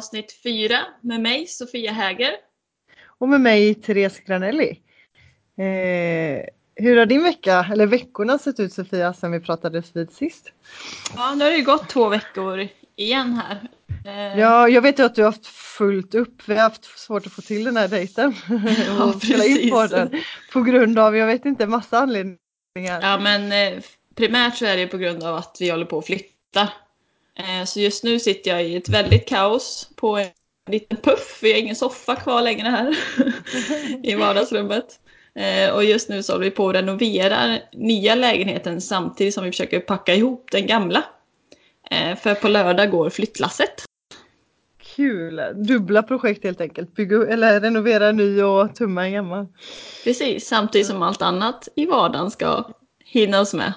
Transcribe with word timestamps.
Avsnitt 0.00 0.40
fyra 0.42 0.78
med 1.00 1.20
mig 1.20 1.46
Sofia 1.46 1.92
Häger. 1.92 2.32
Och 3.18 3.28
med 3.28 3.40
mig 3.40 3.74
Therese 3.74 4.20
Granelli. 4.20 4.70
Eh, 5.58 6.44
hur 6.74 6.96
har 6.96 7.06
din 7.06 7.22
vecka, 7.22 7.66
eller 7.72 7.86
veckorna 7.86 8.38
sett 8.38 8.60
ut 8.60 8.72
Sofia 8.72 9.14
sen 9.14 9.32
vi 9.32 9.40
pratades 9.40 9.96
vid 9.96 10.12
sist? 10.12 10.52
Ja, 11.16 11.34
nu 11.34 11.44
har 11.44 11.50
det 11.50 11.56
ju 11.56 11.64
gått 11.64 11.88
två 11.88 12.08
veckor 12.08 12.68
igen 12.96 13.32
här. 13.32 13.68
Eh... 14.06 14.40
Ja, 14.40 14.68
jag 14.68 14.82
vet 14.82 14.98
ju 14.98 15.02
att 15.02 15.14
du 15.14 15.22
har 15.22 15.30
haft 15.30 15.46
fullt 15.46 16.14
upp. 16.14 16.48
Vi 16.48 16.54
har 16.54 16.62
haft 16.62 16.98
svårt 16.98 17.26
att 17.26 17.32
få 17.32 17.42
till 17.42 17.64
den 17.64 17.76
här 17.76 17.88
dejten. 17.88 18.34
Ja, 18.86 19.04
och 19.04 19.22
spela 19.22 19.44
in 19.44 19.70
på 19.70 19.86
den. 19.86 20.22
På 20.52 20.62
grund 20.62 20.98
av, 20.98 21.16
jag 21.16 21.26
vet 21.26 21.44
inte, 21.44 21.66
massa 21.66 21.98
anledningar. 21.98 22.38
Ja, 23.02 23.18
men 23.18 23.52
eh, 23.52 23.82
primärt 24.14 24.56
så 24.56 24.64
är 24.64 24.76
det 24.76 24.86
på 24.86 24.98
grund 24.98 25.22
av 25.22 25.36
att 25.36 25.56
vi 25.60 25.70
håller 25.70 25.86
på 25.86 25.98
att 25.98 26.06
flytta. 26.06 26.68
Eh, 27.40 27.64
så 27.64 27.80
just 27.80 28.04
nu 28.04 28.18
sitter 28.18 28.50
jag 28.50 28.64
i 28.64 28.76
ett 28.76 28.88
väldigt 28.88 29.28
kaos 29.28 29.90
på 29.96 30.16
en 30.16 30.28
liten 30.70 30.98
puff. 30.98 31.38
Vi 31.42 31.52
har 31.52 31.58
ingen 31.58 31.76
soffa 31.76 32.16
kvar 32.16 32.42
längre 32.42 32.68
här 32.68 32.96
i 34.02 34.14
vardagsrummet. 34.14 35.00
Eh, 35.34 35.74
och 35.74 35.84
just 35.84 36.08
nu 36.08 36.22
så 36.22 36.32
håller 36.32 36.44
vi 36.44 36.50
på 36.50 36.68
att 36.68 36.74
renovera 36.74 37.58
nya 37.72 38.14
lägenheten 38.14 38.80
samtidigt 38.80 39.34
som 39.34 39.44
vi 39.44 39.50
försöker 39.50 39.80
packa 39.80 40.14
ihop 40.14 40.48
den 40.52 40.66
gamla. 40.66 41.04
Eh, 41.90 42.16
för 42.16 42.34
på 42.34 42.48
lördag 42.48 42.90
går 42.90 43.10
flyttlasset. 43.10 43.84
Kul! 44.96 45.40
Dubbla 45.54 46.02
projekt 46.02 46.44
helt 46.44 46.60
enkelt. 46.60 46.94
Bygga, 46.94 47.26
eller 47.26 47.60
renovera 47.60 48.12
ny 48.12 48.42
och 48.42 48.74
tumma 48.74 49.06
en 49.06 49.12
gammal. 49.12 49.46
Precis, 50.04 50.46
samtidigt 50.46 50.86
som 50.86 51.02
allt 51.02 51.22
annat 51.22 51.68
i 51.76 51.86
vardagen 51.86 52.30
ska 52.30 52.64
hinnas 53.04 53.54
med. 53.54 53.72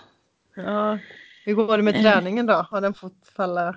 Ja, 0.56 1.00
hur 1.46 1.54
går 1.54 1.78
det 1.78 1.84
med 1.84 2.02
träningen 2.02 2.46
då? 2.46 2.66
Har 2.70 2.82
den 2.82 2.94
fått 2.94 3.28
falla? 3.36 3.76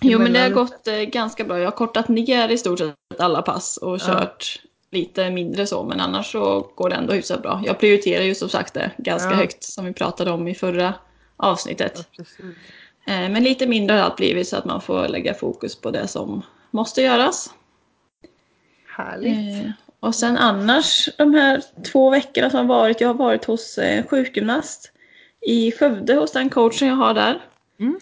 Jo 0.00 0.18
men 0.18 0.32
det 0.32 0.40
har 0.40 0.50
gått 0.50 0.88
eh, 0.88 0.94
ganska 0.94 1.44
bra. 1.44 1.58
Jag 1.58 1.66
har 1.66 1.76
kortat 1.76 2.08
ner 2.08 2.48
i 2.48 2.58
stort 2.58 2.78
sett 2.78 2.94
alla 3.18 3.42
pass 3.42 3.76
och 3.76 4.00
kört 4.00 4.60
ja. 4.62 4.68
lite 4.98 5.30
mindre 5.30 5.66
så. 5.66 5.84
Men 5.84 6.00
annars 6.00 6.32
så 6.32 6.70
går 6.74 6.90
det 6.90 6.96
ändå 6.96 7.12
hyfsat 7.12 7.42
bra. 7.42 7.62
Jag 7.64 7.80
prioriterar 7.80 8.24
ju 8.24 8.34
som 8.34 8.48
sagt 8.48 8.74
det 8.74 8.90
ganska 8.98 9.30
ja. 9.30 9.36
högt 9.36 9.64
som 9.64 9.84
vi 9.84 9.92
pratade 9.92 10.30
om 10.30 10.48
i 10.48 10.54
förra 10.54 10.94
avsnittet. 11.36 12.08
Ja, 12.16 12.24
eh, 13.12 13.30
men 13.30 13.44
lite 13.44 13.66
mindre 13.66 13.96
har 13.96 14.02
allt 14.02 14.16
blivit 14.16 14.48
så 14.48 14.56
att 14.56 14.64
man 14.64 14.80
får 14.80 15.08
lägga 15.08 15.34
fokus 15.34 15.80
på 15.80 15.90
det 15.90 16.08
som 16.08 16.42
måste 16.70 17.02
göras. 17.02 17.50
Härligt. 18.96 19.64
Eh, 19.64 19.70
och 20.00 20.14
sen 20.14 20.36
annars 20.36 21.08
de 21.18 21.34
här 21.34 21.62
två 21.92 22.10
veckorna 22.10 22.50
som 22.50 22.58
har 22.58 22.76
varit. 22.76 23.00
Jag 23.00 23.08
har 23.08 23.14
varit 23.14 23.44
hos 23.44 23.78
eh, 23.78 24.06
sjukgymnast 24.06 24.92
i 25.46 25.72
Skövde 25.72 26.14
hos 26.14 26.32
den 26.32 26.50
coachen 26.50 26.88
jag 26.88 26.96
har 26.96 27.14
där. 27.14 27.40
Mm. 27.80 27.98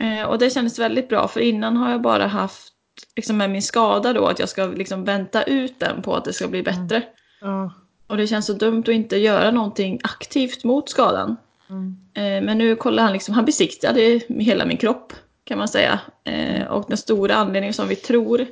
Eh, 0.00 0.28
och 0.28 0.38
det 0.38 0.50
kändes 0.50 0.78
väldigt 0.78 1.08
bra 1.08 1.28
för 1.28 1.40
innan 1.40 1.76
har 1.76 1.90
jag 1.90 2.02
bara 2.02 2.26
haft 2.26 2.72
liksom 3.16 3.36
med 3.36 3.50
min 3.50 3.62
skada 3.62 4.12
då 4.12 4.26
att 4.26 4.38
jag 4.38 4.48
ska 4.48 4.66
liksom 4.66 5.04
vänta 5.04 5.42
ut 5.42 5.80
den 5.80 6.02
på 6.02 6.14
att 6.14 6.24
det 6.24 6.32
ska 6.32 6.48
bli 6.48 6.62
bättre. 6.62 7.02
Mm. 7.42 7.70
Och 8.06 8.16
det 8.16 8.26
känns 8.26 8.46
så 8.46 8.52
dumt 8.52 8.80
att 8.80 8.88
inte 8.88 9.16
göra 9.16 9.50
någonting 9.50 10.00
aktivt 10.02 10.64
mot 10.64 10.88
skadan. 10.88 11.36
Mm. 11.70 11.96
Eh, 12.14 12.46
men 12.46 12.58
nu 12.58 12.76
kollar 12.76 13.02
han 13.02 13.12
liksom, 13.12 13.34
han 13.34 13.44
besiktade 13.44 14.20
hela 14.28 14.66
min 14.66 14.76
kropp 14.76 15.12
kan 15.44 15.58
man 15.58 15.68
säga. 15.68 16.00
Eh, 16.24 16.66
och 16.66 16.84
den 16.88 16.96
stora 16.96 17.34
anledningen 17.34 17.74
som 17.74 17.88
vi 17.88 17.96
tror 17.96 18.46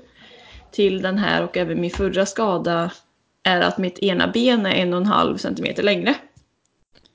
till 0.70 1.02
den 1.02 1.18
här 1.18 1.44
och 1.44 1.56
även 1.56 1.80
min 1.80 1.90
förra 1.90 2.26
skada 2.26 2.90
är 3.42 3.60
att 3.60 3.78
mitt 3.78 3.98
ena 3.98 4.28
ben 4.28 4.66
är 4.66 4.74
en 4.74 4.92
och 4.92 5.00
en 5.00 5.06
halv 5.06 5.36
centimeter 5.36 5.82
längre. 5.82 6.14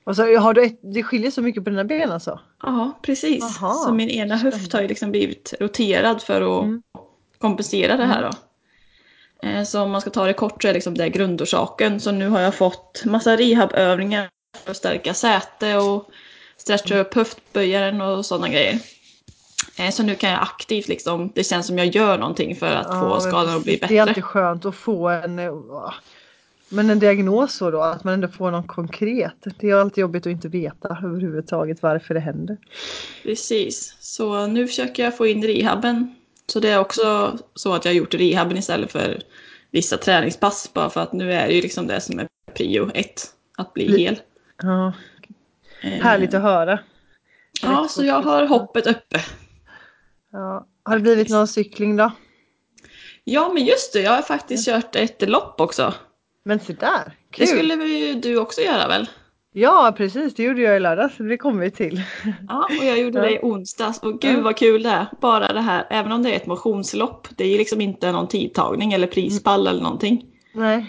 Alltså, 0.06 0.22
har 0.36 0.54
du 0.54 0.64
ett, 0.64 0.78
det 0.82 1.02
skiljer 1.02 1.30
så 1.30 1.42
mycket 1.42 1.64
på 1.64 1.70
dina 1.70 1.84
ben 1.84 2.12
alltså? 2.12 2.40
Ja, 2.62 2.98
precis. 3.02 3.44
Aha, 3.44 3.74
så 3.74 3.92
min 3.92 4.10
ena 4.10 4.36
höft 4.36 4.72
har 4.72 4.80
ju 4.80 4.88
liksom 4.88 5.10
blivit 5.10 5.54
roterad 5.60 6.22
för 6.22 6.58
att 6.58 6.64
mm. 6.64 6.82
kompensera 7.38 7.96
det 7.96 8.04
här 8.04 8.22
då. 8.22 8.30
Eh, 9.48 9.64
så 9.64 9.82
om 9.82 9.90
man 9.90 10.00
ska 10.00 10.10
ta 10.10 10.26
det 10.26 10.32
kort 10.32 10.62
så 10.62 10.68
är 10.68 10.74
liksom 10.74 10.94
det 10.94 11.08
grundorsaken. 11.08 12.00
Så 12.00 12.12
nu 12.12 12.28
har 12.28 12.40
jag 12.40 12.54
fått 12.54 13.02
massa 13.04 13.36
rehabövningar 13.36 14.28
för 14.64 14.70
att 14.70 14.76
stärka 14.76 15.14
säte 15.14 15.76
och 15.76 16.10
stretcha 16.56 16.98
upp 16.98 17.14
höftböjaren 17.14 18.00
och 18.00 18.26
sådana 18.26 18.48
grejer. 18.48 18.78
Eh, 19.78 19.90
så 19.90 20.02
nu 20.02 20.14
kan 20.14 20.30
jag 20.30 20.42
aktivt 20.42 20.88
liksom, 20.88 21.32
det 21.34 21.44
känns 21.44 21.66
som 21.66 21.78
jag 21.78 21.86
gör 21.86 22.18
någonting 22.18 22.56
för 22.56 22.72
att 22.72 22.86
ja, 22.90 23.00
få 23.00 23.20
skadan 23.20 23.56
att 23.56 23.64
bli 23.64 23.76
bättre. 23.76 23.94
Det 23.94 23.98
är 23.98 24.02
alltid 24.02 24.24
skönt 24.24 24.64
att 24.64 24.74
få 24.74 25.08
en, 25.08 25.38
men 26.68 26.90
en 26.90 26.98
diagnos 26.98 27.54
så 27.54 27.70
då, 27.70 27.80
att 27.80 28.04
man 28.04 28.14
ändå 28.14 28.28
får 28.28 28.50
något 28.50 28.68
konkret. 28.68 29.46
Det 29.60 29.70
är 29.70 29.74
alltid 29.74 30.02
jobbigt 30.02 30.26
att 30.26 30.30
inte 30.30 30.48
veta 30.48 30.98
överhuvudtaget 31.04 31.82
varför 31.82 32.14
det 32.14 32.20
händer. 32.20 32.56
Precis, 33.22 33.96
så 34.00 34.46
nu 34.46 34.66
försöker 34.66 35.04
jag 35.04 35.16
få 35.16 35.26
in 35.26 35.42
rehaben. 35.42 36.14
Så 36.46 36.60
det 36.60 36.68
är 36.68 36.78
också 36.78 37.38
så 37.54 37.74
att 37.74 37.84
jag 37.84 37.92
har 37.92 37.96
gjort 37.96 38.14
rehaben 38.14 38.56
istället 38.56 38.92
för 38.92 39.22
vissa 39.70 39.96
träningspass. 39.96 40.70
Bara 40.74 40.90
för 40.90 41.00
att 41.00 41.12
nu 41.12 41.32
är 41.32 41.46
det 41.46 41.54
ju 41.54 41.62
liksom 41.62 41.86
det 41.86 42.00
som 42.00 42.18
är 42.18 42.28
prio 42.54 42.90
ett, 42.94 43.22
att 43.58 43.74
bli 43.74 43.98
hel. 43.98 44.20
Ja. 44.62 44.92
Härligt 45.80 46.34
att 46.34 46.42
höra. 46.42 46.78
Ja, 47.62 47.86
så 47.90 48.04
jag 48.04 48.22
har 48.22 48.46
hoppet 48.46 48.86
uppe. 48.86 49.20
Ja. 50.32 50.66
Har 50.82 50.96
det 50.96 51.02
blivit 51.02 51.28
någon 51.28 51.48
cykling 51.48 51.96
då? 51.96 52.12
Ja, 53.24 53.50
men 53.54 53.64
just 53.64 53.92
det. 53.92 54.00
Jag 54.00 54.10
har 54.10 54.22
faktiskt 54.22 54.66
kört 54.66 54.96
ett 54.96 55.28
lopp 55.28 55.60
också. 55.60 55.94
Men 56.46 56.60
se 56.60 56.72
där, 56.72 57.12
kul. 57.30 57.46
Det 57.46 57.46
skulle 57.46 57.74
ju 57.74 58.14
du 58.14 58.38
också 58.38 58.60
göra 58.60 58.88
väl? 58.88 59.08
Ja 59.52 59.94
precis, 59.96 60.34
det 60.34 60.42
gjorde 60.42 60.60
jag 60.60 60.76
i 60.76 60.80
lördags. 60.80 61.14
Det 61.18 61.36
kommer 61.36 61.64
vi 61.64 61.70
till. 61.70 62.02
Ja, 62.48 62.68
och 62.80 62.84
jag 62.84 62.98
gjorde 62.98 63.20
det 63.20 63.30
i 63.30 63.38
onsdags. 63.42 63.98
Och 63.98 64.20
gud 64.20 64.42
vad 64.42 64.56
kul 64.56 64.82
det 64.82 64.88
är. 64.88 65.06
Bara 65.20 65.52
det 65.52 65.60
här, 65.60 65.86
även 65.90 66.12
om 66.12 66.22
det 66.22 66.32
är 66.32 66.36
ett 66.36 66.46
motionslopp. 66.46 67.28
Det 67.36 67.44
är 67.44 67.48
ju 67.48 67.58
liksom 67.58 67.80
inte 67.80 68.12
någon 68.12 68.28
tidtagning 68.28 68.92
eller 68.92 69.06
prispall 69.06 69.60
mm. 69.60 69.70
eller 69.70 69.82
någonting. 69.82 70.24
Nej. 70.54 70.86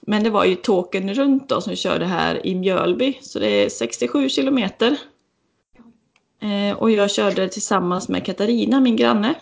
Men 0.00 0.22
det 0.22 0.30
var 0.30 0.44
ju 0.44 0.54
tåken 0.54 1.14
runt 1.14 1.48
då 1.48 1.60
som 1.60 1.70
vi 1.70 1.76
körde 1.76 2.06
här 2.06 2.46
i 2.46 2.54
Mjölby. 2.54 3.18
Så 3.22 3.38
det 3.38 3.64
är 3.64 3.68
67 3.68 4.28
kilometer. 4.28 4.96
Eh, 6.42 6.78
och 6.78 6.90
jag 6.90 7.10
körde 7.10 7.48
tillsammans 7.48 8.08
med 8.08 8.24
Katarina, 8.24 8.80
min 8.80 8.96
granne. 8.96 9.34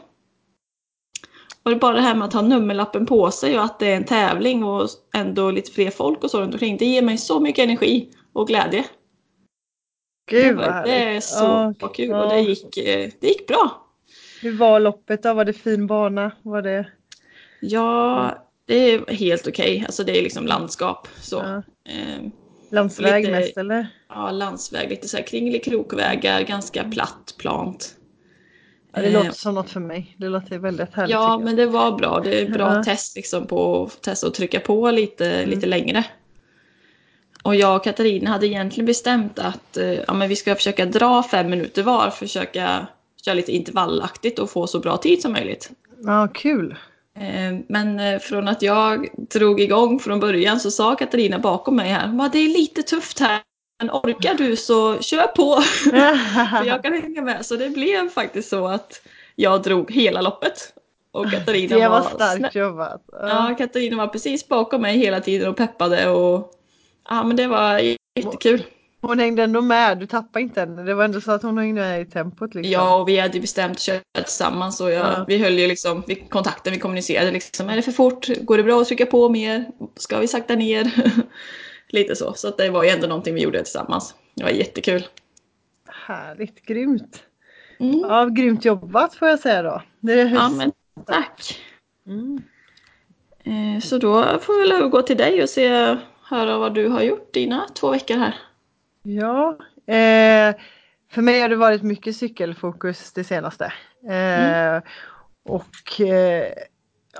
Och 1.66 1.70
det 1.70 1.76
bara 1.76 1.92
det 1.92 2.00
här 2.00 2.14
med 2.14 2.24
att 2.24 2.32
ha 2.32 2.42
nummerlappen 2.42 3.06
på 3.06 3.30
sig 3.30 3.58
och 3.58 3.64
att 3.64 3.78
det 3.78 3.86
är 3.86 3.96
en 3.96 4.04
tävling 4.04 4.64
och 4.64 4.88
ändå 5.14 5.50
lite 5.50 5.72
fler 5.72 5.90
folk 5.90 6.24
och 6.24 6.30
så 6.30 6.40
runt 6.40 6.54
omkring. 6.54 6.76
Det 6.76 6.86
ger 6.86 7.02
mig 7.02 7.18
så 7.18 7.40
mycket 7.40 7.64
energi 7.64 8.08
och 8.32 8.46
glädje. 8.46 8.84
Gud 10.30 10.56
vad 10.56 10.64
härligt. 10.64 10.92
Det 10.92 11.16
är 11.16 11.20
så 11.20 11.46
oh, 11.46 11.92
kul 11.92 12.14
och 12.14 12.28
det 12.28 12.40
gick, 12.40 12.76
eh, 12.76 13.10
det 13.20 13.26
gick 13.26 13.46
bra. 13.46 13.86
Hur 14.42 14.56
var 14.56 14.80
loppet 14.80 15.22
då? 15.22 15.34
Var 15.34 15.44
det 15.44 15.52
fin 15.52 15.86
bana? 15.86 16.30
Var 16.42 16.62
det... 16.62 16.86
Ja, 17.60 18.34
det 18.66 18.74
är 18.74 19.12
helt 19.12 19.46
okej. 19.46 19.74
Okay. 19.76 19.84
Alltså 19.84 20.04
det 20.04 20.18
är 20.18 20.22
liksom 20.22 20.46
landskap 20.46 21.08
så. 21.20 21.36
Ja. 21.36 21.62
Eh, 21.92 22.30
landsväg 22.70 23.24
lite, 23.24 23.38
mest 23.38 23.56
eller? 23.56 23.86
Ja, 24.08 24.30
landsväg. 24.30 24.90
Lite 24.90 25.08
så 25.08 25.16
här 25.16 25.24
kringelikrokvägar, 25.24 26.42
ganska 26.42 26.84
platt, 26.84 27.34
plant. 27.38 27.96
Ja, 28.96 29.02
det 29.02 29.10
låter 29.10 29.30
som 29.30 29.54
något 29.54 29.70
för 29.70 29.80
mig. 29.80 30.14
Det 30.16 30.28
låter 30.28 30.58
väldigt 30.58 30.94
härligt. 30.94 31.12
Ja, 31.12 31.38
men 31.38 31.56
det 31.56 31.66
var 31.66 31.98
bra. 31.98 32.20
Det 32.24 32.40
är 32.40 32.50
bra 32.50 32.74
ja. 32.74 32.82
test 32.82 33.16
liksom 33.16 33.46
på 33.46 33.82
att 33.82 34.02
testa 34.02 34.26
att 34.26 34.34
trycka 34.34 34.60
på 34.60 34.90
lite, 34.90 35.30
mm. 35.30 35.50
lite 35.50 35.66
längre. 35.66 36.04
Och 37.42 37.54
jag 37.54 37.76
och 37.76 37.84
Katarina 37.84 38.30
hade 38.30 38.46
egentligen 38.46 38.86
bestämt 38.86 39.38
att 39.38 39.76
eh, 39.76 39.92
ja, 39.92 40.14
men 40.14 40.28
vi 40.28 40.36
ska 40.36 40.54
försöka 40.54 40.86
dra 40.86 41.22
fem 41.22 41.50
minuter 41.50 41.82
var, 41.82 42.10
försöka 42.10 42.86
köra 43.24 43.34
lite 43.34 43.52
intervallaktigt 43.52 44.38
och 44.38 44.50
få 44.50 44.66
så 44.66 44.80
bra 44.80 44.96
tid 44.96 45.22
som 45.22 45.32
möjligt. 45.32 45.70
Ja, 46.02 46.28
kul. 46.34 46.76
Eh, 47.16 47.58
men 47.68 48.00
eh, 48.00 48.18
från 48.18 48.48
att 48.48 48.62
jag 48.62 49.08
drog 49.16 49.60
igång 49.60 49.98
från 49.98 50.20
början 50.20 50.60
så 50.60 50.70
sa 50.70 50.94
Katarina 50.94 51.38
bakom 51.38 51.76
mig 51.76 51.88
här, 51.88 52.30
det 52.32 52.38
är 52.38 52.48
lite 52.48 52.82
tufft 52.82 53.20
här 53.20 53.40
men 53.78 53.90
orkar 53.90 54.34
du 54.34 54.56
så 54.56 54.98
kör 55.00 55.26
på. 55.26 55.60
För 56.58 56.64
jag 56.64 56.82
kan 56.82 56.92
hänga 56.92 57.22
med. 57.22 57.46
Så 57.46 57.56
det 57.56 57.68
blev 57.68 58.10
faktiskt 58.10 58.48
så 58.48 58.66
att 58.66 59.02
jag 59.34 59.62
drog 59.62 59.90
hela 59.90 60.20
loppet. 60.20 60.72
Och 61.12 61.30
Katarina 61.30 61.76
det 61.76 61.88
var, 61.88 62.00
var 62.00 62.10
starkt 62.10 62.54
jobbat. 62.54 63.02
Ja, 63.12 63.54
Katarina 63.58 63.96
var 63.96 64.06
precis 64.06 64.48
bakom 64.48 64.82
mig 64.82 64.98
hela 64.98 65.20
tiden 65.20 65.48
och 65.48 65.56
peppade. 65.56 66.08
Och, 66.08 66.50
ja, 67.08 67.24
men 67.24 67.36
det 67.36 67.46
var 67.46 67.78
jättekul. 68.14 68.62
Hon 69.00 69.18
hängde 69.18 69.42
ändå 69.42 69.60
med, 69.60 69.98
du 69.98 70.06
tappade 70.06 70.42
inte 70.42 70.60
henne. 70.60 70.82
Det 70.82 70.94
var 70.94 71.04
ändå 71.04 71.20
så 71.20 71.32
att 71.32 71.42
hon 71.42 71.58
hängde 71.58 71.80
med 71.80 72.00
i 72.00 72.04
tempot. 72.04 72.54
Liksom. 72.54 72.72
Ja, 72.72 72.96
och 72.96 73.08
vi 73.08 73.18
hade 73.18 73.40
bestämt 73.40 73.72
att 73.72 73.80
köra 73.80 74.00
tillsammans. 74.18 74.80
Och 74.80 74.90
jag, 74.90 75.06
ja. 75.06 75.24
Vi 75.28 75.38
höll 75.38 75.58
ju 75.58 75.66
liksom 75.66 76.02
vi, 76.06 76.14
kontakten, 76.14 76.72
vi 76.72 76.78
kommunicerade 76.78 77.30
liksom. 77.30 77.68
Är 77.68 77.76
det 77.76 77.82
för 77.82 77.92
fort? 77.92 78.28
Går 78.40 78.56
det 78.56 78.62
bra 78.62 78.80
att 78.80 78.86
trycka 78.86 79.06
på 79.06 79.28
mer? 79.28 79.64
Ska 79.96 80.18
vi 80.18 80.28
sakta 80.28 80.54
ner? 80.54 80.90
Lite 81.88 82.16
så. 82.16 82.34
Så 82.34 82.50
det 82.50 82.70
var 82.70 82.84
ju 82.84 82.90
ändå 82.90 83.06
någonting 83.06 83.34
vi 83.34 83.40
gjorde 83.40 83.62
tillsammans. 83.62 84.14
Det 84.34 84.44
var 84.44 84.50
jättekul. 84.50 85.06
Härligt, 85.88 86.66
grymt. 86.66 87.22
Mm. 87.80 88.00
Ja, 88.00 88.24
grymt 88.24 88.64
jobbat 88.64 89.14
får 89.14 89.28
jag 89.28 89.38
säga 89.38 89.62
då. 89.62 89.82
Det 90.00 90.12
är 90.12 90.28
ja, 90.28 90.48
men 90.48 90.72
tack. 91.06 91.60
Mm. 92.06 92.42
Eh, 93.44 93.80
så 93.80 93.98
då 93.98 94.38
får 94.38 94.62
vi 94.62 94.70
väl 94.70 94.88
gå 94.88 95.02
till 95.02 95.16
dig 95.16 95.42
och 95.42 95.48
se, 95.48 95.96
höra 96.22 96.58
vad 96.58 96.74
du 96.74 96.88
har 96.88 97.02
gjort 97.02 97.34
dina 97.34 97.68
två 97.74 97.90
veckor 97.90 98.16
här. 98.16 98.34
Ja, 99.02 99.58
eh, 99.94 100.56
för 101.10 101.22
mig 101.22 101.40
har 101.40 101.48
det 101.48 101.56
varit 101.56 101.82
mycket 101.82 102.16
cykelfokus 102.16 103.12
det 103.12 103.24
senaste. 103.24 103.72
Eh, 104.08 104.70
mm. 104.70 104.82
Och 105.44 106.00
eh, 106.00 106.52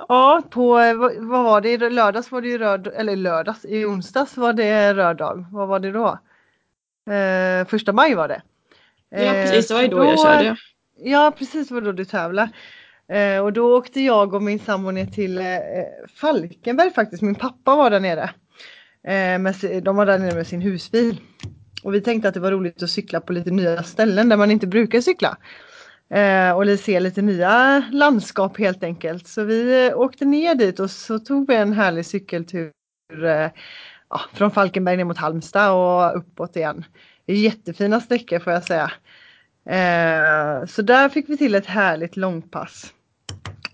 ja, 0.07 0.41
på 0.49 0.73
vad 1.19 1.43
var 1.43 1.61
det? 1.61 1.69
I 1.69 1.89
lördags 1.89 2.31
var 2.31 2.41
det 2.41 2.47
ju 2.47 2.57
röd, 2.57 2.87
eller 2.87 3.15
lördags, 3.15 3.65
i 3.65 3.85
onsdags 3.85 4.37
var 4.37 4.53
det 4.53 4.93
röd 4.93 5.17
dag. 5.17 5.45
Vad 5.51 5.67
var 5.67 5.79
det 5.79 5.91
då? 5.91 6.19
Eh, 7.13 7.67
första 7.67 7.93
maj 7.93 8.15
var 8.15 8.27
det. 8.27 8.41
Ja 9.09 9.31
precis, 9.31 9.67
det 9.67 9.73
var 9.73 9.81
ju 9.81 9.87
då, 9.87 9.97
då 9.97 10.05
jag 10.05 10.19
körde. 10.19 10.55
Ja 10.97 11.33
precis, 11.37 11.71
var 11.71 11.81
då 11.81 11.91
du 11.91 12.05
tävlade. 12.05 12.51
Eh, 13.11 13.39
och 13.39 13.53
då 13.53 13.77
åkte 13.77 14.01
jag 14.01 14.33
och 14.33 14.43
min 14.43 14.59
sambo 14.59 14.91
ner 14.91 15.05
till 15.05 15.37
eh, 15.37 15.45
Falkenberg 16.15 16.91
faktiskt. 16.91 17.21
Min 17.21 17.35
pappa 17.35 17.75
var 17.75 17.89
där 17.89 17.99
nere. 17.99 18.29
Eh, 19.07 19.39
med, 19.39 19.55
de 19.83 19.95
var 19.95 20.05
där 20.05 20.19
nere 20.19 20.35
med 20.35 20.47
sin 20.47 20.61
husbil. 20.61 21.21
Och 21.83 21.93
vi 21.93 22.01
tänkte 22.01 22.27
att 22.27 22.33
det 22.33 22.39
var 22.39 22.51
roligt 22.51 22.83
att 22.83 22.89
cykla 22.89 23.21
på 23.21 23.33
lite 23.33 23.51
nya 23.51 23.83
ställen 23.83 24.29
där 24.29 24.37
man 24.37 24.51
inte 24.51 24.67
brukar 24.67 25.01
cykla. 25.01 25.37
Eh, 26.09 26.51
och 26.51 26.79
se 26.79 26.99
lite 26.99 27.21
nya 27.21 27.83
landskap 27.91 28.57
helt 28.57 28.83
enkelt. 28.83 29.27
Så 29.27 29.43
vi 29.43 29.87
eh, 29.87 29.99
åkte 29.99 30.25
ner 30.25 30.55
dit 30.55 30.79
och 30.79 30.91
så 30.91 31.19
tog 31.19 31.47
vi 31.47 31.55
en 31.55 31.73
härlig 31.73 32.05
cykeltur 32.05 32.71
eh, 33.23 33.49
ja, 34.09 34.21
från 34.33 34.51
Falkenberg 34.51 34.97
ner 34.97 35.03
mot 35.03 35.17
Halmstad 35.17 35.71
och 35.71 36.17
uppåt 36.17 36.55
igen. 36.55 36.85
Jättefina 37.25 38.01
sträckor 38.01 38.39
får 38.39 38.53
jag 38.53 38.63
säga. 38.63 38.91
Eh, 39.69 40.65
så 40.65 40.81
där 40.81 41.09
fick 41.09 41.29
vi 41.29 41.37
till 41.37 41.55
ett 41.55 41.65
härligt 41.65 42.17
långpass. 42.17 42.93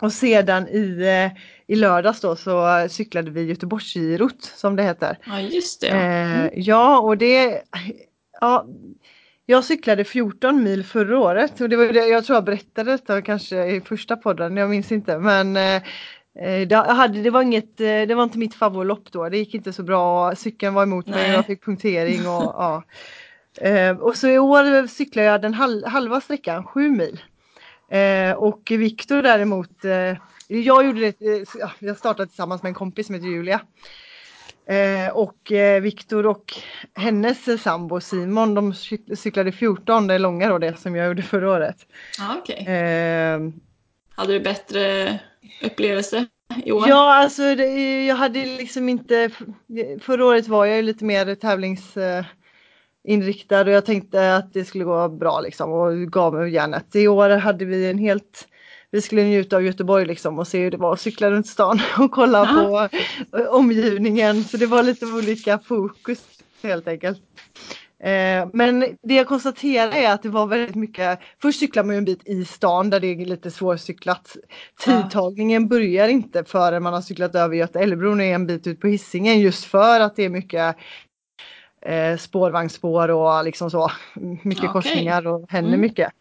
Och 0.01 0.13
sedan 0.13 0.67
i, 0.67 1.01
eh, 1.01 1.41
i 1.67 1.75
lördags 1.75 2.21
då 2.21 2.35
så 2.35 2.87
cyklade 2.89 3.31
vi 3.31 3.43
Göteborgsgirot 3.43 4.43
som 4.43 4.75
det 4.75 4.83
heter. 4.83 5.17
Ja 5.25 5.39
just 5.39 5.81
det. 5.81 5.89
Mm. 5.89 6.49
ja 6.55 6.99
och 6.99 7.17
det 7.17 7.61
ja, 8.41 8.67
jag 9.45 9.63
cyklade 9.63 10.03
14 10.03 10.63
mil 10.63 10.83
förra 10.83 11.19
året 11.19 11.61
och 11.61 11.69
det 11.69 11.75
var 11.75 11.85
det, 11.85 12.07
jag 12.07 12.25
tror 12.25 12.35
jag 12.35 12.43
berättade 12.43 12.91
detta 12.91 13.21
kanske 13.21 13.65
i 13.65 13.81
första 13.81 14.17
podden, 14.17 14.57
jag 14.57 14.69
minns 14.69 14.91
inte 14.91 15.17
men 15.19 15.57
eh, 15.57 15.81
det, 16.67 16.75
hade, 16.75 17.21
det, 17.21 17.29
var 17.29 17.41
inget, 17.41 17.77
det 17.77 18.15
var 18.15 18.23
inte 18.23 18.37
mitt 18.37 18.55
favoritlopp 18.55 19.11
då, 19.11 19.29
det 19.29 19.37
gick 19.37 19.55
inte 19.55 19.73
så 19.73 19.83
bra, 19.83 20.35
cykeln 20.35 20.73
var 20.73 20.83
emot 20.83 21.07
mig, 21.07 21.31
jag 21.31 21.45
fick 21.45 21.65
punktering 21.65 22.19
och 22.19 22.43
ja. 22.43 22.83
och 23.99 24.17
så 24.17 24.27
i 24.27 24.39
år 24.39 24.87
cyklade 24.87 25.27
jag 25.27 25.41
den 25.41 25.53
halva 25.85 26.21
sträckan, 26.21 26.63
7 26.63 26.89
mil. 26.89 27.19
Eh, 27.93 28.33
och 28.35 28.71
Viktor 28.71 29.21
däremot, 29.21 29.85
eh, 29.85 30.17
jag 30.47 30.85
gjorde 30.85 30.99
det, 30.99 31.21
eh, 31.21 31.69
jag 31.79 31.97
startade 31.97 32.27
tillsammans 32.27 32.63
med 32.63 32.69
en 32.69 32.73
kompis 32.73 33.05
som 33.05 33.15
heter 33.15 33.27
Julia. 33.27 33.61
Eh, 34.65 35.13
och 35.13 35.51
eh, 35.51 35.81
Viktor 35.81 36.25
och 36.25 36.53
hennes 36.95 37.61
sambo 37.63 37.99
Simon 37.99 38.53
de 38.53 38.73
cyklade 39.15 39.51
14, 39.51 40.07
det 40.07 40.17
långa 40.17 40.49
då 40.49 40.57
det 40.57 40.79
som 40.79 40.95
jag 40.95 41.07
gjorde 41.07 41.21
förra 41.21 41.51
året. 41.51 41.77
Ah, 42.19 42.37
okay. 42.37 42.65
Eh, 42.65 43.39
hade 44.15 44.33
du 44.33 44.39
bättre 44.39 45.19
upplevelse 45.63 46.25
i 46.65 46.71
år? 46.71 46.87
Ja, 46.87 47.13
alltså 47.13 47.55
det, 47.55 48.05
jag 48.05 48.15
hade 48.15 48.45
liksom 48.45 48.89
inte, 48.89 49.29
förra 50.01 50.25
året 50.25 50.47
var 50.47 50.65
jag 50.65 50.75
ju 50.75 50.81
lite 50.81 51.05
mer 51.05 51.35
tävlings 51.35 51.97
inriktad 53.07 53.61
och 53.61 53.71
jag 53.71 53.85
tänkte 53.85 54.35
att 54.35 54.53
det 54.53 54.65
skulle 54.65 54.83
gå 54.83 55.09
bra 55.09 55.41
liksom 55.41 55.71
och 55.71 56.11
gav 56.11 56.33
mig 56.33 56.53
järnet. 56.53 56.95
I 56.95 57.07
år 57.07 57.29
hade 57.29 57.65
vi 57.65 57.89
en 57.89 57.97
helt 57.97 58.47
vi 58.93 59.01
skulle 59.01 59.23
njuta 59.23 59.55
av 59.55 59.63
Göteborg 59.63 60.05
liksom 60.05 60.39
och 60.39 60.47
se 60.47 60.59
hur 60.59 60.71
det 60.71 60.77
var 60.77 60.93
att 60.93 61.01
cykla 61.01 61.31
runt 61.31 61.47
stan 61.47 61.79
och 61.99 62.11
kolla 62.11 62.41
Aha. 62.41 62.89
på 63.31 63.37
omgivningen. 63.49 64.43
Så 64.43 64.57
det 64.57 64.65
var 64.65 64.83
lite 64.83 65.05
olika 65.05 65.59
fokus 65.59 66.23
helt 66.63 66.87
enkelt. 66.87 67.21
Eh, 68.03 68.47
men 68.53 68.79
det 69.03 69.13
jag 69.13 69.27
konstaterar 69.27 69.91
är 69.91 70.11
att 70.11 70.23
det 70.23 70.29
var 70.29 70.47
väldigt 70.47 70.75
mycket, 70.75 71.19
först 71.41 71.59
cyklar 71.59 71.83
man 71.83 71.95
ju 71.95 71.97
en 71.97 72.05
bit 72.05 72.27
i 72.27 72.45
stan 72.45 72.89
där 72.89 72.99
det 72.99 73.07
är 73.07 73.25
lite 73.25 73.51
svårcyklat. 73.51 74.37
Tidtagningen 74.85 75.67
börjar 75.67 76.07
inte 76.07 76.43
förrän 76.43 76.83
man 76.83 76.93
har 76.93 77.01
cyklat 77.01 77.35
över 77.35 77.55
Göta 77.55 77.79
älvbron 77.79 78.19
och 78.19 78.25
är 78.25 78.35
en 78.35 78.47
bit 78.47 78.67
ut 78.67 78.81
på 78.81 78.87
hissingen 78.87 79.39
just 79.39 79.65
för 79.65 79.99
att 79.99 80.15
det 80.15 80.23
är 80.23 80.29
mycket 80.29 80.75
eh, 81.85 82.17
spårvagnsspår 82.17 83.11
och 83.11 83.45
liksom 83.45 83.71
så. 83.71 83.91
Mycket 84.43 84.63
okay. 84.63 84.69
korsningar 84.73 85.27
och 85.27 85.51
händer 85.51 85.69
mm. 85.69 85.81
mycket. 85.81 86.11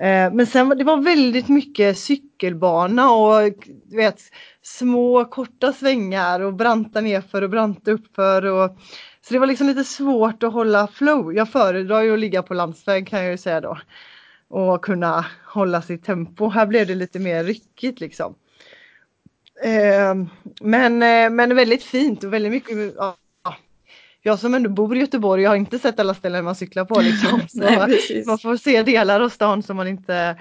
Eh, 0.00 0.32
men 0.32 0.46
sen 0.46 0.68
det 0.68 0.84
var 0.84 0.96
väldigt 0.96 1.48
mycket 1.48 1.98
cykelbana 1.98 3.10
och 3.10 3.52
du 3.84 3.96
vet 3.96 4.20
små 4.62 5.24
korta 5.24 5.72
svängar 5.72 6.40
och 6.40 6.54
branta 6.54 7.00
nerför 7.00 7.42
och 7.42 7.50
branta 7.50 7.90
uppför. 7.90 8.44
Och, 8.44 8.78
så 9.20 9.34
det 9.34 9.38
var 9.38 9.46
liksom 9.46 9.66
lite 9.66 9.84
svårt 9.84 10.42
att 10.42 10.52
hålla 10.52 10.86
flow. 10.86 11.34
Jag 11.34 11.48
föredrar 11.48 12.02
ju 12.02 12.14
att 12.14 12.20
ligga 12.20 12.42
på 12.42 12.54
landsväg 12.54 13.08
kan 13.08 13.22
jag 13.22 13.30
ju 13.30 13.36
säga 13.36 13.60
då. 13.60 13.78
Och 14.48 14.84
kunna 14.84 15.26
hålla 15.44 15.82
sitt 15.82 16.04
tempo. 16.04 16.48
Här 16.48 16.66
blev 16.66 16.86
det 16.86 16.94
lite 16.94 17.18
mer 17.18 17.44
ryckigt 17.44 18.00
liksom. 18.00 18.34
Eh, 19.64 20.14
men, 20.60 21.02
eh, 21.02 21.30
men 21.30 21.56
väldigt 21.56 21.82
fint 21.82 22.24
och 22.24 22.32
väldigt 22.32 22.52
mycket 22.52 22.94
ja, 22.96 23.16
jag 24.28 24.38
som 24.38 24.54
ändå 24.54 24.70
bor 24.70 24.96
i 24.96 25.00
Göteborg, 25.00 25.42
jag 25.42 25.50
har 25.50 25.56
inte 25.56 25.78
sett 25.78 26.00
alla 26.00 26.14
ställen 26.14 26.44
man 26.44 26.54
cyklar 26.54 26.84
på 26.84 27.00
liksom. 27.00 27.40
Nej, 27.54 28.24
man 28.26 28.38
får 28.38 28.56
se 28.56 28.82
delar 28.82 29.20
av 29.20 29.28
stan 29.28 29.62
som 29.62 29.76
man 29.76 29.88
inte 29.88 30.36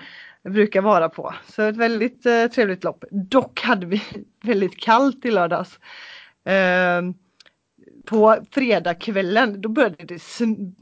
brukar 0.50 0.82
vara 0.82 1.10
på. 1.10 1.34
Så 1.48 1.62
ett 1.62 1.78
väldigt 1.78 2.26
eh, 2.26 2.46
trevligt 2.46 2.84
lopp. 2.84 3.04
Dock 3.12 3.62
hade 3.62 3.86
vi 3.86 4.02
väldigt 4.44 4.78
kallt 4.78 5.26
i 5.26 5.32
lördags. 5.32 5.80
Eh, 6.46 7.02
på 8.06 8.38
fredagskvällen 8.52 9.62
då 9.62 9.70
började 9.70 10.06
det 10.06 10.20
sn 10.20 10.76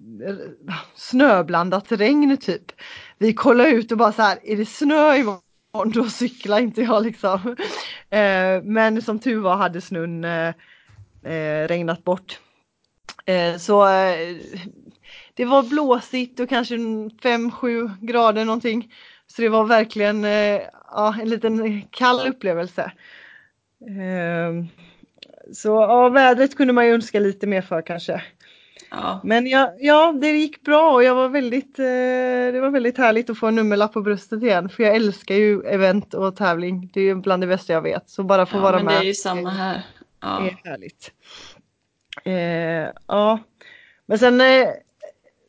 snöblandat 0.96 1.92
regn 1.92 2.38
typ. 2.38 2.72
Vi 3.18 3.34
kollade 3.34 3.70
ut 3.70 3.92
och 3.92 3.98
bara 3.98 4.12
så 4.12 4.22
här, 4.22 4.38
är 4.44 4.58
det 4.58 4.66
snö 4.66 5.16
imorgon 5.16 5.92
då 5.94 6.10
cyklar 6.10 6.60
inte 6.60 6.82
jag 6.82 7.04
liksom. 7.04 7.56
Eh, 8.10 8.64
men 8.64 9.02
som 9.02 9.20
tur 9.20 9.40
var 9.40 9.56
hade 9.56 9.82
snön 9.82 10.24
eh, 10.24 10.54
eh, 11.24 11.68
regnat 11.68 12.04
bort. 12.04 12.40
Eh, 13.26 13.58
så 13.58 13.88
eh, 13.88 14.38
det 15.34 15.46
var 15.46 15.64
blåsigt 15.64 16.40
och 16.40 16.50
kanske 16.50 16.76
5-7 16.76 17.92
grader 18.02 18.46
någonting. 18.46 18.94
Så 19.28 19.42
det 19.42 19.50
var 19.50 19.64
verkligen 19.64 20.26
eh, 20.26 20.62
ja, 20.92 21.16
en 21.22 21.30
liten 21.30 21.82
kall 21.82 22.28
upplevelse. 22.28 22.92
Så 25.54 25.70
ja, 25.70 26.10
vädret 26.10 26.58
kunde 26.58 26.74
man 26.74 26.86
ju 26.86 26.94
önska 26.94 27.20
lite 27.20 27.48
mer 27.48 27.62
för 27.62 27.82
kanske. 27.82 28.24
Ja. 28.92 29.20
Men 29.24 29.48
ja, 29.48 29.74
ja, 29.80 30.16
det 30.22 30.28
gick 30.28 30.62
bra 30.62 30.94
och 30.94 31.04
jag 31.04 31.16
var 31.16 31.30
väldigt, 31.30 31.76
det 31.76 32.60
var 32.62 32.70
väldigt 32.70 32.98
härligt 32.98 33.30
att 33.30 33.38
få 33.38 33.48
en 33.48 33.56
nummerlapp 33.56 33.94
på 33.94 34.02
bröstet 34.02 34.44
igen. 34.44 34.70
För 34.70 34.84
jag 34.84 34.96
älskar 34.96 35.36
ju 35.36 35.62
event 35.62 36.14
och 36.14 36.36
tävling. 36.36 36.90
Det 36.94 37.02
är 37.02 37.16
bland 37.16 37.44
det 37.44 37.48
bästa 37.48 37.74
jag 37.74 37.82
vet. 37.82 38.10
Så 38.10 38.24
bara 38.24 38.46
få 38.46 38.58
ja, 38.58 38.62
vara 38.62 38.76
men 38.76 38.86
med. 38.86 38.94
Det 38.94 39.00
är 39.00 39.08
ju 39.08 39.14
samma 39.14 39.50
här. 39.50 39.82
Ja. 40.22 40.48
Är 40.48 40.70
härligt. 40.70 41.12
Eh, 42.24 42.90
ja, 43.08 43.40
men 44.06 44.20
sen 44.20 44.42
eh, 44.42 44.68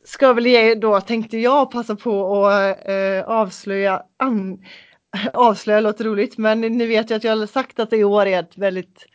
ska 0.04 0.32
väl 0.32 0.46
jag 0.46 0.80
då 0.80 1.00
tänkte 1.00 1.38
jag 1.38 1.70
passa 1.70 1.96
på 1.96 2.46
att 2.46 2.88
eh, 2.88 3.22
avslöja 3.26 4.02
an, 4.16 4.64
avslöja 5.32 5.80
låter 5.80 6.04
roligt 6.04 6.38
men 6.38 6.60
ni 6.60 6.86
vet 6.86 7.10
ju 7.10 7.14
att 7.14 7.24
jag 7.24 7.36
har 7.36 7.46
sagt 7.46 7.78
att 7.78 7.92
i 7.92 8.04
år 8.04 8.26
är 8.26 8.40
ett 8.40 8.58
väldigt 8.58 9.06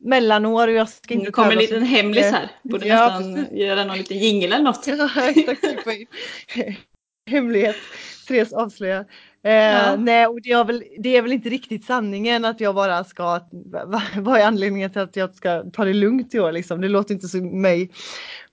mellanår 0.00 0.68
och 0.68 0.74
jag 0.74 0.88
ska 0.88 1.14
inte 1.14 1.26
Nu 1.26 1.32
kommer 1.32 1.52
en 1.52 1.58
liten 1.58 1.82
hemlis 1.82 2.30
här. 2.30 2.50
Borde 2.62 2.86
ja, 2.86 3.08
nästan 3.08 3.34
precis. 3.34 3.58
göra 3.58 3.84
någon 3.84 3.98
liten 3.98 4.18
jingel 4.18 4.52
eller 4.52 4.64
något. 4.64 4.86
Ja, 4.86 5.10
exakt. 5.28 5.64
Hemlighet. 7.30 7.76
Therese 8.28 8.52
avslöjar. 8.52 9.06
Eh, 9.42 9.52
ja. 9.52 9.96
Nej, 9.96 10.26
och 10.26 10.42
det 10.42 10.50
är, 10.50 10.64
väl, 10.64 10.84
det 10.98 11.16
är 11.16 11.22
väl 11.22 11.32
inte 11.32 11.48
riktigt 11.48 11.84
sanningen 11.84 12.44
att 12.44 12.60
jag 12.60 12.74
bara 12.74 13.04
ska, 13.04 13.40
vad 14.16 14.40
är 14.40 14.46
anledningen 14.46 14.90
till 14.90 15.00
att 15.00 15.16
jag 15.16 15.34
ska 15.34 15.62
ta 15.72 15.84
det 15.84 15.94
lugnt 15.94 16.34
i 16.34 16.40
år 16.40 16.52
liksom? 16.52 16.80
Det 16.80 16.88
låter 16.88 17.14
inte 17.14 17.28
som 17.28 17.60
mig. 17.60 17.90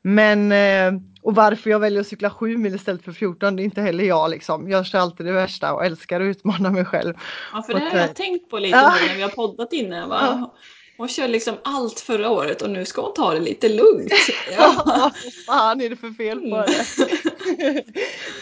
Men, 0.02 0.52
eh, 0.52 1.02
och 1.22 1.36
varför 1.36 1.70
jag 1.70 1.80
väljer 1.80 2.02
att 2.02 2.08
cykla 2.08 2.30
7 2.30 2.58
mil 2.58 2.76
istället 2.76 3.04
för 3.04 3.12
14, 3.12 3.56
det 3.56 3.62
är 3.62 3.66
inte 3.66 3.82
heller 3.82 4.04
jag 4.04 4.30
liksom. 4.30 4.70
Jag 4.70 4.86
kör 4.86 5.00
alltid 5.00 5.26
det 5.26 5.32
värsta 5.32 5.74
och 5.74 5.86
älskar 5.86 6.22
att 6.22 6.26
utmana 6.26 6.72
mig 6.72 6.86
själv. 6.86 7.14
Ja, 7.54 7.64
för 7.64 7.74
det 7.74 7.80
har 7.80 8.00
jag 8.00 8.16
tänkt 8.16 8.50
på 8.50 8.60
lite 8.60 8.78
ja. 8.78 8.94
nu 9.02 9.08
när 9.08 9.16
vi 9.16 9.22
har 9.22 9.30
poddat 9.30 9.74
innan. 9.74 10.10
Va? 10.10 10.20
Ja. 10.22 10.54
Hon 10.98 11.08
kör 11.08 11.28
liksom 11.28 11.58
allt 11.64 12.00
förra 12.00 12.30
året 12.30 12.62
och 12.62 12.70
nu 12.70 12.86
ska 12.86 13.02
hon 13.02 13.14
ta 13.14 13.34
det 13.34 13.40
lite 13.40 13.70
lugnt. 13.70 14.14
Ja, 14.58 14.84
vad 14.86 15.14
fan 15.46 15.82
är 15.82 15.90
det 15.90 15.96
för 15.96 16.12
fel 16.12 16.40
på 16.40 16.66
det? 16.68 17.84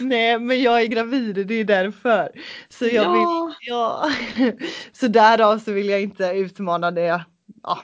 Nej, 0.00 0.38
men 0.38 0.62
jag 0.62 0.82
är 0.82 0.86
gravid, 0.86 1.46
det 1.46 1.54
är 1.54 1.64
därför. 1.64 2.28
Så 2.68 2.84
jag 2.84 2.94
ja. 2.94 3.12
vill, 3.12 3.54
ja. 3.68 4.10
Så 4.92 5.08
därav 5.08 5.58
så 5.58 5.72
vill 5.72 5.88
jag 5.88 6.02
inte 6.02 6.24
utmana 6.24 6.90
det. 6.90 7.24
Ja. 7.62 7.82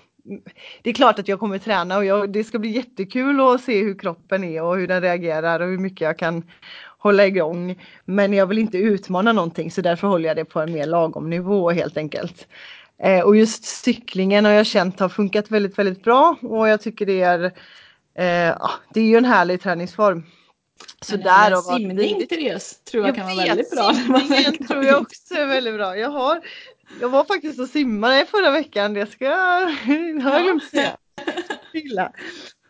Det 0.82 0.90
är 0.90 0.94
klart 0.94 1.18
att 1.18 1.28
jag 1.28 1.40
kommer 1.40 1.58
träna 1.58 1.96
och 1.96 2.04
jag, 2.04 2.32
det 2.32 2.44
ska 2.44 2.58
bli 2.58 2.70
jättekul 2.70 3.40
att 3.40 3.60
se 3.60 3.82
hur 3.82 3.98
kroppen 3.98 4.44
är 4.44 4.62
och 4.62 4.76
hur 4.76 4.86
den 4.86 5.02
reagerar 5.02 5.60
och 5.60 5.68
hur 5.68 5.78
mycket 5.78 6.00
jag 6.00 6.18
kan 6.18 6.42
hålla 6.98 7.26
igång. 7.26 7.82
Men 8.04 8.32
jag 8.32 8.46
vill 8.46 8.58
inte 8.58 8.78
utmana 8.78 9.32
någonting 9.32 9.70
så 9.70 9.80
därför 9.80 10.08
håller 10.08 10.28
jag 10.28 10.36
det 10.36 10.44
på 10.44 10.60
en 10.60 10.72
mer 10.72 10.86
lagom 10.86 11.30
nivå 11.30 11.70
helt 11.70 11.96
enkelt. 11.96 12.46
Eh, 13.02 13.20
och 13.20 13.36
just 13.36 13.64
cyklingen 13.64 14.44
har 14.44 14.52
jag 14.52 14.66
känt 14.66 15.00
har 15.00 15.08
funkat 15.08 15.50
väldigt, 15.50 15.78
väldigt 15.78 16.04
bra 16.04 16.36
och 16.42 16.68
jag 16.68 16.80
tycker 16.80 17.06
det 17.06 17.22
är, 17.22 17.44
eh, 17.44 18.70
det 18.94 19.00
är 19.00 19.04
ju 19.04 19.16
en 19.16 19.24
härlig 19.24 19.62
träningsform. 19.62 20.26
Så 21.00 21.16
där 21.16 21.50
då 21.50 21.62
simning 21.62 22.18
det... 22.18 22.26
Therese 22.26 22.84
tror 22.84 23.02
jag, 23.02 23.08
jag 23.08 23.16
kan 23.16 23.36
vara 23.36 23.46
väldigt 23.46 23.70
bra. 23.70 23.94
Simningen 23.94 24.66
tror 24.66 24.84
jag 24.84 25.02
också 25.02 25.34
är 25.34 25.46
väldigt 25.46 25.74
bra. 25.74 25.96
Jag, 25.96 26.10
har, 26.10 26.40
jag 27.00 27.08
var 27.08 27.24
faktiskt 27.24 27.60
och 27.60 27.68
simmade 27.68 28.26
förra 28.26 28.50
veckan, 28.50 28.94
det 28.94 29.06
ska 29.06 29.24
jag, 29.24 29.70
har 30.22 30.32
jag 30.32 30.42
glömt 30.42 30.64
säga. 30.64 30.96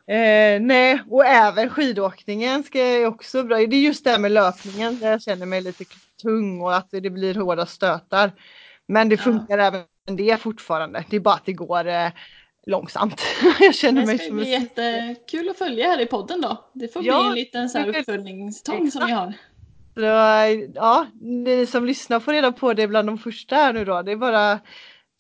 Eh, 0.07 0.61
nej, 0.61 1.03
och 1.11 1.27
även 1.27 1.71
skidåkningen 1.71 2.62
ska 2.62 2.79
jag 2.79 3.12
också 3.12 3.43
bra. 3.43 3.57
Det 3.57 3.77
är 3.77 3.81
just 3.81 4.05
det 4.05 4.11
här 4.11 4.19
med 4.19 4.33
löpningen 4.33 4.99
där 4.99 5.11
jag 5.11 5.23
känner 5.23 5.47
mig 5.47 5.61
lite 5.61 5.85
tung 6.23 6.61
och 6.61 6.77
att 6.77 6.89
det 6.91 7.11
blir 7.11 7.35
hårda 7.35 7.67
stötar. 7.67 8.33
Men 8.89 9.09
det 9.09 9.17
funkar 9.17 9.59
ja. 9.59 9.65
även 9.65 9.83
det 10.04 10.40
fortfarande. 10.40 11.04
Det 11.11 11.16
är 11.16 11.21
bara 11.21 11.35
att 11.35 11.47
det 11.47 11.52
går 11.52 11.88
eh, 11.88 12.09
långsamt. 12.66 13.23
jag 13.61 13.75
känner 13.75 14.06
mig 14.06 14.18
som... 14.18 14.37
Det 14.37 14.44
ska 14.44 14.59
bli 14.59 14.85
jättekul 14.85 15.49
att 15.49 15.59
följa 15.59 15.87
här 15.87 16.00
i 16.00 16.06
podden 16.06 16.40
då. 16.40 16.71
Det 16.73 16.88
får 16.88 17.04
ja, 17.04 17.21
bli 17.21 17.28
en 17.28 17.35
liten 17.35 17.68
så 17.68 17.78
här 17.78 17.88
uppföljningstång 17.88 18.90
som 18.90 19.06
vi 19.06 19.12
har. 19.12 19.32
Så, 19.94 20.00
ja, 20.75 21.06
ni 21.21 21.66
som 21.66 21.87
lyssnar 21.87 22.21
får 22.21 22.32
reda 22.32 22.52
på 22.52 22.75
det 22.75 22.88
bland 22.88 23.09
de 23.09 23.18
första 23.18 23.56
här 23.56 23.73
nu 23.73 23.85
då. 23.85 24.02
Det 24.02 24.12
är 24.12 24.16
bara 24.16 24.61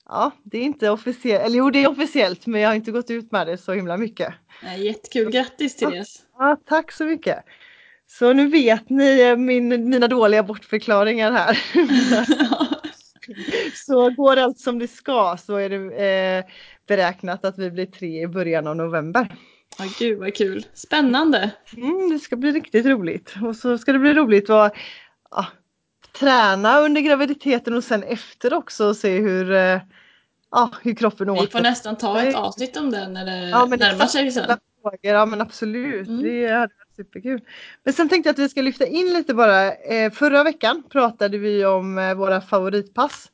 Ja, 0.08 0.30
det 0.42 0.58
är 0.58 0.62
inte 0.62 0.90
officiellt, 0.90 1.44
eller 1.44 1.56
jo 1.56 1.70
det 1.70 1.84
är 1.84 1.90
officiellt 1.90 2.46
men 2.46 2.60
jag 2.60 2.68
har 2.68 2.74
inte 2.74 2.90
gått 2.90 3.10
ut 3.10 3.32
med 3.32 3.46
det 3.46 3.58
så 3.58 3.72
himla 3.72 3.96
mycket. 3.96 4.34
Nej, 4.62 4.86
jättekul, 4.86 5.30
grattis 5.30 5.76
Therese! 5.76 6.22
Ja, 6.38 6.56
tack 6.68 6.92
så 6.92 7.04
mycket! 7.04 7.44
Så 8.06 8.32
nu 8.32 8.48
vet 8.48 8.90
ni 8.90 9.20
eh, 9.20 9.36
min, 9.36 9.88
mina 9.88 10.08
dåliga 10.08 10.42
bortförklaringar 10.42 11.32
här. 11.32 11.58
så 13.74 14.10
går 14.10 14.36
allt 14.36 14.58
som 14.58 14.78
det 14.78 14.88
ska 14.88 15.36
så 15.40 15.56
är 15.56 15.70
det 15.70 16.06
eh, 16.06 16.44
beräknat 16.86 17.44
att 17.44 17.58
vi 17.58 17.70
blir 17.70 17.86
tre 17.86 18.22
i 18.22 18.26
början 18.26 18.66
av 18.66 18.76
november. 18.76 19.36
Ja, 19.78 19.84
gud 19.98 20.18
vad 20.18 20.34
kul! 20.34 20.66
Spännande! 20.74 21.50
Mm, 21.76 22.10
det 22.10 22.18
ska 22.18 22.36
bli 22.36 22.52
riktigt 22.52 22.86
roligt 22.86 23.34
och 23.42 23.56
så 23.56 23.78
ska 23.78 23.92
det 23.92 23.98
bli 23.98 24.14
roligt 24.14 24.50
att 24.50 24.74
ja, 25.30 25.46
träna 26.18 26.80
under 26.80 27.00
graviditeten 27.00 27.74
och 27.74 27.84
sen 27.84 28.02
efter 28.02 28.54
också 28.54 28.88
och 28.88 28.96
se 28.96 29.18
hur 29.18 29.52
eh, 29.52 29.80
ja, 30.50 30.70
hur 30.82 30.94
kroppen 30.94 31.30
åker. 31.30 31.42
Vi 31.42 31.50
får 31.50 31.60
nästan 31.60 31.96
ta 31.96 32.22
ett 32.22 32.34
avsnitt 32.34 32.76
om 32.76 32.90
den 32.90 33.12
när 33.12 33.24
det 33.24 33.48
ja, 33.48 33.66
närmar 33.66 34.06
sig 34.06 34.30
sen. 34.30 34.58
Ja 35.02 35.26
men 35.26 35.40
absolut, 35.40 36.08
mm. 36.08 36.22
det 36.22 36.48
hade 36.48 36.72
superkul. 37.04 37.40
Men 37.84 37.94
sen 37.94 38.08
tänkte 38.08 38.28
jag 38.28 38.34
att 38.34 38.38
vi 38.38 38.48
ska 38.48 38.62
lyfta 38.62 38.86
in 38.86 39.12
lite 39.12 39.34
bara. 39.34 39.72
Eh, 39.72 40.12
förra 40.12 40.44
veckan 40.44 40.82
pratade 40.90 41.38
vi 41.38 41.64
om 41.64 41.98
eh, 41.98 42.14
våra 42.14 42.40
favoritpass. 42.40 43.30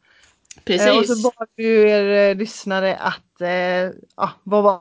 Precis. 0.64 0.87
Eh, 0.87 0.98
och 0.98 1.06
så 1.06 1.22
bad 1.22 1.48
vi 1.56 1.90
er 1.90 2.34
lyssnare 2.34 2.96
att 2.96 3.25
ja, 4.16 4.30
vad 4.42 4.62
var, 4.62 4.80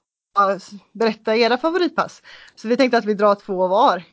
berätta 0.91 1.35
era 1.35 1.57
favoritpass. 1.57 2.21
Så 2.55 2.67
vi 2.67 2.77
tänkte 2.77 2.97
att 2.97 3.05
vi 3.05 3.13
drar 3.13 3.35
två 3.35 3.67
var. 3.67 4.03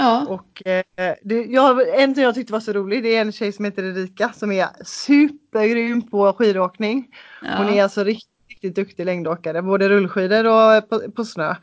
Ja. 0.00 0.26
Och, 0.26 0.66
eh, 0.66 1.14
det, 1.22 1.44
jag, 1.44 2.00
en 2.02 2.14
som 2.14 2.24
jag 2.24 2.34
tyckte 2.34 2.52
var 2.52 2.60
så 2.60 2.72
rolig 2.72 3.02
det 3.02 3.16
är 3.16 3.20
en 3.20 3.32
tjej 3.32 3.52
som 3.52 3.64
heter 3.64 3.82
Erika 3.82 4.32
som 4.32 4.52
är 4.52 4.68
supergrym 4.84 6.10
på 6.10 6.32
skidåkning. 6.32 7.08
Ja. 7.42 7.48
Hon 7.56 7.68
är 7.68 7.82
alltså 7.82 8.04
riktigt, 8.04 8.30
riktigt 8.48 8.74
duktig 8.74 9.06
längdåkare, 9.06 9.62
både 9.62 9.88
rullskidor 9.88 10.46
och 10.46 10.88
på, 10.88 11.10
på 11.10 11.24
snö. 11.24 11.54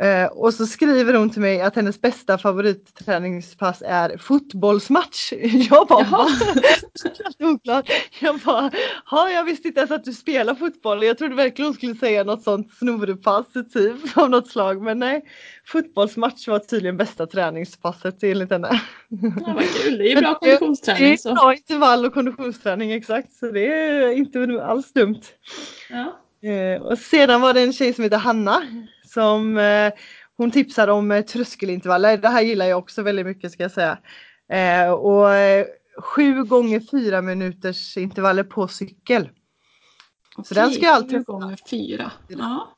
Eh, 0.00 0.26
och 0.26 0.54
så 0.54 0.66
skriver 0.66 1.14
hon 1.14 1.30
till 1.30 1.40
mig 1.40 1.60
att 1.60 1.76
hennes 1.76 2.00
bästa 2.00 2.38
favoritträningspass 2.38 3.82
är 3.86 4.16
fotbollsmatch. 4.16 5.32
Jag 5.70 5.88
bara, 5.88 6.06
Jaha. 6.10 6.28
oklart. 7.40 7.90
Jag 8.20 8.38
bara, 8.38 8.70
jag 9.30 9.44
visste 9.44 9.68
inte 9.68 9.80
ens 9.80 9.90
att 9.90 10.04
du 10.04 10.12
spelar 10.12 10.54
fotboll. 10.54 11.04
Jag 11.04 11.18
trodde 11.18 11.34
verkligen 11.34 11.66
hon 11.66 11.74
skulle 11.74 11.94
säga 11.94 12.24
något 12.24 12.42
sånt 12.42 12.74
snorpass 12.74 13.46
typ 13.72 13.96
av 14.18 14.30
något 14.30 14.48
slag. 14.48 14.82
Men 14.82 14.98
nej, 14.98 15.24
fotbollsmatch 15.66 16.48
var 16.48 16.58
tydligen 16.58 16.96
bästa 16.96 17.26
träningspasset 17.26 18.22
enligt 18.22 18.50
henne. 18.50 18.80
Ja, 19.08 19.52
vad 19.54 19.64
kul, 19.82 19.98
det 19.98 20.12
är 20.12 20.20
bra 20.20 20.34
konditionsträning. 20.34 21.16
Det 21.22 21.28
är 21.28 21.34
bra 21.34 21.54
intervall 21.54 22.04
och 22.04 22.14
konditionsträning 22.14 22.92
exakt 22.92 23.32
så 23.32 23.50
det 23.50 23.66
är 23.66 24.12
inte 24.12 24.64
alls 24.64 24.92
dumt. 24.92 25.20
Ja. 25.90 26.18
Eh, 26.50 26.82
och 26.82 26.98
sedan 26.98 27.40
var 27.40 27.54
det 27.54 27.60
en 27.60 27.72
tjej 27.72 27.92
som 27.92 28.04
heter 28.04 28.18
Hanna 28.18 28.62
som 29.12 29.58
eh, 29.58 29.92
hon 30.36 30.50
tipsar 30.50 30.88
om 30.88 31.10
eh, 31.10 31.24
tröskelintervaller. 31.24 32.16
Det 32.16 32.28
här 32.28 32.42
gillar 32.42 32.66
jag 32.66 32.78
också 32.78 33.02
väldigt 33.02 33.26
mycket 33.26 33.52
ska 33.52 33.62
jag 33.62 33.72
säga. 33.72 33.98
Eh, 34.48 34.92
och 34.92 35.28
sju 35.98 36.44
gånger 36.44 36.80
fyra 36.90 37.22
minuters 37.22 37.96
intervaller 37.96 38.44
på 38.44 38.68
cykel. 38.68 39.28
Så 40.34 40.40
Okej, 40.40 40.54
den 40.54 40.70
ska 40.70 40.84
jag 40.84 40.94
alltid... 40.94 41.24
Gånger 41.24 41.58
fyra. 41.70 42.10
Ja. 42.28 42.76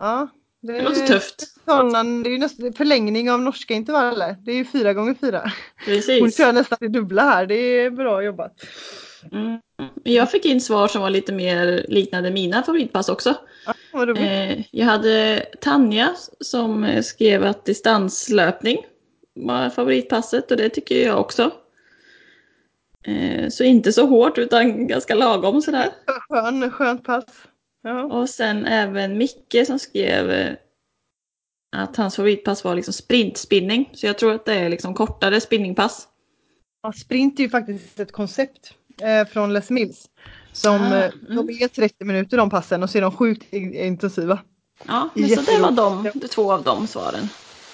ja 0.00 0.28
det, 0.60 0.72
det 0.72 0.82
låter 0.82 1.06
tufft. 1.06 1.54
Sådana, 1.64 2.22
det 2.22 2.30
är 2.30 2.38
nästan 2.38 2.72
förlängning 2.72 3.30
av 3.30 3.40
norska 3.40 3.74
intervaller. 3.74 4.36
Det 4.40 4.52
är 4.52 4.56
ju 4.56 4.64
fyra 4.64 4.92
gånger 4.94 5.14
fyra. 5.14 5.52
Precis. 5.84 6.20
Hon 6.20 6.30
kör 6.30 6.52
nästan 6.52 6.78
det 6.80 6.88
dubbla 6.88 7.22
här. 7.22 7.46
Det 7.46 7.54
är 7.54 7.90
bra 7.90 8.22
jobbat. 8.22 8.52
Mm. 9.32 9.58
Jag 10.02 10.30
fick 10.30 10.44
in 10.44 10.60
svar 10.60 10.88
som 10.88 11.02
var 11.02 11.10
lite 11.10 11.32
mer 11.32 11.86
liknande 11.88 12.30
mina 12.30 12.62
favoritpass 12.62 13.08
också. 13.08 13.34
Ja, 13.92 14.16
eh, 14.16 14.64
jag 14.70 14.86
hade 14.86 15.46
Tanja 15.60 16.14
som 16.40 17.02
skrev 17.02 17.44
att 17.44 17.64
distanslöpning 17.64 18.78
var 19.34 19.70
favoritpasset 19.70 20.50
och 20.50 20.56
det 20.56 20.68
tycker 20.68 21.06
jag 21.06 21.20
också. 21.20 21.50
Eh, 23.04 23.48
så 23.48 23.64
inte 23.64 23.92
så 23.92 24.06
hårt 24.06 24.38
utan 24.38 24.86
ganska 24.86 25.14
lagom 25.14 25.62
sådär. 25.62 25.88
Skön, 26.06 26.70
skönt 26.70 27.04
pass. 27.04 27.24
Ja. 27.82 28.04
Och 28.04 28.30
sen 28.30 28.66
även 28.66 29.18
Micke 29.18 29.66
som 29.66 29.78
skrev 29.78 30.30
eh, 30.30 30.52
att 31.76 31.96
hans 31.96 32.16
favoritpass 32.16 32.64
var 32.64 32.74
liksom 32.74 32.94
sprintspinning. 32.94 33.90
Så 33.92 34.06
jag 34.06 34.18
tror 34.18 34.32
att 34.32 34.44
det 34.44 34.54
är 34.54 34.68
liksom 34.68 34.94
kortare 34.94 35.40
spinningpass. 35.40 36.08
Ja, 36.82 36.92
sprint 36.92 37.38
är 37.38 37.42
ju 37.42 37.50
faktiskt 37.50 38.00
ett 38.00 38.12
koncept 38.12 38.74
eh, 39.02 39.26
från 39.28 39.52
Les 39.52 39.70
Mills. 39.70 40.08
Som, 40.52 40.80
ah, 40.80 40.96
eh, 40.96 41.12
mm. 41.30 41.36
De 41.36 41.50
är 41.50 41.68
30 41.68 42.04
minuter 42.04 42.36
de 42.36 42.50
passen 42.50 42.82
och 42.82 42.90
så 42.90 42.98
är 42.98 43.02
de 43.02 43.12
sjukt 43.16 43.52
intensiva. 43.52 44.38
Ja, 44.86 45.08
men 45.14 45.28
så 45.28 45.40
det 45.40 45.58
var 45.58 45.70
de, 45.70 46.10
två 46.28 46.52
av 46.52 46.62
de 46.62 46.86
svaren. 46.86 47.28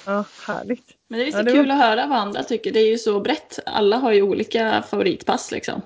Ja, 0.06 0.24
härligt. 0.46 0.84
Men 1.08 1.18
det 1.18 1.26
är 1.26 1.32
så 1.32 1.38
ja, 1.38 1.44
kul 1.44 1.68
var... 1.68 1.74
att 1.74 1.80
höra 1.80 2.06
vad 2.06 2.18
andra 2.18 2.42
tycker. 2.42 2.72
Det 2.72 2.80
är 2.80 2.88
ju 2.88 2.98
så 2.98 3.20
brett. 3.20 3.58
Alla 3.66 3.96
har 3.96 4.12
ju 4.12 4.22
olika 4.22 4.82
favoritpass 4.90 5.50
liksom. 5.50 5.82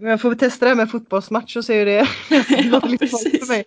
Men 0.00 0.10
jag 0.10 0.20
får 0.20 0.34
testa 0.34 0.64
det 0.64 0.68
här 0.68 0.76
med 0.76 0.90
fotbollsmatch 0.90 1.56
och 1.56 1.64
se 1.64 1.78
hur 1.78 1.86
det 1.86 1.98
är. 1.98 2.08
ja, 2.72 2.80
precis. 2.80 3.46
För 3.46 3.48
mig. 3.48 3.64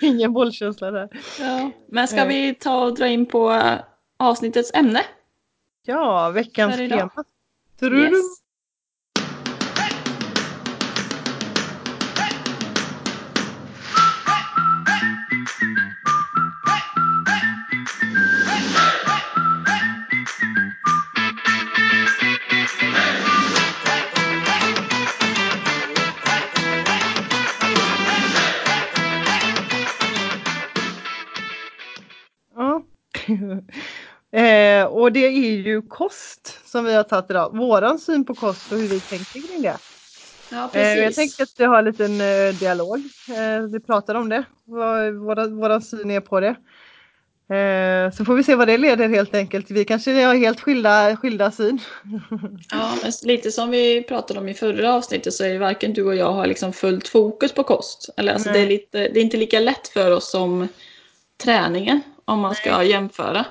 Ingen 0.00 0.32
bollkänsla 0.32 0.90
där. 0.90 1.08
Ja. 1.40 1.70
Men 1.88 2.08
ska 2.08 2.24
vi 2.24 2.54
ta 2.54 2.84
och 2.84 2.94
dra 2.94 3.08
in 3.08 3.26
på 3.26 3.62
avsnittets 4.16 4.70
ämne? 4.74 5.02
Ja, 5.84 6.30
veckans 6.30 6.76
tema. 6.76 7.10
Yes. 7.82 8.12
Och 34.88 35.12
det 35.12 35.26
är 35.26 35.30
ju 35.30 35.82
kost 35.82 36.60
som 36.64 36.84
vi 36.84 36.94
har 36.94 37.02
tagit 37.02 37.30
idag. 37.30 37.56
Våran 37.56 37.98
syn 37.98 38.24
på 38.24 38.34
kost 38.34 38.72
och 38.72 38.78
hur 38.78 38.88
vi 38.88 39.00
tänker 39.00 39.48
kring 39.48 39.62
det. 39.62 39.76
Ja, 40.50 40.70
eh, 40.74 40.94
jag 40.94 41.14
tänker 41.14 41.42
att 41.42 41.54
vi 41.58 41.64
har 41.64 41.78
en 41.78 41.84
liten 41.84 42.20
eh, 42.20 42.54
dialog. 42.60 42.98
Eh, 43.28 43.62
vi 43.72 43.80
pratar 43.80 44.14
om 44.14 44.28
det, 44.28 44.44
vad 44.64 45.14
våra, 45.14 45.46
våra 45.46 45.80
syn 45.80 46.10
är 46.10 46.20
på 46.20 46.40
det. 46.40 46.56
Eh, 47.54 48.10
så 48.10 48.24
får 48.24 48.34
vi 48.34 48.44
se 48.44 48.54
vad 48.54 48.68
det 48.68 48.78
leder 48.78 49.08
helt 49.08 49.34
enkelt. 49.34 49.70
Vi 49.70 49.84
kanske 49.84 50.24
har 50.24 50.34
helt 50.34 50.60
skilda, 50.60 51.16
skilda 51.16 51.50
syn. 51.50 51.78
Ja, 52.70 52.94
men 53.02 53.12
lite 53.22 53.50
som 53.50 53.70
vi 53.70 54.02
pratade 54.02 54.40
om 54.40 54.48
i 54.48 54.54
förra 54.54 54.94
avsnittet 54.94 55.34
så 55.34 55.44
är 55.44 55.52
det 55.52 55.58
varken 55.58 55.92
du 55.92 56.04
och 56.04 56.16
jag 56.16 56.32
har 56.32 56.46
liksom 56.46 56.72
fullt 56.72 57.08
fokus 57.08 57.52
på 57.52 57.62
kost. 57.62 58.10
Eller 58.16 58.32
alltså 58.32 58.52
det, 58.52 58.58
är 58.58 58.66
lite, 58.66 58.98
det 58.98 59.20
är 59.20 59.22
inte 59.22 59.36
lika 59.36 59.60
lätt 59.60 59.88
för 59.88 60.10
oss 60.10 60.30
som 60.30 60.68
träningen 61.42 62.00
om 62.24 62.40
man 62.40 62.54
ska 62.54 62.82
jämföra. 62.82 63.44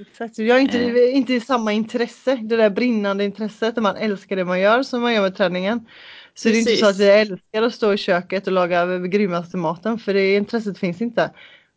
Exakt, 0.00 0.38
jag 0.38 0.54
har 0.54 0.60
inte, 0.60 0.78
eh. 0.78 1.16
inte 1.16 1.40
samma 1.40 1.72
intresse, 1.72 2.36
det 2.36 2.56
där 2.56 2.70
brinnande 2.70 3.24
intresset 3.24 3.74
där 3.74 3.82
man 3.82 3.96
älskar 3.96 4.36
det 4.36 4.44
man 4.44 4.60
gör 4.60 4.82
som 4.82 5.02
man 5.02 5.14
gör 5.14 5.22
med 5.22 5.36
träningen. 5.36 5.86
Så 6.34 6.48
Precis. 6.48 6.64
det 6.64 6.70
är 6.70 6.72
inte 6.72 6.84
så 6.84 6.90
att 6.90 6.98
vi 6.98 7.08
älskar 7.08 7.62
att 7.62 7.74
stå 7.74 7.92
i 7.92 7.96
köket 7.96 8.46
och 8.46 8.52
laga 8.52 8.98
grymmaste 8.98 9.56
maten 9.56 9.98
för 9.98 10.14
det 10.14 10.34
intresset 10.34 10.78
finns 10.78 11.00
inte. 11.00 11.30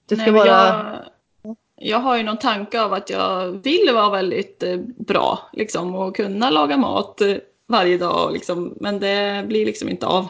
Det 0.05 0.15
ska 0.15 0.31
Nej, 0.31 0.33
bara... 0.33 0.47
jag, 0.47 1.55
jag 1.75 1.99
har 1.99 2.17
ju 2.17 2.23
någon 2.23 2.37
tanke 2.37 2.81
av 2.81 2.93
att 2.93 3.09
jag 3.09 3.51
vill 3.63 3.89
vara 3.93 4.09
väldigt 4.09 4.63
eh, 4.63 4.77
bra 4.97 5.49
liksom 5.53 5.95
och 5.95 6.15
kunna 6.15 6.49
laga 6.49 6.77
mat 6.77 7.21
eh, 7.21 7.35
varje 7.67 7.97
dag 7.97 8.33
liksom, 8.33 8.77
men 8.79 8.99
det 8.99 9.45
blir 9.47 9.65
liksom 9.65 9.89
inte 9.89 10.05
av. 10.05 10.27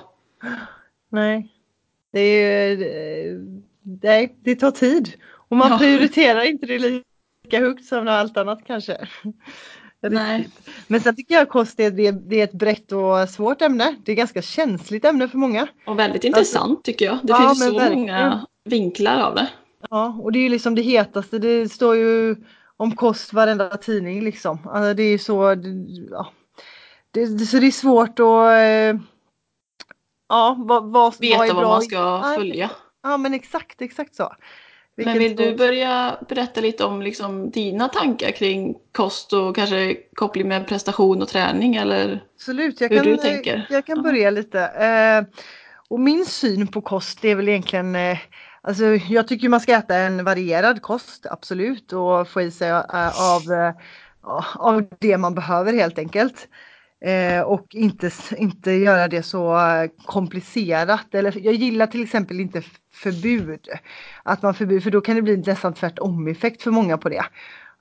Nej, 1.09 1.49
det 2.11 2.19
är 2.19 2.69
ju, 2.69 3.59
nej, 3.81 4.35
det 4.41 4.55
tar 4.55 4.71
tid 4.71 5.13
och 5.31 5.57
man 5.57 5.71
ja. 5.71 5.77
prioriterar 5.77 6.41
inte 6.41 6.65
det 6.65 6.79
lika 6.79 7.12
lika 7.53 7.65
högt 7.65 7.85
som 7.85 8.07
allt 8.07 8.37
annat 8.37 8.59
kanske. 8.67 9.07
Nej. 10.01 10.49
Men 10.87 11.01
sen 11.01 11.15
tycker 11.15 11.35
jag 11.35 11.49
kost 11.49 11.79
är, 11.79 11.91
det, 11.91 12.11
det 12.11 12.39
är 12.39 12.43
ett 12.43 12.53
brett 12.53 12.91
och 12.91 13.29
svårt 13.29 13.61
ämne. 13.61 13.95
Det 14.03 14.11
är 14.11 14.13
ett 14.13 14.17
ganska 14.17 14.41
känsligt 14.41 15.05
ämne 15.05 15.27
för 15.27 15.37
många. 15.37 15.67
Och 15.85 15.99
väldigt 15.99 16.23
intressant 16.23 16.69
alltså, 16.69 16.81
tycker 16.83 17.05
jag. 17.05 17.19
Det 17.23 17.31
ja, 17.31 17.37
finns 17.37 17.65
så 17.65 17.73
verkligen. 17.73 17.99
många 17.99 18.45
vinklar 18.65 19.21
av 19.21 19.35
det. 19.35 19.49
Ja, 19.89 20.19
och 20.21 20.31
det 20.31 20.39
är 20.39 20.43
ju 20.43 20.49
liksom 20.49 20.75
det 20.75 20.81
hetaste. 20.81 21.39
Det 21.39 21.69
står 21.69 21.95
ju 21.95 22.35
om 22.77 22.95
kost 22.95 23.33
varenda 23.33 23.77
tidning 23.77 24.21
liksom. 24.21 24.57
Alltså 24.65 24.93
det 24.93 25.03
är 25.03 25.17
så, 25.17 25.55
ja. 26.11 26.27
det, 27.11 27.27
så 27.27 27.57
det 27.57 27.67
är 27.67 27.71
svårt 27.71 28.19
att 28.19 28.51
eh, 28.51 29.01
ja, 30.29 30.55
vad, 30.57 30.91
vad, 30.91 31.19
Veta 31.19 31.37
vad, 31.37 31.49
är 31.49 31.53
vad 31.53 31.63
man 31.63 31.81
ska 31.81 32.33
följa. 32.35 32.69
Ja 33.03 33.17
men 33.17 33.33
exakt, 33.33 33.81
exakt 33.81 34.15
så. 34.15 34.33
Vilket 34.95 35.13
men 35.13 35.19
vill 35.19 35.35
du 35.35 35.55
börja 35.55 36.17
berätta 36.29 36.61
lite 36.61 36.85
om 36.85 37.01
liksom 37.01 37.51
dina 37.51 37.87
tankar 37.87 38.31
kring 38.31 38.75
kost 38.91 39.33
och 39.33 39.55
kanske 39.55 39.97
koppling 40.15 40.47
med 40.47 40.67
prestation 40.67 41.21
och 41.21 41.27
träning 41.27 41.75
eller 41.75 42.23
Absolut, 42.35 42.81
jag 42.81 42.89
hur 42.89 42.97
kan, 42.97 43.05
du 43.05 43.17
tänker? 43.17 43.67
Jag 43.69 43.85
kan 43.85 44.03
börja 44.03 44.29
lite. 44.29 44.59
Eh, 44.61 45.39
och 45.87 45.99
min 45.99 46.25
syn 46.25 46.67
på 46.67 46.81
kost 46.81 47.25
är 47.25 47.35
väl 47.35 47.49
egentligen 47.49 47.95
eh, 47.95 48.17
Alltså 48.65 48.85
jag 48.85 49.27
tycker 49.27 49.49
man 49.49 49.59
ska 49.59 49.73
äta 49.73 49.95
en 49.95 50.23
varierad 50.23 50.81
kost, 50.81 51.25
absolut, 51.25 51.93
och 51.93 52.27
få 52.27 52.41
i 52.41 52.51
sig 52.51 52.69
äh, 52.69 53.35
av, 53.35 53.73
av 54.55 54.85
det 54.99 55.17
man 55.17 55.35
behöver 55.35 55.73
helt 55.73 55.99
enkelt. 55.99 56.47
Eh, 57.03 57.41
och 57.41 57.75
inte, 57.75 58.11
inte 58.37 58.71
göra 58.71 59.07
det 59.07 59.23
så 59.23 59.57
eh, 59.57 59.89
komplicerat. 60.05 61.15
Eller, 61.15 61.45
jag 61.45 61.53
gillar 61.53 61.87
till 61.87 62.03
exempel 62.03 62.39
inte 62.39 62.61
förbud. 62.93 63.67
Att 64.23 64.41
man 64.41 64.53
förbud, 64.53 64.83
för 64.83 64.91
då 64.91 65.01
kan 65.01 65.15
det 65.15 65.21
bli 65.21 65.37
nästan 65.37 65.73
tvärtom 65.73 66.27
effekt 66.27 66.61
för 66.61 66.71
många 66.71 66.97
på 66.97 67.09
det. 67.09 67.25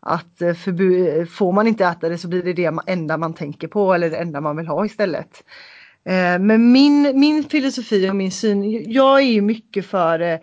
Att 0.00 0.42
eh, 0.42 0.54
förbud, 0.54 1.30
får 1.30 1.52
man 1.52 1.66
inte 1.66 1.84
äta 1.84 2.08
det 2.08 2.18
så 2.18 2.28
blir 2.28 2.42
det 2.42 2.52
det 2.52 2.72
enda 2.86 3.16
man 3.16 3.34
tänker 3.34 3.68
på 3.68 3.94
eller 3.94 4.10
det 4.10 4.16
enda 4.16 4.40
man 4.40 4.56
vill 4.56 4.66
ha 4.66 4.86
istället. 4.86 5.44
Men 6.40 6.72
min, 6.72 7.20
min 7.20 7.44
filosofi 7.44 8.10
och 8.10 8.16
min 8.16 8.30
syn, 8.30 8.92
jag 8.92 9.18
är 9.18 9.24
ju 9.24 9.40
mycket 9.40 9.86
för 9.86 10.40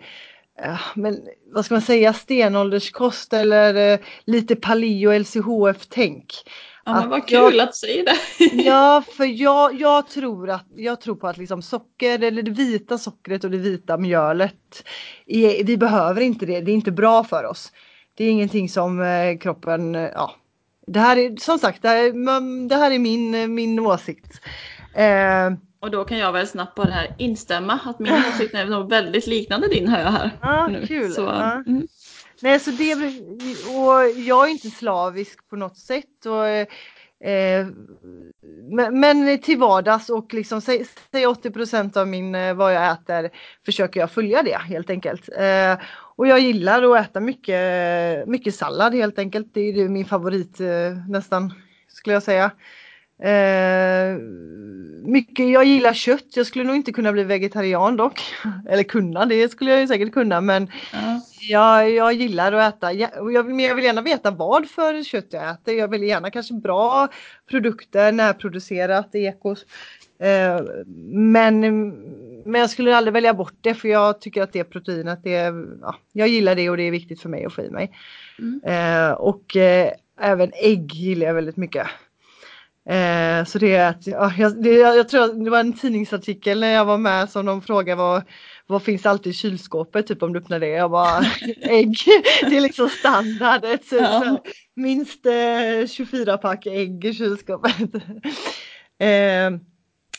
men 0.94 1.20
vad 1.52 1.64
ska 1.64 1.74
man 1.74 1.82
säga, 1.82 2.12
stenålderskost 2.12 3.32
eller 3.32 3.98
lite 4.24 4.56
paleo 4.56 5.18
LCHF-tänk. 5.18 6.26
Ja 6.90 7.00
men 7.00 7.10
vad 7.10 7.28
kul 7.28 7.56
jag, 7.56 7.60
att 7.60 7.74
säga 7.74 8.04
det. 8.04 8.44
ja 8.64 9.02
för 9.16 9.24
jag, 9.24 9.80
jag, 9.80 10.08
tror 10.08 10.50
att, 10.50 10.66
jag 10.76 11.00
tror 11.00 11.14
på 11.14 11.28
att 11.28 11.36
liksom 11.36 11.62
socker 11.62 12.22
eller 12.22 12.42
det 12.42 12.50
vita 12.50 12.98
sockret 12.98 13.44
och 13.44 13.50
det 13.50 13.58
vita 13.58 13.96
mjölet. 13.96 14.84
Är, 15.26 15.64
vi 15.64 15.76
behöver 15.76 16.20
inte 16.20 16.46
det, 16.46 16.60
det 16.60 16.70
är 16.70 16.74
inte 16.74 16.92
bra 16.92 17.24
för 17.24 17.44
oss. 17.44 17.72
Det 18.14 18.24
är 18.24 18.30
ingenting 18.30 18.68
som 18.68 19.02
eh, 19.02 19.38
kroppen, 19.38 19.94
eh, 19.94 20.10
ja. 20.14 20.34
Det 20.86 21.00
här 21.00 21.16
är 21.16 21.36
som 21.36 21.58
sagt, 21.58 21.82
det 21.82 21.88
här, 21.88 22.68
det 22.68 22.74
här 22.74 22.90
är 22.90 22.98
min, 22.98 23.54
min 23.54 23.78
åsikt. 23.78 24.40
Eh, 24.94 25.50
och 25.80 25.90
då 25.90 26.04
kan 26.04 26.18
jag 26.18 26.32
väl 26.32 26.46
snabbt 26.46 26.76
på 26.76 26.84
det 26.84 26.92
här 26.92 27.14
instämma 27.18 27.80
att 27.84 27.98
min 27.98 28.12
åsikt 28.12 28.54
är 28.54 28.66
nog 28.66 28.90
väldigt 28.90 29.26
liknande 29.26 29.68
din 29.68 29.88
hör 29.88 30.00
jag 30.00 30.10
här. 30.10 30.68
Nu. 30.68 30.86
kul. 30.86 31.12
Så, 31.12 31.20
ja. 31.20 31.52
Mm. 31.52 31.86
Nej, 32.42 32.60
så 32.60 32.70
det, 32.70 32.94
och 33.68 34.20
jag 34.20 34.46
är 34.46 34.50
inte 34.50 34.70
slavisk 34.70 35.48
på 35.48 35.56
något 35.56 35.76
sätt. 35.78 36.26
Och, 36.26 36.46
eh, 37.28 37.66
men, 38.92 39.38
till 39.38 39.58
vardags 39.58 40.10
och 40.10 40.34
liksom 40.34 40.60
säg, 40.60 40.86
säg 41.12 41.26
80 41.26 41.98
av 41.98 42.08
min, 42.08 42.34
eh, 42.34 42.54
vad 42.54 42.74
jag 42.74 42.92
äter 42.92 43.30
försöker 43.64 44.00
jag 44.00 44.10
följa 44.10 44.42
det 44.42 44.58
helt 44.58 44.90
enkelt. 44.90 45.28
Eh, 45.36 45.78
och 46.16 46.26
jag 46.26 46.40
gillar 46.40 46.82
att 46.82 47.06
äta 47.06 47.20
mycket, 47.20 48.28
mycket 48.28 48.54
sallad 48.54 48.94
helt 48.94 49.18
enkelt. 49.18 49.48
Det 49.52 49.60
är 49.60 49.88
min 49.88 50.04
favorit 50.04 50.60
eh, 50.60 51.08
nästan 51.08 51.54
skulle 51.88 52.14
jag 52.14 52.22
säga. 52.22 52.50
Eh, 53.22 54.16
mycket, 55.02 55.50
jag 55.50 55.64
gillar 55.64 55.92
kött. 55.92 56.26
Jag 56.34 56.46
skulle 56.46 56.64
nog 56.64 56.76
inte 56.76 56.92
kunna 56.92 57.12
bli 57.12 57.24
vegetarian 57.24 57.96
dock. 57.96 58.20
Eller 58.68 58.82
kunna, 58.82 59.26
det 59.26 59.48
skulle 59.48 59.70
jag 59.70 59.80
ju 59.80 59.86
säkert 59.86 60.12
kunna 60.12 60.40
men 60.40 60.70
ja. 60.92 61.20
jag, 61.40 61.90
jag 61.90 62.12
gillar 62.12 62.52
att 62.52 62.74
äta. 62.74 62.92
Jag, 62.92 63.46
men 63.46 63.58
jag 63.58 63.74
vill 63.74 63.84
gärna 63.84 64.02
veta 64.02 64.30
vad 64.30 64.68
för 64.68 65.02
kött 65.02 65.26
jag 65.30 65.50
äter. 65.50 65.74
Jag 65.74 65.88
vill 65.88 66.02
gärna 66.02 66.30
kanske 66.30 66.54
bra 66.54 67.08
produkter, 67.50 68.12
närproducerat, 68.12 69.14
ekos. 69.14 69.64
Eh, 70.18 70.60
men, 71.12 71.60
men 72.44 72.60
jag 72.60 72.70
skulle 72.70 72.96
aldrig 72.96 73.12
välja 73.12 73.34
bort 73.34 73.54
det 73.60 73.74
för 73.74 73.88
jag 73.88 74.20
tycker 74.20 74.42
att 74.42 74.52
det 74.52 74.64
proteinet, 74.64 75.20
det, 75.22 75.52
ja, 75.80 75.94
jag 76.12 76.28
gillar 76.28 76.54
det 76.54 76.70
och 76.70 76.76
det 76.76 76.82
är 76.82 76.90
viktigt 76.90 77.20
för 77.20 77.28
mig 77.28 77.44
att 77.44 77.54
få 77.54 77.62
i 77.62 77.70
mig. 77.70 77.90
Mm. 78.38 78.60
Eh, 78.64 79.12
och 79.12 79.56
även 80.20 80.52
ägg 80.54 80.94
gillar 80.94 81.26
jag 81.26 81.34
väldigt 81.34 81.56
mycket. 81.56 81.86
Eh, 82.90 83.44
så 83.44 83.58
det 83.58 83.74
är 83.74 83.88
att, 83.88 84.06
ja, 84.06 84.32
jag, 84.38 84.62
det, 84.62 84.70
jag 84.70 85.08
tror 85.08 85.44
det 85.44 85.50
var 85.50 85.60
en 85.60 85.72
tidningsartikel 85.72 86.60
när 86.60 86.72
jag 86.72 86.84
var 86.84 86.98
med 86.98 87.30
som 87.30 87.46
de 87.46 87.62
frågade 87.62 87.96
vad, 87.96 88.22
vad 88.66 88.82
finns 88.82 89.06
alltid 89.06 89.30
i 89.30 89.34
kylskåpet, 89.34 90.06
typ 90.06 90.22
om 90.22 90.32
du 90.32 90.38
öppnar 90.38 90.60
det. 90.60 90.68
Jag 90.68 90.90
bara 90.90 91.18
ägg, 91.62 91.96
det 92.40 92.56
är 92.56 92.60
liksom 92.60 92.88
standard. 92.88 93.64
Ett, 93.64 93.92
ja. 93.92 94.42
Minst 94.76 95.26
eh, 95.26 95.86
24 95.88 96.38
pack 96.38 96.66
ägg 96.66 97.04
i 97.04 97.14
kylskåpet. 97.14 97.80
eh, 98.98 99.50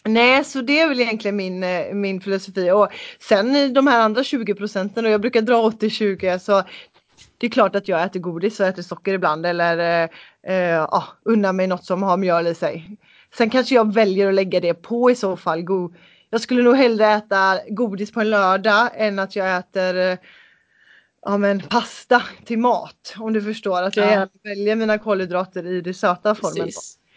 Nej, 0.03 0.43
så 0.43 0.61
det 0.61 0.79
är 0.79 0.89
väl 0.89 0.99
egentligen 0.99 1.35
min, 1.35 1.63
eh, 1.63 1.93
min 1.93 2.21
filosofi. 2.21 2.71
Och 2.71 2.87
sen 3.19 3.73
de 3.73 3.87
här 3.87 4.01
andra 4.01 4.23
20 4.23 4.55
procenten, 4.55 5.05
och 5.05 5.11
jag 5.11 5.21
brukar 5.21 5.41
dra 5.41 5.69
80-20, 5.69 6.37
så 6.39 6.63
det 7.37 7.47
är 7.47 7.51
klart 7.51 7.75
att 7.75 7.87
jag 7.87 8.03
äter 8.03 8.19
godis 8.19 8.59
och 8.59 8.65
äter 8.65 8.81
socker 8.81 9.13
ibland 9.13 9.45
eller 9.45 10.03
eh, 10.43 10.55
eh, 10.55 10.83
ah, 10.83 11.03
unnar 11.23 11.53
mig 11.53 11.67
något 11.67 11.85
som 11.85 12.03
har 12.03 12.17
mjöl 12.17 12.47
i 12.47 12.55
sig. 12.55 12.97
Sen 13.37 13.49
kanske 13.49 13.75
jag 13.75 13.93
väljer 13.93 14.27
att 14.27 14.33
lägga 14.33 14.59
det 14.59 14.73
på 14.73 15.11
i 15.11 15.15
så 15.15 15.37
fall. 15.37 15.61
Go 15.61 15.93
jag 16.29 16.41
skulle 16.41 16.63
nog 16.63 16.75
hellre 16.75 17.07
äta 17.07 17.59
godis 17.69 18.11
på 18.11 18.21
en 18.21 18.29
lördag 18.29 18.89
än 18.95 19.19
att 19.19 19.35
jag 19.35 19.57
äter 19.57 19.95
eh, 19.97 20.17
ja, 21.21 21.37
men 21.37 21.59
pasta 21.59 22.23
till 22.45 22.59
mat. 22.59 23.13
Om 23.17 23.33
du 23.33 23.41
förstår 23.41 23.81
att 23.81 23.97
jag 23.97 24.11
ja. 24.13 24.27
väljer 24.43 24.75
mina 24.75 24.97
kolhydrater 24.97 25.65
i 25.65 25.81
det 25.81 25.93
söta 25.93 26.35
formen. 26.35 26.69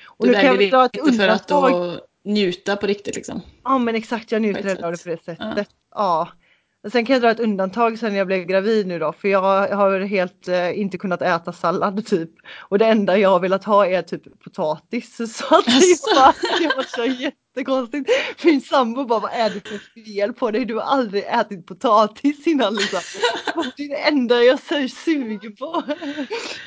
Och 0.06 0.26
du 0.26 0.32
nu 0.32 0.38
kan 0.38 0.44
jag 0.44 0.58
det 0.58 0.98
inte 0.98 1.12
för 1.12 1.28
att 1.28 1.48
då 1.48 2.00
njuta 2.24 2.76
på 2.76 2.86
riktigt 2.86 3.16
liksom. 3.16 3.40
Ja 3.64 3.78
men 3.78 3.94
exakt, 3.94 4.32
jag 4.32 4.42
njuter 4.42 4.84
av 4.84 4.92
det 4.92 5.02
på 5.02 5.08
det 5.08 5.24
sättet. 5.24 5.38
Ja. 5.58 5.64
ja. 5.94 6.28
Sen 6.92 7.05
kan 7.05 7.14
jag 7.14 7.23
dra 7.23 7.31
ett 7.31 7.40
undantag 7.40 7.99
sen 7.99 8.14
jag 8.14 8.27
blev 8.27 8.44
gravid 8.44 8.87
nu 8.87 8.99
då 8.99 9.12
för 9.12 9.29
jag 9.29 9.68
har 9.68 10.01
helt 10.01 10.49
eh, 10.49 10.79
inte 10.79 10.99
kunnat 10.99 11.23
äta 11.23 11.53
sallad 11.53 12.07
typ. 12.07 12.31
Och 12.59 12.79
det 12.79 12.87
enda 12.87 13.18
jag 13.18 13.31
har 13.31 13.40
velat 13.40 13.64
ha 13.64 13.87
är 13.87 14.03
typ 14.03 14.42
potatis. 14.44 15.16
Så 15.16 15.44
att 15.55 15.64
det 15.64 15.99
var, 16.16 16.59
det 16.68 16.77
var 16.77 16.83
så 16.83 17.23
jättekonstigt. 17.23 18.11
Min 18.44 18.61
sambo 18.61 19.05
bara, 19.05 19.20
vad 19.20 19.33
är 19.33 19.51
det 19.51 19.68
för 19.68 20.05
fel 20.05 20.33
på 20.33 20.51
dig? 20.51 20.64
Du 20.64 20.75
har 20.75 20.83
aldrig 20.83 21.25
ätit 21.25 21.66
potatis 21.66 22.47
innan 22.47 22.75
liksom. 22.75 23.01
Det 23.77 23.83
är 23.83 23.88
det 23.88 24.09
enda 24.09 24.42
jag 24.42 24.59
så 24.61 24.88
suger 24.88 25.51
på. 25.51 25.83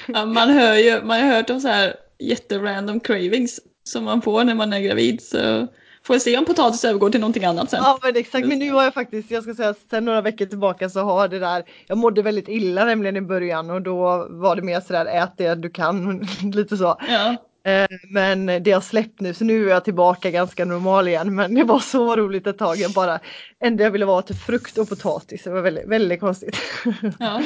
Ja, 0.05 0.25
man 0.25 0.49
hör 0.49 0.75
ju, 0.75 1.03
man 1.03 1.21
har 1.21 1.35
hört 1.35 1.49
om 1.49 1.61
så 1.61 1.67
här 1.67 1.95
jätterandom 2.19 2.99
cravings 2.99 3.59
som 3.83 4.03
man 4.03 4.21
får 4.21 4.43
när 4.43 4.55
man 4.55 4.73
är 4.73 4.79
gravid. 4.79 5.21
Så 5.21 5.67
Får 6.07 6.19
se 6.19 6.37
om 6.37 6.45
potatis 6.45 6.85
övergår 6.85 7.09
till 7.09 7.19
någonting 7.19 7.45
annat 7.45 7.69
sen. 7.69 7.79
Ja 7.83 7.99
men 8.03 8.15
exakt, 8.15 8.47
men 8.47 8.59
nu 8.59 8.71
har 8.71 8.83
jag 8.83 8.93
faktiskt, 8.93 9.31
jag 9.31 9.43
ska 9.43 9.53
säga 9.53 9.73
sen 9.89 10.05
några 10.05 10.21
veckor 10.21 10.45
tillbaka 10.45 10.89
så 10.89 10.99
har 10.99 11.27
det 11.27 11.39
där, 11.39 11.63
jag 11.87 11.97
mådde 11.97 12.21
väldigt 12.21 12.47
illa 12.47 12.85
nämligen 12.85 13.17
i 13.17 13.21
början 13.21 13.69
och 13.69 13.81
då 13.81 14.27
var 14.29 14.55
det 14.55 14.61
mer 14.61 14.81
sådär 14.81 15.05
ät 15.05 15.31
det 15.37 15.55
du 15.55 15.69
kan, 15.69 16.27
lite 16.53 16.77
så. 16.77 16.97
Ja. 17.07 17.35
Eh, 17.71 17.87
men 18.09 18.45
det 18.45 18.71
har 18.71 18.81
släppt 18.81 19.21
nu 19.21 19.33
så 19.33 19.43
nu 19.43 19.65
är 19.65 19.69
jag 19.69 19.83
tillbaka 19.83 20.31
ganska 20.31 20.65
normal 20.65 21.07
igen 21.07 21.35
men 21.35 21.55
det 21.55 21.63
var 21.63 21.79
så 21.79 22.15
roligt 22.15 22.47
ett 22.47 22.57
tag. 22.57 22.77
Jag 22.77 22.91
bara, 22.91 23.19
enda 23.59 23.83
jag 23.83 23.91
ville 23.91 24.05
vara 24.05 24.21
till 24.21 24.35
frukt 24.35 24.77
och 24.77 24.89
potatis. 24.89 25.43
Det 25.43 25.49
var 25.49 25.61
väldigt, 25.61 25.87
väldigt 25.87 26.19
konstigt. 26.19 26.57
Ja, 26.83 26.91
ja, 27.19 27.41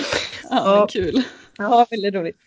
ja. 0.50 0.88
kul. 0.92 1.24
Ja, 1.58 1.88
väldigt 1.90 2.14
roligt. 2.14 2.38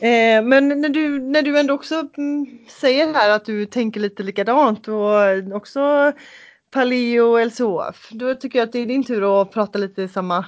Eh, 0.00 0.42
men 0.42 0.68
när 0.68 0.88
du, 0.88 1.20
när 1.20 1.42
du 1.42 1.58
ändå 1.58 1.74
också 1.74 2.08
mm, 2.16 2.58
säger 2.80 3.14
här 3.14 3.30
att 3.30 3.44
du 3.44 3.66
tänker 3.66 4.00
lite 4.00 4.22
likadant 4.22 4.88
och 4.88 5.56
också 5.56 6.12
Paleo 6.70 7.22
och 7.22 7.46
LCHF, 7.46 8.08
då 8.10 8.34
tycker 8.34 8.58
jag 8.58 8.66
att 8.66 8.72
det 8.72 8.78
är 8.78 8.86
din 8.86 9.04
tur 9.04 9.42
att 9.42 9.52
prata 9.52 9.78
lite 9.78 10.02
i 10.02 10.08
samma... 10.08 10.44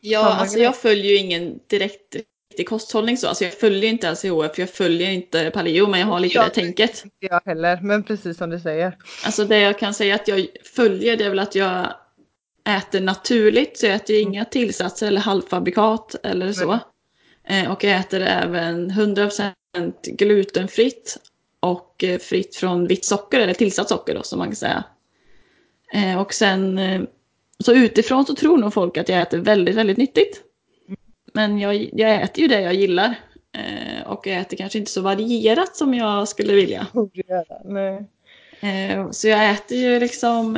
Ja, 0.00 0.22
samma 0.22 0.34
alltså 0.34 0.56
grej. 0.56 0.64
jag 0.64 0.76
följer 0.76 1.12
ju 1.12 1.16
ingen 1.16 1.58
direkt 1.66 2.16
riktig 2.58 2.68
kosthållning 2.68 3.16
så. 3.16 3.28
Alltså 3.28 3.44
jag 3.44 3.52
följer 3.52 3.90
inte 3.90 4.10
LCHF, 4.10 4.58
jag 4.58 4.70
följer 4.70 5.10
inte 5.10 5.50
Paleo, 5.50 5.86
men 5.86 6.00
jag 6.00 6.06
har 6.06 6.20
lite 6.20 6.34
jag, 6.34 6.46
det 6.46 6.50
tänket. 6.50 7.04
Inte 7.04 7.16
jag 7.20 7.40
heller, 7.44 7.80
men 7.82 8.02
precis 8.02 8.38
som 8.38 8.50
du 8.50 8.60
säger. 8.60 8.96
Alltså 9.24 9.44
det 9.44 9.58
jag 9.58 9.78
kan 9.78 9.94
säga 9.94 10.14
att 10.14 10.28
jag 10.28 10.46
följer 10.76 11.16
det 11.16 11.24
är 11.24 11.28
väl 11.28 11.38
att 11.38 11.54
jag 11.54 11.86
äter 12.68 13.00
naturligt, 13.00 13.78
så 13.78 13.86
jag 13.86 13.94
äter 13.94 14.20
inga 14.20 14.44
tillsatser 14.44 15.06
eller 15.06 15.20
halvfabrikat 15.20 16.14
eller 16.22 16.52
så. 16.52 16.78
Eh, 17.48 17.72
och 17.72 17.84
jag 17.84 18.00
äter 18.00 18.22
även 18.22 18.90
100% 18.90 19.52
glutenfritt 20.02 21.16
och 21.60 22.04
eh, 22.04 22.18
fritt 22.18 22.56
från 22.56 22.86
vitt 22.86 23.04
socker, 23.04 23.40
eller 23.40 23.54
tillsatt 23.54 23.88
socker 23.88 24.14
då 24.14 24.22
som 24.22 24.38
man 24.38 24.48
kan 24.48 24.56
säga. 24.56 24.84
Eh, 25.92 26.20
och 26.20 26.34
sen, 26.34 26.80
så 27.64 27.74
utifrån 27.74 28.26
så 28.26 28.34
tror 28.34 28.58
nog 28.58 28.74
folk 28.74 28.96
att 28.96 29.08
jag 29.08 29.20
äter 29.20 29.38
väldigt, 29.38 29.74
väldigt 29.74 29.96
nyttigt. 29.96 30.42
Men 31.32 31.58
jag, 31.58 31.90
jag 31.92 32.22
äter 32.22 32.42
ju 32.42 32.48
det 32.48 32.60
jag 32.60 32.74
gillar. 32.74 33.14
Och 34.06 34.26
jag 34.26 34.36
äter 34.36 34.56
kanske 34.56 34.78
inte 34.78 34.90
så 34.90 35.00
varierat 35.00 35.76
som 35.76 35.94
jag 35.94 36.28
skulle 36.28 36.52
vilja. 36.52 36.86
Nej. 37.64 38.04
Eh, 38.60 39.10
så 39.10 39.28
jag 39.28 39.50
äter 39.50 39.78
ju 39.78 40.00
liksom 40.00 40.52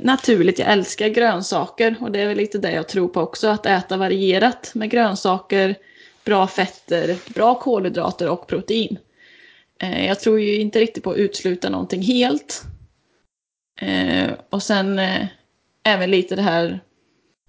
naturligt, 0.00 0.58
jag 0.58 0.72
älskar 0.72 1.08
grönsaker 1.08 1.96
och 2.00 2.12
det 2.12 2.20
är 2.20 2.28
väl 2.28 2.36
lite 2.36 2.58
det 2.58 2.72
jag 2.72 2.88
tror 2.88 3.08
på 3.08 3.20
också, 3.20 3.48
att 3.48 3.66
äta 3.66 3.96
varierat 3.96 4.70
med 4.74 4.90
grönsaker, 4.90 5.76
bra 6.24 6.46
fetter, 6.46 7.16
bra 7.34 7.54
kolhydrater 7.54 8.28
och 8.28 8.46
protein. 8.46 8.98
Eh, 9.80 10.06
jag 10.06 10.20
tror 10.20 10.40
ju 10.40 10.60
inte 10.60 10.80
riktigt 10.80 11.04
på 11.04 11.10
att 11.10 11.16
utesluta 11.16 11.70
någonting 11.70 12.02
helt. 12.02 12.62
Och 14.50 14.62
sen 14.62 15.00
även 15.84 16.10
lite 16.10 16.36
det 16.36 16.42
här, 16.42 16.80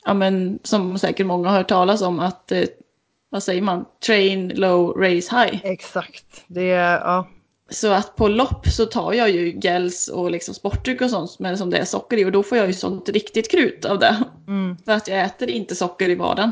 ja 0.05 0.13
men 0.13 0.59
som 0.63 0.99
säkert 0.99 1.25
många 1.25 1.49
har 1.49 1.57
hört 1.57 1.69
talas 1.69 2.01
om, 2.01 2.19
att 2.19 2.51
vad 3.29 3.43
säger 3.43 3.62
man, 3.62 3.86
train 4.05 4.49
low, 4.49 4.97
race 4.97 5.36
high. 5.36 5.65
Exakt, 5.65 6.43
det 6.47 6.71
är, 6.71 6.99
ja 6.99 7.27
så 7.73 7.91
att 7.91 8.15
på 8.15 8.27
lopp 8.27 8.67
så 8.67 8.86
tar 8.86 9.13
jag 9.13 9.29
ju 9.31 9.59
gels 9.59 10.07
och 10.07 10.31
liksom 10.31 10.53
sportdryck 10.53 11.01
och 11.01 11.09
sånt 11.09 11.39
men 11.39 11.57
som 11.57 11.69
det 11.69 11.77
är 11.77 11.86
socker 11.86 12.17
i 12.17 12.25
och 12.25 12.31
då 12.31 12.43
får 12.43 12.57
jag 12.57 12.67
ju 12.67 12.73
sånt 12.73 13.09
riktigt 13.09 13.51
krut 13.51 13.86
av 13.86 13.99
det. 13.99 14.23
Mm. 14.47 14.77
För 14.86 14.91
att 14.91 15.07
jag 15.07 15.21
äter 15.21 15.49
inte 15.49 15.75
socker 15.75 16.09
i 16.09 16.15
vardagen. 16.15 16.51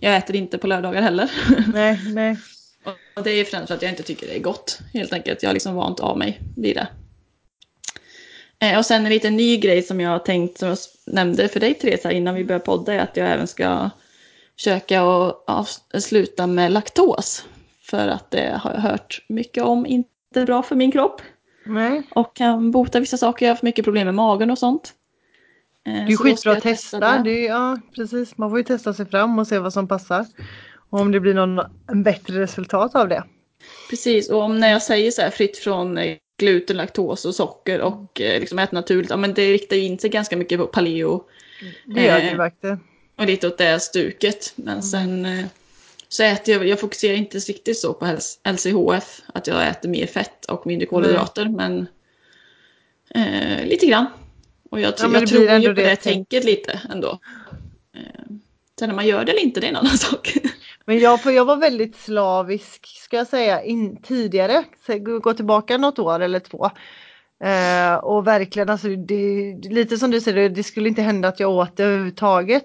Jag 0.00 0.16
äter 0.16 0.36
inte 0.36 0.58
på 0.58 0.66
lördagar 0.66 1.02
heller. 1.02 1.30
Nej, 1.72 2.00
nej. 2.14 2.36
Och 3.16 3.22
det 3.22 3.30
är 3.30 3.44
främst 3.44 3.68
för 3.68 3.74
att 3.74 3.82
jag 3.82 3.92
inte 3.92 4.02
tycker 4.02 4.26
det 4.26 4.36
är 4.36 4.40
gott 4.40 4.78
helt 4.92 5.12
enkelt. 5.12 5.42
Jag 5.42 5.48
har 5.48 5.54
liksom 5.54 5.74
vant 5.74 6.00
av 6.00 6.18
mig 6.18 6.40
vid 6.56 6.76
det. 6.76 6.88
Eh, 8.66 8.78
och 8.78 8.86
sen 8.86 9.06
en 9.06 9.12
liten 9.12 9.36
ny 9.36 9.56
grej 9.56 9.82
som 9.82 10.00
jag 10.00 10.10
har 10.10 10.18
tänkt, 10.18 10.58
som 10.58 10.68
jag 10.68 10.78
nämnde 11.06 11.48
för 11.48 11.60
dig 11.60 11.74
Therese 11.74 12.06
innan 12.12 12.34
vi 12.34 12.44
började 12.44 12.64
podda, 12.64 12.94
är 12.94 12.98
att 12.98 13.16
jag 13.16 13.30
även 13.30 13.46
ska 13.46 13.90
försöka 14.56 15.32
sluta 15.98 16.46
med 16.46 16.72
laktos. 16.72 17.44
För 17.82 18.08
att 18.08 18.30
det 18.30 18.60
har 18.62 18.72
jag 18.72 18.80
hört 18.80 19.24
mycket 19.28 19.64
om, 19.64 19.86
inte 19.86 20.10
inte 20.34 20.46
bra 20.46 20.62
för 20.62 20.76
min 20.76 20.92
kropp. 20.92 21.22
Nej. 21.66 22.02
Och 22.10 22.36
kan 22.36 22.70
bota 22.70 23.00
vissa 23.00 23.16
saker. 23.16 23.46
Jag 23.46 23.50
har 23.50 23.54
haft 23.54 23.62
mycket 23.62 23.84
problem 23.84 24.04
med 24.04 24.14
magen 24.14 24.50
och 24.50 24.58
sånt. 24.58 24.94
Eh, 25.86 25.92
det 26.06 26.12
är 26.12 26.16
skitbra 26.16 26.52
att 26.52 26.62
testa. 26.62 27.00
det. 27.00 27.22
Det 27.24 27.46
är, 27.46 27.48
ja, 27.48 27.78
precis. 27.94 28.38
Man 28.38 28.50
får 28.50 28.58
ju 28.58 28.64
testa 28.64 28.94
sig 28.94 29.06
fram 29.06 29.38
och 29.38 29.46
se 29.46 29.58
vad 29.58 29.72
som 29.72 29.88
passar. 29.88 30.26
Och 30.90 31.00
om 31.00 31.12
det 31.12 31.20
blir 31.20 31.34
någon 31.34 31.60
bättre 32.02 32.40
resultat 32.40 32.94
av 32.94 33.08
det. 33.08 33.24
Precis, 33.90 34.30
och 34.30 34.42
om 34.42 34.60
när 34.60 34.70
jag 34.70 34.82
säger 34.82 35.10
så 35.10 35.22
här 35.22 35.30
fritt 35.30 35.58
från 35.58 35.98
eh, 35.98 36.16
gluten, 36.38 36.76
laktos 36.76 37.24
och 37.24 37.34
socker 37.34 37.80
och 37.80 38.20
eh, 38.20 38.40
liksom 38.40 38.58
äta 38.58 38.76
naturligt, 38.76 39.10
ja 39.10 39.16
men 39.16 39.34
det 39.34 39.52
riktar 39.52 39.76
ju 39.76 39.82
in 39.82 39.98
sig 39.98 40.10
ganska 40.10 40.36
mycket 40.36 40.58
på 40.58 40.66
paleo. 40.66 41.24
Det 41.84 42.04
gör 42.04 42.20
det 42.20 42.34
verkligen. 42.36 42.80
Och 43.16 43.26
lite 43.26 43.46
åt 43.46 43.58
det 43.58 43.80
stuket. 43.80 44.52
Men 44.56 44.68
mm. 44.68 44.82
sen 44.82 45.26
så 46.08 46.22
äter 46.22 46.54
jag, 46.54 46.68
jag 46.68 46.80
fokuserar 46.80 47.14
inte 47.14 47.38
riktigt 47.38 47.78
så 47.78 47.94
på 47.94 48.06
LCHF, 48.44 49.20
att 49.34 49.46
jag 49.46 49.68
äter 49.68 49.88
mer 49.88 50.06
fett 50.06 50.44
och 50.44 50.66
mindre 50.66 50.86
kolhydrater, 50.86 51.42
mm. 51.42 51.54
men 51.54 51.86
eh, 53.14 53.66
lite 53.66 53.86
grann. 53.86 54.06
Och 54.70 54.80
jag, 54.80 54.94
ja, 54.98 55.08
jag 55.12 55.26
tror 55.26 55.42
ju 55.42 55.68
på 55.68 55.72
det, 55.72 55.82
det 55.82 55.96
tänket 55.96 56.44
lite 56.44 56.80
ändå. 56.90 57.18
Eh, 57.96 58.24
sen 58.78 58.88
när 58.88 58.96
man 58.96 59.06
gör 59.06 59.24
det 59.24 59.32
eller 59.32 59.42
inte, 59.42 59.60
det 59.60 59.66
är 59.66 59.70
en 59.70 59.76
annan 59.76 59.98
sak. 59.98 60.32
Men 60.84 60.98
jag, 60.98 61.22
för 61.22 61.30
jag 61.30 61.44
var 61.44 61.56
väldigt 61.56 61.96
slavisk, 61.96 62.86
ska 62.86 63.16
jag 63.16 63.26
säga, 63.26 63.62
in, 63.62 64.02
tidigare, 64.02 64.64
gå 65.22 65.34
tillbaka 65.34 65.78
något 65.78 65.98
år 65.98 66.20
eller 66.20 66.40
två. 66.40 66.70
Eh, 67.44 67.94
och 67.94 68.26
verkligen, 68.26 68.70
alltså, 68.70 68.88
det, 68.88 69.54
lite 69.62 69.96
som 69.96 70.10
du 70.10 70.20
säger, 70.20 70.48
det 70.48 70.62
skulle 70.62 70.88
inte 70.88 71.02
hända 71.02 71.28
att 71.28 71.40
jag 71.40 71.50
åt 71.50 71.76
det 71.76 71.84
överhuvudtaget. 71.84 72.64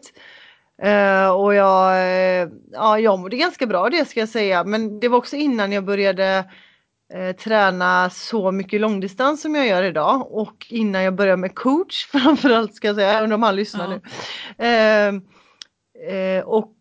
Uh, 0.83 1.29
och 1.29 1.53
jag, 1.53 1.91
uh, 1.91 2.51
ja, 2.71 2.99
jag 2.99 3.19
mådde 3.19 3.37
ganska 3.37 3.65
bra 3.65 3.89
det 3.89 4.05
ska 4.05 4.19
jag 4.19 4.29
säga 4.29 4.63
men 4.63 4.99
det 4.99 5.07
var 5.07 5.17
också 5.17 5.35
innan 5.35 5.71
jag 5.71 5.85
började 5.85 6.43
träna 7.37 8.09
så 8.09 8.51
mycket 8.51 8.81
långdistans 8.81 9.41
som 9.41 9.55
jag 9.55 9.67
gör 9.67 9.83
idag 9.83 10.27
och 10.31 10.67
innan 10.69 11.03
jag 11.03 11.15
började 11.15 11.37
med 11.37 11.55
coach 11.55 12.05
framförallt 12.11 12.75
ska 12.75 12.87
jag 12.87 12.95
säga, 12.95 13.21
undrar 13.21 13.35
om 13.35 13.43
han 13.43 13.55
lyssnar 13.55 13.87
nu. 13.87 14.01
och 16.45 16.75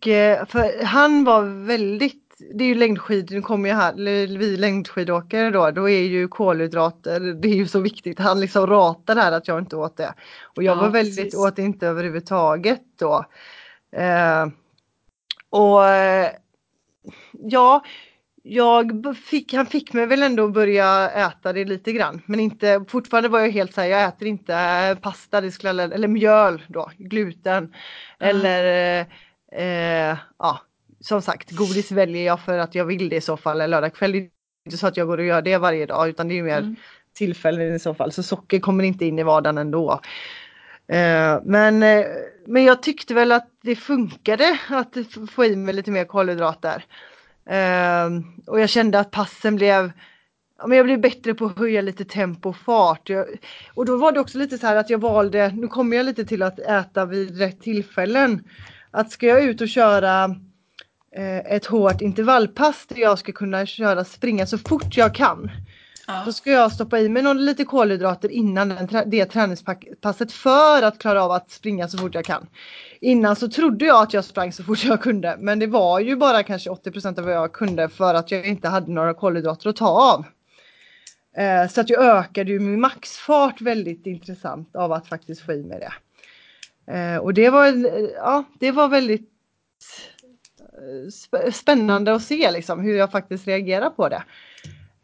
för 0.47 0.85
han 0.85 1.25
var 1.25 1.66
väldigt 1.66 2.25
det 2.55 2.64
är 2.64 2.68
ju 2.68 2.75
längdskidor, 2.75 3.35
nu 3.35 3.42
kommer 3.42 3.68
jag 3.68 3.77
här, 3.77 3.94
vi 4.38 4.57
längdskidåkare 4.57 5.51
då, 5.51 5.70
då 5.70 5.88
är 5.88 6.01
ju 6.01 6.29
kolhydrater, 6.29 7.20
det 7.20 7.49
är 7.49 7.55
ju 7.55 7.66
så 7.66 7.81
viktigt. 7.81 8.18
Han 8.18 8.40
liksom 8.40 8.66
ratar 8.66 9.16
här 9.16 9.33
att 9.33 9.49
jag 9.49 9.59
inte 9.59 9.77
åt 9.77 9.97
det. 9.97 10.14
Och 10.57 10.62
jag 10.62 10.77
ja, 10.77 10.81
var 10.81 10.88
väldigt, 10.88 11.16
precis. 11.16 11.40
åt 11.40 11.59
inte 11.59 11.87
överhuvudtaget 11.87 12.83
då. 12.99 13.25
Eh, 13.92 14.47
och 15.51 15.81
ja, 17.33 17.85
jag 18.46 19.16
fick, 19.16 19.52
han 19.52 19.66
fick 19.66 19.92
mig 19.92 20.07
väl 20.07 20.22
ändå 20.22 20.48
börja 20.48 21.11
äta 21.11 21.52
det 21.52 21.64
lite 21.64 21.92
grann. 21.92 22.22
Men 22.26 22.40
inte, 22.40 22.85
fortfarande 22.88 23.28
var 23.28 23.40
jag 23.40 23.50
helt 23.50 23.74
såhär, 23.74 23.88
jag 23.88 24.04
äter 24.04 24.28
inte 24.28 24.96
pasta, 25.02 25.40
det 25.40 25.50
skulle, 25.50 25.83
eller 25.83 26.09
mjöl 26.09 26.62
då, 26.68 26.90
gluten. 26.98 27.57
Mm. 27.64 27.74
Eller 28.18 29.00
eh, 29.52 30.18
ja, 30.38 30.61
som 31.00 31.22
sagt, 31.22 31.50
godis 31.50 31.92
väljer 31.92 32.26
jag 32.26 32.40
för 32.40 32.59
att 32.59 32.74
jag 32.74 32.85
vill 32.85 33.09
det 33.09 33.16
i 33.16 33.20
så 33.20 33.37
fall. 33.37 33.70
Lördag 33.70 33.94
kväll, 33.94 34.12
det 34.12 34.18
är 34.18 34.28
inte 34.66 34.78
så 34.78 34.87
att 34.87 34.96
jag 34.96 35.07
går 35.07 35.18
och 35.18 35.24
gör 35.24 35.42
det 35.42 35.59
varje 35.59 35.87
dag 35.87 36.09
utan 36.09 36.28
det 36.28 36.38
är 36.38 36.42
mer 36.42 36.59
mm. 36.59 36.76
tillfällen 37.14 37.74
i 37.74 37.78
så 37.78 37.94
fall. 37.94 38.12
Så 38.12 38.22
socker 38.22 38.61
kommer 38.61 38.85
inte 38.85 39.04
in 39.04 39.18
i 39.18 39.22
vardagen 39.22 39.59
ändå. 39.59 40.00
Eh, 40.88 41.40
men, 41.44 41.83
eh, 41.83 42.07
men 42.46 42.64
jag 42.64 42.83
tyckte 42.83 43.14
väl 43.14 43.33
att 43.33 43.48
det 43.62 43.76
funkade 43.76 44.59
att 44.68 44.96
få 45.30 45.44
i 45.44 45.57
mig 45.57 45.74
lite 45.74 45.90
mer 45.90 46.04
kolhydrater. 46.04 46.85
Eh, 47.46 48.11
och 48.46 48.61
jag 48.61 48.68
kände 48.68 48.98
att 49.00 49.11
passen 49.11 49.57
blev 49.57 49.92
ja, 50.59 50.66
men 50.66 50.76
jag 50.76 50.87
blev 50.87 51.00
bättre 51.00 51.35
på 51.35 51.46
att 51.46 51.59
höja 51.59 51.80
lite 51.80 52.04
tempo 52.04 52.48
och 52.48 52.57
fart. 52.57 53.09
Jag, 53.09 53.26
och 53.74 53.87
då 53.87 53.96
var 53.96 54.12
det 54.12 54.20
också 54.20 54.38
lite 54.38 54.59
så 54.59 54.66
här 54.66 54.76
att 54.76 54.90
jag 54.90 54.98
valde, 54.98 55.48
nu 55.48 55.68
kommer 55.68 55.96
jag 55.96 56.07
lite 56.07 56.24
till 56.24 56.42
att 56.42 56.59
äta 56.59 57.04
vid 57.04 57.38
rätt 57.38 57.61
tillfällen. 57.61 58.44
Att 58.90 59.11
ska 59.11 59.26
jag 59.26 59.44
ut 59.44 59.61
och 59.61 59.68
köra 59.68 60.24
eh, 61.16 61.38
ett 61.38 61.66
hårt 61.66 62.00
intervallpass 62.00 62.87
där 62.88 63.00
jag 63.00 63.18
ska 63.18 63.33
kunna 63.33 63.66
köra 63.66 64.04
springa 64.04 64.46
så 64.46 64.59
fort 64.59 64.96
jag 64.96 65.14
kan. 65.14 65.50
Ja. 66.07 66.22
Då 66.26 66.33
ska 66.33 66.50
jag 66.50 66.72
stoppa 66.72 67.00
i 67.00 67.09
mig 67.09 67.22
någon, 67.22 67.44
lite 67.44 67.64
kolhydrater 67.64 68.28
innan 68.28 68.68
den, 68.68 69.11
det 69.11 69.24
träningspasset 69.24 70.33
för 70.33 70.83
att 70.83 70.98
klara 70.98 71.24
av 71.24 71.30
att 71.30 71.50
springa 71.50 71.88
så 71.88 71.98
fort 71.98 72.14
jag 72.14 72.24
kan. 72.24 72.46
Innan 73.05 73.37
så 73.37 73.49
trodde 73.49 73.85
jag 73.85 74.03
att 74.03 74.14
jag 74.14 74.25
sprang 74.25 74.53
så 74.53 74.64
fort 74.64 74.85
jag 74.85 75.03
kunde 75.03 75.37
men 75.38 75.59
det 75.59 75.67
var 75.67 76.01
ju 76.01 76.17
bara 76.17 76.43
kanske 76.43 76.71
80% 76.71 77.19
av 77.19 77.25
vad 77.25 77.35
jag 77.35 77.53
kunde 77.53 77.88
för 77.88 78.14
att 78.14 78.31
jag 78.31 78.47
inte 78.47 78.69
hade 78.69 78.93
några 78.93 79.14
kolhydrater 79.14 79.71
att 79.71 79.77
ta 79.77 79.88
av. 79.88 80.25
Eh, 81.37 81.69
så 81.69 81.81
att 81.81 81.90
jag 81.90 82.05
ökade 82.05 82.51
ju 82.51 82.61
min 82.61 82.81
maxfart 82.81 83.61
väldigt 83.61 84.07
intressant 84.07 84.77
av 84.77 84.93
att 84.93 85.09
faktiskt 85.09 85.40
få 85.40 85.53
i 85.53 85.62
mig 85.62 85.81
det. 85.81 85.93
Eh, 86.93 87.17
och 87.17 87.35
det 87.35 87.51
var, 87.51 87.67
ja, 88.14 88.45
det 88.61 88.71
var 88.71 88.88
väldigt 88.88 89.31
eh, 90.61 91.51
spännande 91.53 92.14
att 92.14 92.23
se 92.23 92.51
liksom 92.51 92.81
hur 92.81 92.97
jag 92.97 93.11
faktiskt 93.11 93.47
reagerar 93.47 93.90
på 93.90 94.09
det. 94.09 94.23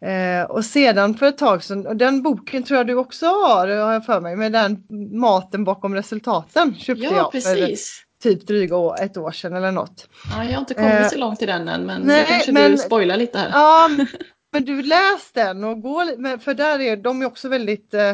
Eh, 0.02 0.50
och 0.50 0.64
sedan 0.64 1.14
för 1.14 1.26
ett 1.26 1.38
tag 1.38 1.64
sedan, 1.64 1.86
och 1.86 1.96
den 1.96 2.22
boken 2.22 2.62
tror 2.62 2.76
jag 2.76 2.86
du 2.86 2.94
också 2.94 3.26
har, 3.26 3.68
har 3.68 3.92
jag 3.92 4.06
för 4.06 4.20
mig, 4.20 4.36
med 4.36 4.52
den 4.52 4.84
maten 5.20 5.64
bakom 5.64 5.94
resultaten 5.94 6.74
köpte 6.74 7.04
ja, 7.04 7.16
jag 7.16 7.32
precis. 7.32 8.04
för 8.22 8.30
typ 8.30 8.46
dryga 8.46 8.76
ett 9.00 9.16
år 9.16 9.30
sedan 9.30 9.56
eller 9.56 9.72
något. 9.72 10.08
Ja, 10.30 10.44
jag 10.44 10.52
har 10.52 10.58
inte 10.58 10.74
kommit 10.74 10.92
eh, 10.92 11.08
så 11.08 11.18
långt 11.18 11.42
i 11.42 11.46
den 11.46 11.68
än 11.68 11.86
men 11.86 12.02
nej, 12.02 12.26
kanske 12.28 12.52
men, 12.52 12.70
du 12.70 12.78
spoilar 12.78 13.16
lite 13.16 13.38
här. 13.38 13.50
Ja, 13.52 13.90
men 14.52 14.64
du 14.64 14.82
läs 14.82 15.32
den 15.32 15.64
och 15.64 15.82
gå, 15.82 16.04
för 16.40 16.54
där 16.54 16.80
är 16.80 16.96
de 16.96 17.22
är 17.22 17.26
också 17.26 17.48
väldigt 17.48 17.94
eh, 17.94 18.12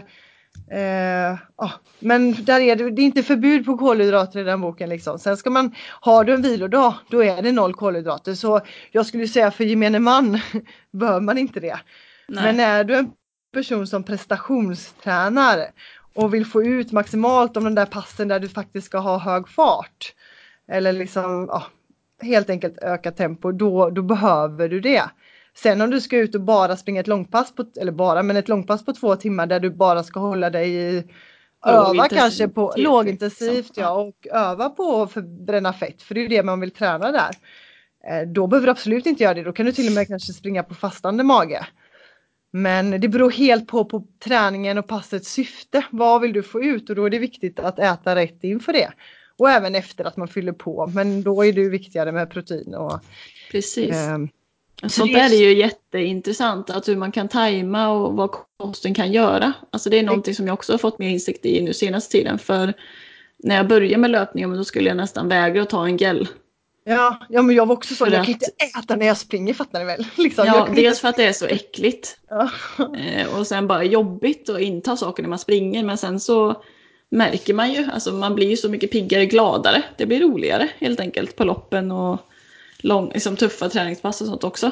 Eh, 0.71 1.39
oh, 1.57 1.73
men 1.99 2.45
där 2.45 2.61
är 2.61 2.77
det, 2.77 2.91
det 2.91 3.03
är 3.03 3.07
inte 3.07 3.23
förbud 3.23 3.67
på 3.67 3.79
kolhydrater 3.79 4.41
i 4.41 4.43
den 4.43 4.61
boken. 4.61 4.89
Liksom. 4.89 5.19
Sen 5.19 5.37
ska 5.37 5.51
man, 5.51 5.75
har 6.01 6.25
du 6.25 6.35
en 6.35 6.43
vilodag, 6.43 6.95
då 7.11 7.25
är 7.25 7.43
det 7.43 7.53
noll 7.53 7.75
kolhydrater. 7.75 8.35
Så 8.35 8.61
jag 8.91 9.07
skulle 9.07 9.29
säga 9.29 9.51
för 9.51 9.65
gemene 9.65 9.99
man 9.99 10.41
bör 10.93 11.21
man 11.21 11.39
inte 11.39 11.61
det. 11.61 11.79
Nej. 12.29 12.45
Men 12.45 12.61
är 12.61 12.85
du 12.85 12.95
en 12.95 13.11
person 13.53 13.87
som 13.87 14.03
prestationstränar 14.03 15.67
och 16.15 16.35
vill 16.35 16.47
få 16.47 16.63
ut 16.63 16.93
maximalt 16.93 17.57
av 17.57 17.65
den 17.65 17.75
där 17.75 17.87
passen 17.87 18.29
där 18.29 18.41
du 18.41 18.49
faktiskt 18.49 18.87
ska 18.87 18.99
ha 18.99 19.19
hög 19.19 19.49
fart. 19.49 20.15
Eller 20.69 20.93
liksom 20.93 21.49
oh, 21.51 21.65
helt 22.23 22.51
enkelt 22.51 22.79
öka 22.79 23.13
tempo, 23.13 23.53
då, 23.53 23.91
då 23.91 24.03
behöver 24.03 24.69
du 24.69 24.81
det. 24.81 25.03
Sen 25.57 25.81
om 25.81 25.91
du 25.91 26.01
ska 26.01 26.19
ut 26.19 26.35
och 26.35 26.41
bara 26.41 26.77
springa 26.77 27.01
ett 27.01 27.07
långpass, 27.07 27.55
på, 27.55 27.65
eller 27.81 27.93
bara, 27.93 28.23
men 28.23 28.37
ett 28.37 28.49
långpass 28.49 28.85
på 28.85 28.93
två 28.93 29.17
timmar 29.17 29.47
där 29.47 29.61
du 29.61 29.71
bara 29.71 30.03
ska 30.03 30.21
hålla 30.21 30.51
dig 30.51 30.75
i 30.75 31.05
öva 31.67 32.09
kanske 32.09 32.49
på 32.49 32.75
lågintensivt 32.77 33.73
ja, 33.75 33.91
och 33.91 34.27
öva 34.33 34.71
på 34.71 35.03
att 35.03 35.13
förbränna 35.13 35.73
fett 35.73 36.03
för 36.03 36.15
det 36.15 36.25
är 36.25 36.29
det 36.29 36.43
man 36.43 36.61
vill 36.61 36.71
träna 36.71 37.13
där. 37.13 37.31
Eh, 38.09 38.29
då 38.29 38.47
behöver 38.47 38.67
du 38.67 38.71
absolut 38.71 39.07
inte 39.07 39.23
göra 39.23 39.35
det, 39.35 39.43
då 39.43 39.53
kan 39.53 39.67
du 39.67 39.73
till 39.73 39.87
och 39.87 39.93
med 39.93 40.09
kanske 40.09 40.33
springa 40.33 40.63
på 40.63 40.75
fastande 40.75 41.25
mage. 41.25 41.67
Men 42.51 43.01
det 43.01 43.09
beror 43.09 43.31
helt 43.31 43.67
på, 43.69 43.85
på 43.85 44.07
träningen 44.25 44.79
och 44.79 44.87
passets 44.87 45.33
syfte. 45.33 45.85
Vad 45.91 46.21
vill 46.21 46.33
du 46.33 46.43
få 46.43 46.63
ut 46.63 46.91
och 46.91 46.97
då 46.97 47.05
är 47.05 47.11
det 47.11 47.19
viktigt 47.19 47.61
att 47.61 47.79
äta 47.79 48.17
rätt 48.17 48.45
inför 48.45 48.73
det. 48.73 48.93
Och 49.39 49.51
även 49.51 49.75
efter 49.75 50.05
att 50.05 50.17
man 50.17 50.29
fyller 50.29 50.53
på 50.53 50.87
men 50.95 51.23
då 51.23 51.45
är 51.45 51.53
det 51.53 51.69
viktigare 51.69 52.13
med 52.13 52.31
protein 52.31 52.75
och 52.75 53.01
Precis. 53.51 53.97
Eh, 53.97 54.19
Sånt 54.83 55.13
där 55.13 55.33
är 55.33 55.39
ju 55.39 55.55
jätteintressant, 55.55 56.71
att 56.71 56.89
hur 56.89 56.97
man 56.97 57.13
kan 57.13 57.29
tajma 57.29 57.89
och 57.89 58.13
vad 58.13 58.31
kosten 58.57 58.95
kan 58.95 59.13
göra. 59.13 59.53
Alltså 59.71 59.91
det 59.91 59.99
är 59.99 60.03
någonting 60.03 60.35
som 60.35 60.47
jag 60.47 60.55
också 60.55 60.73
har 60.73 60.79
fått 60.79 60.99
mer 60.99 61.09
insikt 61.09 61.47
i 61.47 61.61
nu 61.61 61.75
senaste 61.75 62.13
tiden. 62.13 62.39
För 62.39 62.75
när 63.39 63.57
jag 63.57 63.69
började 63.69 63.97
med 63.97 64.11
löpningen 64.11 64.57
då 64.57 64.65
skulle 64.65 64.89
jag 64.89 64.97
nästan 64.97 65.29
vägra 65.29 65.63
att 65.63 65.71
ta 65.71 65.87
en 65.87 65.97
gel. 65.97 66.29
Ja, 66.85 67.27
ja 67.29 67.43
men 67.43 67.57
jag 67.57 67.67
var 67.67 67.75
också 67.75 67.95
så, 67.95 68.05
för 68.05 68.13
jag 68.13 68.25
kan 68.25 68.35
inte 68.35 68.51
äta 68.79 68.97
när 68.97 69.07
jag 69.07 69.17
springer 69.17 69.55
fattar 69.55 69.79
ni 69.79 69.85
väl? 69.85 70.07
Liksom, 70.17 70.47
ja, 70.47 70.69
dels 70.75 70.79
inte... 70.79 71.01
för 71.01 71.09
att 71.09 71.17
det 71.17 71.25
är 71.25 71.33
så 71.33 71.47
äckligt. 71.47 72.19
Ja. 72.29 72.51
Eh, 72.97 73.39
och 73.39 73.47
sen 73.47 73.67
bara 73.67 73.85
jobbigt 73.85 74.49
att 74.49 74.61
inta 74.61 74.97
saker 74.97 75.23
när 75.23 75.31
man 75.31 75.39
springer 75.39 75.85
men 75.85 75.99
sen 75.99 76.21
så 76.21 76.63
märker 77.11 77.55
man 77.55 77.73
ju, 77.73 77.89
alltså 77.93 78.13
man 78.13 78.35
blir 78.35 78.51
ju 78.51 78.57
så 78.57 78.69
mycket 78.69 78.91
piggare, 78.91 79.27
gladare. 79.27 79.83
Det 79.97 80.07
blir 80.07 80.21
roligare 80.21 80.69
helt 80.79 81.01
enkelt 81.01 81.37
på 81.37 81.45
loppen 81.45 81.91
och 81.91 82.21
lång, 82.79 83.11
liksom 83.13 83.37
tuffa 83.37 83.69
träningspass 83.69 84.21
och 84.21 84.27
sånt 84.27 84.45
också. 84.45 84.71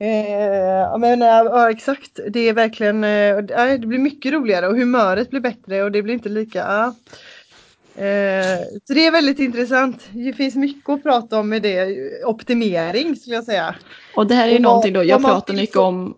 Eh, 0.00 0.98
men, 0.98 1.20
ja, 1.20 1.70
exakt, 1.70 2.20
det 2.28 2.40
är 2.40 2.52
verkligen, 2.52 3.04
eh, 3.04 3.36
det 3.78 3.86
blir 3.86 3.98
mycket 3.98 4.32
roligare 4.32 4.68
och 4.68 4.76
humöret 4.76 5.30
blir 5.30 5.40
bättre 5.40 5.82
och 5.82 5.92
det 5.92 6.02
blir 6.02 6.14
inte 6.14 6.28
lika 6.28 6.94
eh, 7.94 8.58
så 8.84 8.94
det 8.94 9.06
är 9.06 9.12
väldigt 9.12 9.38
intressant. 9.38 10.08
Det 10.12 10.32
finns 10.32 10.54
mycket 10.54 10.88
att 10.88 11.02
prata 11.02 11.40
om 11.40 11.48
med 11.48 11.62
det. 11.62 11.96
Optimering 12.24 13.16
skulle 13.16 13.34
jag 13.34 13.44
säga. 13.44 13.74
Och 14.16 14.26
det 14.26 14.34
här 14.34 14.48
är 14.48 14.52
ju 14.52 14.58
någonting 14.58 14.92
då, 14.92 15.04
jag 15.04 15.24
pratar 15.24 15.54
mycket 15.54 15.76
om, 15.76 16.16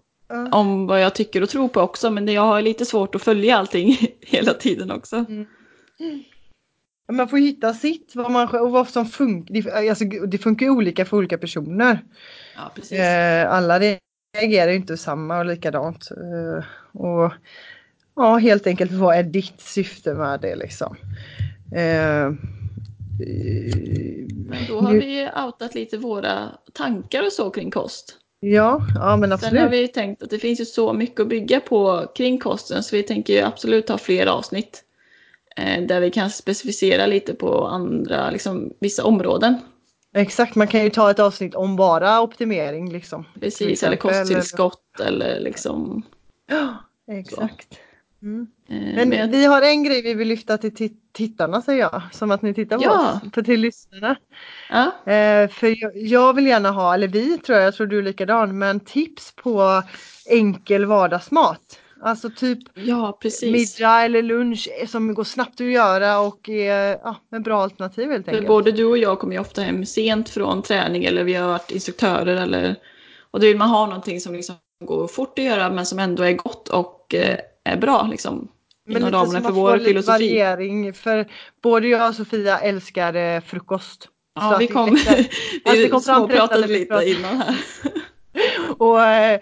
om 0.53 0.87
vad 0.87 1.03
jag 1.03 1.15
tycker 1.15 1.43
och 1.43 1.49
tror 1.49 1.69
på 1.69 1.81
också 1.81 2.11
men 2.11 2.29
jag 2.29 2.43
har 2.43 2.63
lite 2.63 2.85
svårt 2.85 3.15
att 3.15 3.23
följa 3.23 3.57
allting 3.57 3.97
hela 4.21 4.55
tiden 4.55 4.91
också. 4.91 5.17
Mm. 5.17 5.47
Man 7.13 7.29
får 7.29 7.39
hitta 7.39 7.75
sitt 7.75 8.13
vad 8.15 8.31
man, 8.31 8.49
och 8.61 8.71
vad 8.71 8.89
som 8.89 9.07
funkar. 9.07 9.55
Det, 9.55 9.89
alltså, 9.91 10.05
det 10.05 10.39
funkar 10.39 10.69
olika 10.69 11.05
för 11.05 11.17
olika 11.17 11.39
personer. 11.39 12.05
Ja, 12.57 12.73
precis. 12.75 12.99
Eh, 12.99 13.53
alla 13.53 13.81
reagerar 14.39 14.71
ju 14.71 14.77
inte 14.77 14.97
samma 14.97 15.39
och 15.39 15.47
likadant. 15.47 16.11
Eh, 16.11 16.65
och 17.01 17.33
ja, 18.17 18.37
helt 18.37 18.67
enkelt 18.67 18.93
vad 18.93 19.17
är 19.17 19.23
ditt 19.23 19.61
syfte 19.61 20.15
med 20.15 20.41
det 20.41 20.57
liksom. 20.57 20.97
Eh, 21.75 22.33
men 24.49 24.67
då 24.69 24.81
har 24.81 24.93
vi 24.93 25.29
outat 25.47 25.75
lite 25.75 25.99
våra 25.99 26.49
tankar 26.73 27.27
och 27.27 27.33
så 27.33 27.51
kring 27.51 27.71
kost. 27.71 28.17
Ja, 28.41 28.87
ja 28.95 29.17
men 29.17 29.33
absolut. 29.33 29.55
Sen 29.55 29.63
har 29.63 29.71
vi 29.71 29.89
tänkt 29.89 30.23
att 30.23 30.31
det 30.31 30.39
finns 30.39 30.61
ju 30.61 30.65
så 30.65 30.93
mycket 30.93 31.21
att 31.21 31.29
bygga 31.29 31.61
på 31.61 32.13
kring 32.15 32.39
kosten 32.39 32.83
så 32.83 32.97
vi 32.97 33.03
tänker 33.03 33.33
ju 33.33 33.41
absolut 33.41 33.89
ha 33.89 33.99
fler 33.99 34.27
avsnitt. 34.27 34.85
Eh, 35.59 35.83
där 35.83 36.01
vi 36.01 36.11
kan 36.11 36.31
specificera 36.31 37.07
lite 37.07 37.35
på 37.35 37.67
andra, 37.67 38.31
liksom 38.31 38.73
vissa 38.81 39.05
områden. 39.05 39.59
Exakt, 40.15 40.55
man 40.55 40.67
kan 40.67 40.85
ju 40.85 40.91
ta 40.91 41.11
ett 41.11 41.19
avsnitt 41.19 41.55
om 41.55 41.77
bara 41.77 42.21
optimering 42.21 42.93
liksom. 42.93 43.25
Precis, 43.41 43.83
eller 43.83 43.97
kosttillskott 43.97 45.01
eller, 45.01 45.27
eller 45.27 45.41
liksom. 45.41 46.03
Ja, 46.47 46.75
exakt. 47.13 47.79
Mm. 48.23 48.47
Eh, 48.69 48.97
men, 48.97 49.09
Men 49.09 49.31
vi 49.31 49.45
har 49.45 49.63
en 49.63 49.85
grej 49.85 50.03
vi 50.03 50.15
vill 50.15 50.29
lyfta 50.29 50.59
till 50.59 50.91
tittarna 51.13 51.63
säger 51.63 51.81
jag, 51.81 52.03
som 52.13 52.31
att 52.31 52.43
ni 52.43 52.55
tittar 52.55 52.79
på 52.79 52.85
ja. 52.85 53.21
oss, 53.25 53.33
på 53.33 53.43
till 53.43 53.61
lyssnarna. 53.61 54.17
Ja. 54.71 55.13
Eh, 55.13 55.49
för 55.49 55.83
jag, 55.83 55.97
jag, 55.97 56.35
vill 56.35 56.47
gärna 56.47 56.71
ha, 56.71 56.95
eller 56.95 57.09
vi 57.09 57.39
tror 57.39 57.59
jag, 57.59 57.67
jag 57.67 57.75
tror 57.75 57.87
du 57.87 57.99
är 57.99 58.03
likadan, 58.03 58.59
men 58.59 58.81
tips 58.81 59.33
på 59.37 59.83
enkel 60.27 60.85
vardagsmat. 60.85 61.79
Alltså 62.03 62.31
typ 62.31 62.59
ja, 62.75 63.19
middag 63.43 64.05
eller 64.05 64.23
lunch 64.23 64.69
som 64.89 65.15
går 65.15 65.25
snabbt 65.25 65.61
att 65.61 65.67
göra 65.67 66.21
och 66.21 66.49
är 66.49 66.99
ja, 67.03 67.17
en 67.33 67.43
bra 67.43 67.63
alternativ 67.63 68.11
helt 68.11 68.29
enkelt. 68.29 68.47
För 68.47 68.49
både 68.49 68.73
du 68.73 68.85
och 68.85 68.99
jag 68.99 69.19
kommer 69.19 69.35
ju 69.35 69.41
ofta 69.41 69.63
hem 69.63 69.87
sent 69.87 70.29
från 70.29 70.63
träning 70.63 71.05
eller 71.05 71.25
vi 71.25 71.35
har 71.35 71.49
varit 71.49 71.71
instruktörer 71.71 72.37
eller 72.37 72.77
och 73.31 73.41
då 73.41 73.47
vill 73.47 73.57
man 73.57 73.69
ha 73.69 73.87
någonting 73.87 74.21
som 74.21 74.35
liksom 74.35 74.57
går 74.85 75.09
fort 75.09 75.39
att 75.39 75.45
göra 75.45 75.71
men 75.71 75.87
som 75.87 75.99
ändå 75.99 76.23
är 76.23 76.33
gott 76.33 76.69
och 76.69 77.15
eh, 77.15 77.39
är 77.65 77.77
bra 77.77 78.09
liksom. 78.11 78.49
Men 78.87 78.97
inom 78.97 79.11
ramen 79.11 79.43
för 79.43 79.51
vår 79.51 79.79
filosofi. 79.79 80.13
variering 80.13 80.95
för 80.95 81.29
både 81.63 81.89
jag 81.89 82.09
och 82.09 82.15
Sofia 82.15 82.59
älskar 82.59 83.15
eh, 83.15 83.41
frukost. 83.41 84.09
Ja, 84.35 84.57
vi 84.61 84.67
kom, 84.67 84.99
vi 85.65 85.89
kom 85.89 86.01
småpratade 86.01 86.67
lite 86.67 87.03
innan 87.05 87.37
här. 87.37 87.57
Och 88.79 89.03
eh, 89.03 89.41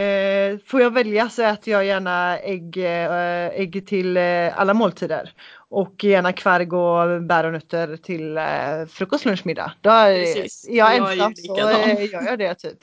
eh, 0.00 0.58
får 0.66 0.80
jag 0.80 0.90
välja 0.90 1.28
så 1.28 1.42
äter 1.42 1.72
jag 1.72 1.84
gärna 1.84 2.38
ägg, 2.38 2.76
eh, 2.76 3.46
ägg 3.46 3.86
till 3.86 4.16
eh, 4.16 4.60
alla 4.60 4.74
måltider. 4.74 5.32
Och 5.70 6.04
gärna 6.04 6.32
kvarg 6.32 6.72
och 6.72 7.22
bär 7.22 7.44
och 7.44 7.52
nötter 7.52 7.96
till 7.96 8.36
eh, 8.36 8.44
frukost, 8.88 9.24
lunch, 9.24 9.46
middag. 9.46 9.72
Då 9.80 9.90
är 9.90 10.24
Precis. 10.24 10.66
jag 10.68 10.96
ensam 10.96 11.34
så 11.34 11.56
jag 11.58 12.04
gör 12.24 12.36
det 12.36 12.54
typ. 12.54 12.78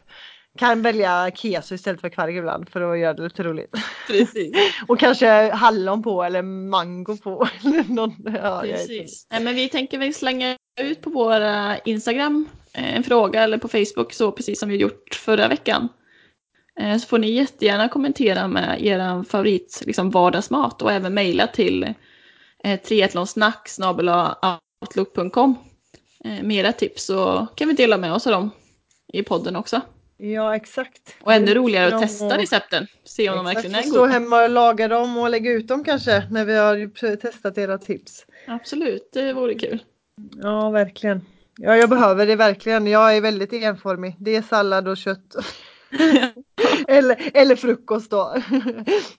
Kan 0.58 0.82
välja 0.82 1.32
keso 1.36 1.76
istället 1.76 2.02
för 2.02 2.10
kvarg 2.10 2.38
ibland 2.38 2.70
för 2.70 2.94
att 2.94 3.00
göra 3.00 3.14
det 3.14 3.24
lite 3.24 3.44
roligt. 3.44 3.76
Precis. 4.08 4.52
och 4.88 5.00
kanske 5.00 5.52
hallon 5.52 6.04
på 6.04 6.24
eller 6.24 6.42
mango 6.42 7.18
på. 7.18 7.48
någon, 7.88 8.16
ja, 8.44 8.62
Precis. 8.62 9.28
Nej, 9.32 9.42
men 9.42 9.56
vi 9.56 9.70
tänker 9.70 9.98
väl 9.98 10.14
slänga 10.14 10.58
ut 10.78 11.02
på 11.02 11.10
vår 11.10 11.42
Instagram 11.86 12.50
Eh, 12.78 12.96
en 12.96 13.04
fråga 13.04 13.44
eller 13.44 13.58
på 13.58 13.68
Facebook 13.68 14.14
så 14.14 14.32
precis 14.32 14.60
som 14.60 14.70
vi 14.70 14.78
gjort 14.78 15.16
förra 15.16 15.48
veckan. 15.48 15.90
Eh, 16.80 16.98
så 16.98 17.08
får 17.08 17.18
ni 17.18 17.32
jättegärna 17.32 17.90
kommentera 17.90 18.48
med 18.48 18.86
er 18.86 19.24
favorit 19.24 19.84
liksom 19.86 20.10
vardagsmat 20.10 20.82
och 20.82 20.92
även 20.92 21.14
mejla 21.14 21.48
till 21.48 21.94
eh, 22.64 22.80
triathlonsnack 22.80 23.70
outlook.com 24.82 25.56
med 26.44 26.52
era 26.52 26.72
tips 26.72 27.06
så 27.06 27.48
kan 27.56 27.68
vi 27.68 27.74
dela 27.74 27.98
med 27.98 28.14
oss 28.14 28.28
av 28.28 28.34
dem 28.34 28.52
i 29.14 29.24
podden 29.24 29.56
också. 29.56 29.82
Ja 30.18 30.56
exakt. 30.56 31.16
Och 31.22 31.34
ännu 31.34 31.54
roligare 31.54 31.96
att 31.96 32.02
testa 32.02 32.38
recepten. 32.38 32.88
Se 33.04 33.30
om 33.30 33.36
exakt. 33.36 33.46
de 33.46 33.56
verkligen 33.56 33.76
är 33.76 33.84
goda. 33.84 33.94
Stå 33.94 34.06
hemma 34.06 34.44
och 34.44 34.50
laga 34.50 34.88
dem 34.88 35.18
och 35.18 35.30
lägga 35.30 35.52
ut 35.52 35.68
dem 35.68 35.84
kanske 35.84 36.24
när 36.32 36.46
vi 36.46 36.56
har 36.56 37.16
testat 37.16 37.58
era 37.58 37.78
tips. 37.78 38.26
Absolut, 38.48 39.10
det 39.14 39.34
vore 39.34 39.54
kul. 39.54 39.84
Ja 40.42 40.70
verkligen. 40.70 41.22
Ja, 41.58 41.78
jag 41.78 41.90
behöver 41.90 42.28
det 42.28 42.36
verkligen. 42.36 42.88
Jag 42.88 43.18
är 43.18 43.22
väldigt 43.22 43.54
enformig. 43.54 44.16
Det 44.20 44.36
är 44.36 44.42
sallad 44.42 44.88
och 44.88 44.98
kött. 44.98 45.36
eller, 46.88 47.32
eller 47.34 47.56
frukost 47.56 48.12
då. 48.12 48.36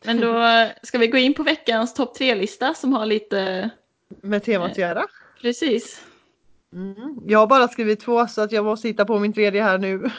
Men 0.05 0.21
då 0.21 0.67
ska 0.83 0.99
vi 0.99 1.07
gå 1.07 1.19
in 1.19 1.35
på 1.35 1.43
veckans 1.43 1.95
topp 1.95 2.15
tre-lista 2.15 2.75
som 2.75 2.93
har 2.93 3.07
lite 3.07 3.71
med 4.23 4.45
temat 4.45 4.71
att 4.71 4.79
göra. 4.79 5.05
Precis. 5.41 6.03
Mm. 6.73 7.19
Jag 7.27 7.39
har 7.39 7.47
bara 7.47 7.69
skrivit 7.69 8.01
två 8.01 8.27
så 8.27 8.41
att 8.41 8.53
jag 8.53 8.65
måste 8.65 8.89
hitta 8.89 9.05
på 9.05 9.19
min 9.19 9.33
tredje 9.33 9.63
här 9.63 9.79
nu. 9.79 10.11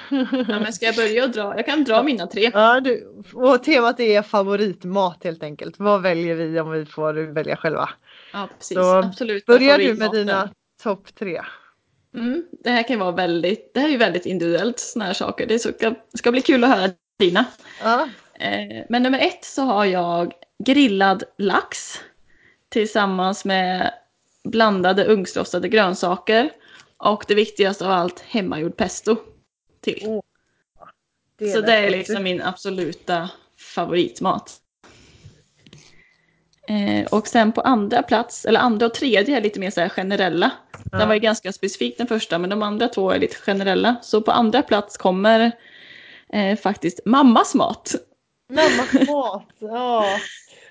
ja, 0.48 0.60
men 0.60 0.74
ska 0.74 0.86
jag 0.86 0.96
börja 0.96 1.24
och 1.24 1.32
dra? 1.32 1.56
Jag 1.56 1.66
kan 1.66 1.84
dra 1.84 2.04
mina 2.04 2.28
tre. 2.28 2.52
Ja, 2.54 2.80
du. 2.80 3.24
Och 3.34 3.64
temat 3.64 4.00
är 4.00 4.22
favoritmat 4.22 5.24
helt 5.24 5.44
enkelt. 5.44 5.80
Vad 5.80 6.02
väljer 6.02 6.36
vi 6.36 6.60
om 6.60 6.72
vi 6.72 6.86
får 6.86 7.14
välja 7.14 7.56
själva? 7.56 7.90
Ja, 8.34 8.50
precis. 8.58 8.78
Så 8.78 8.96
Absolut. 8.96 9.46
Börjar 9.46 9.78
du 9.78 9.94
med 9.94 10.12
dina 10.12 10.50
topp 10.84 11.16
tre? 11.16 11.42
Mm, 12.14 12.46
det 12.52 12.70
här 12.70 12.84
kan 12.84 13.00
vara 13.00 13.12
väldigt, 13.12 13.74
det 13.74 13.80
här 13.80 13.88
är 13.88 13.92
ju 13.92 13.98
väldigt 13.98 14.26
individuellt 14.26 14.80
sådana 14.80 15.06
här 15.06 15.14
saker. 15.14 15.48
Det 15.48 15.60
ska, 15.60 15.96
ska 16.14 16.32
bli 16.32 16.42
kul 16.42 16.64
att 16.64 16.70
höra 16.70 16.92
dina. 17.20 17.46
Ja. 17.84 18.10
Eh, 18.34 18.86
men 18.90 19.04
nummer 19.04 19.20
ett 19.20 19.46
så 19.46 19.62
har 19.62 19.86
jag 19.86 20.34
grillad 20.64 21.24
lax 21.38 22.02
tillsammans 22.70 23.46
med 23.46 23.94
blandade 24.44 25.06
ugnsrostade 25.06 25.68
grönsaker 25.68 26.50
och 26.98 27.26
det 27.28 27.36
viktigaste 27.36 27.86
av 27.86 27.92
allt 27.92 28.20
hemmagjord 28.20 28.78
pesto 28.78 29.18
till. 29.82 30.04
Oh. 30.08 30.22
Det 31.38 31.50
så 31.50 31.62
det 31.62 31.74
är 31.74 31.90
liksom 31.90 32.24
min 32.24 32.42
absoluta 32.42 33.30
favoritmat. 33.76 34.62
Eh, 36.70 37.06
och 37.06 37.28
sen 37.28 37.52
på 37.52 37.62
andra 37.62 38.04
plats, 38.04 38.46
eller 38.46 38.60
andra 38.60 38.86
och 38.86 38.94
tredje 38.94 39.38
är 39.38 39.42
lite 39.42 39.60
mer 39.60 39.72
så 39.72 39.82
här 39.82 39.90
generella. 39.90 40.52
Ja. 40.92 40.98
Den 40.98 41.08
var 41.08 41.16
ju 41.16 41.22
ganska 41.22 41.52
specifik 41.52 41.98
den 41.98 42.08
första, 42.08 42.38
men 42.38 42.50
de 42.50 42.62
andra 42.62 42.88
två 42.88 43.12
är 43.12 43.20
lite 43.20 43.36
generella. 43.36 43.96
Så 44.02 44.22
på 44.22 44.32
andra 44.32 44.62
plats 44.62 44.98
kommer 44.98 45.52
eh, 46.34 46.58
faktiskt 46.58 47.00
mammas 47.06 47.56
mat. 47.56 47.96
Mammas 48.50 48.94
mat, 49.08 49.46
ja. 49.60 50.06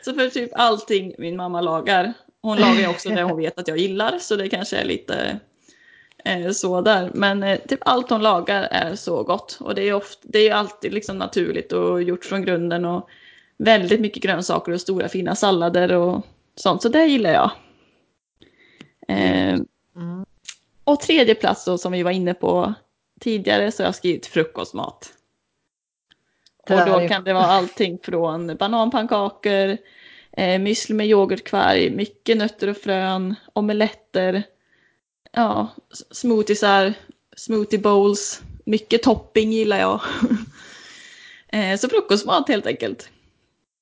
så 0.05 0.15
för 0.15 0.29
typ 0.29 0.51
allting 0.55 1.15
min 1.19 1.37
mamma 1.37 1.61
lagar, 1.61 2.13
hon 2.43 2.59
lagar 2.59 2.81
ju 2.81 2.89
också 2.89 3.09
det 3.09 3.23
hon 3.23 3.37
vet 3.43 3.59
att 3.59 3.69
jag 3.69 3.79
gillar, 3.79 4.19
så 4.19 4.37
det 4.37 4.49
kanske 4.49 4.77
är 4.77 4.85
lite 4.85 5.39
eh, 6.25 6.51
så 6.51 6.81
där. 6.81 7.11
Men 7.15 7.43
eh, 7.43 7.59
typ 7.59 7.81
allt 7.83 8.11
hon 8.11 8.23
lagar 8.23 8.63
är 8.63 8.95
så 8.95 9.23
gott. 9.23 9.59
Och 9.61 9.75
det 9.75 9.83
är, 9.83 9.95
ofta, 9.95 10.23
det 10.23 10.49
är 10.49 10.55
alltid 10.55 10.95
liksom 10.95 11.19
naturligt 11.19 11.73
och 11.73 12.03
gjort 12.03 12.25
från 12.25 12.45
grunden. 12.45 12.85
Och 12.85 13.09
väldigt 13.59 14.01
mycket 14.01 14.23
grönsaker 14.23 14.73
och 14.73 14.81
stora 14.81 15.09
fina 15.09 15.35
sallader 15.35 15.93
och 15.93 16.27
sånt. 16.55 16.83
Så 16.83 16.89
det 16.89 17.07
gillar 17.07 17.33
jag. 17.33 17.51
Eh. 19.09 19.59
Och 20.85 21.01
tredje 21.01 21.35
plats 21.35 21.65
då 21.65 21.79
som 21.79 21.93
vi 21.93 22.03
var 22.03 22.11
inne 22.11 22.35
på 22.35 22.75
tidigare 23.21 23.73
så 23.73 23.83
har 23.83 23.89
jag 23.89 23.95
skrivit 23.95 24.27
frukostmat. 24.27 25.13
Och 26.71 26.87
då 26.87 27.09
kan 27.09 27.25
det 27.25 27.33
vara 27.33 27.45
allting 27.45 27.99
från 28.03 28.57
bananpannkakor, 28.57 29.77
eh, 30.33 30.59
müsli 30.59 30.95
med 30.95 31.07
yoghurtkvarg, 31.07 31.91
mycket 31.91 32.37
nötter 32.37 32.69
och 32.69 32.77
frön, 32.77 33.35
omeletter, 33.53 34.43
ja, 35.33 35.69
smoothiesar, 36.11 36.95
smoothie 37.37 37.79
bowls, 37.79 38.43
mycket 38.65 39.03
topping 39.03 39.53
gillar 39.53 39.79
jag. 39.79 40.01
Eh, 41.49 41.79
så 41.79 41.89
frukostmat 41.89 42.49
helt 42.49 42.67
enkelt. 42.67 43.11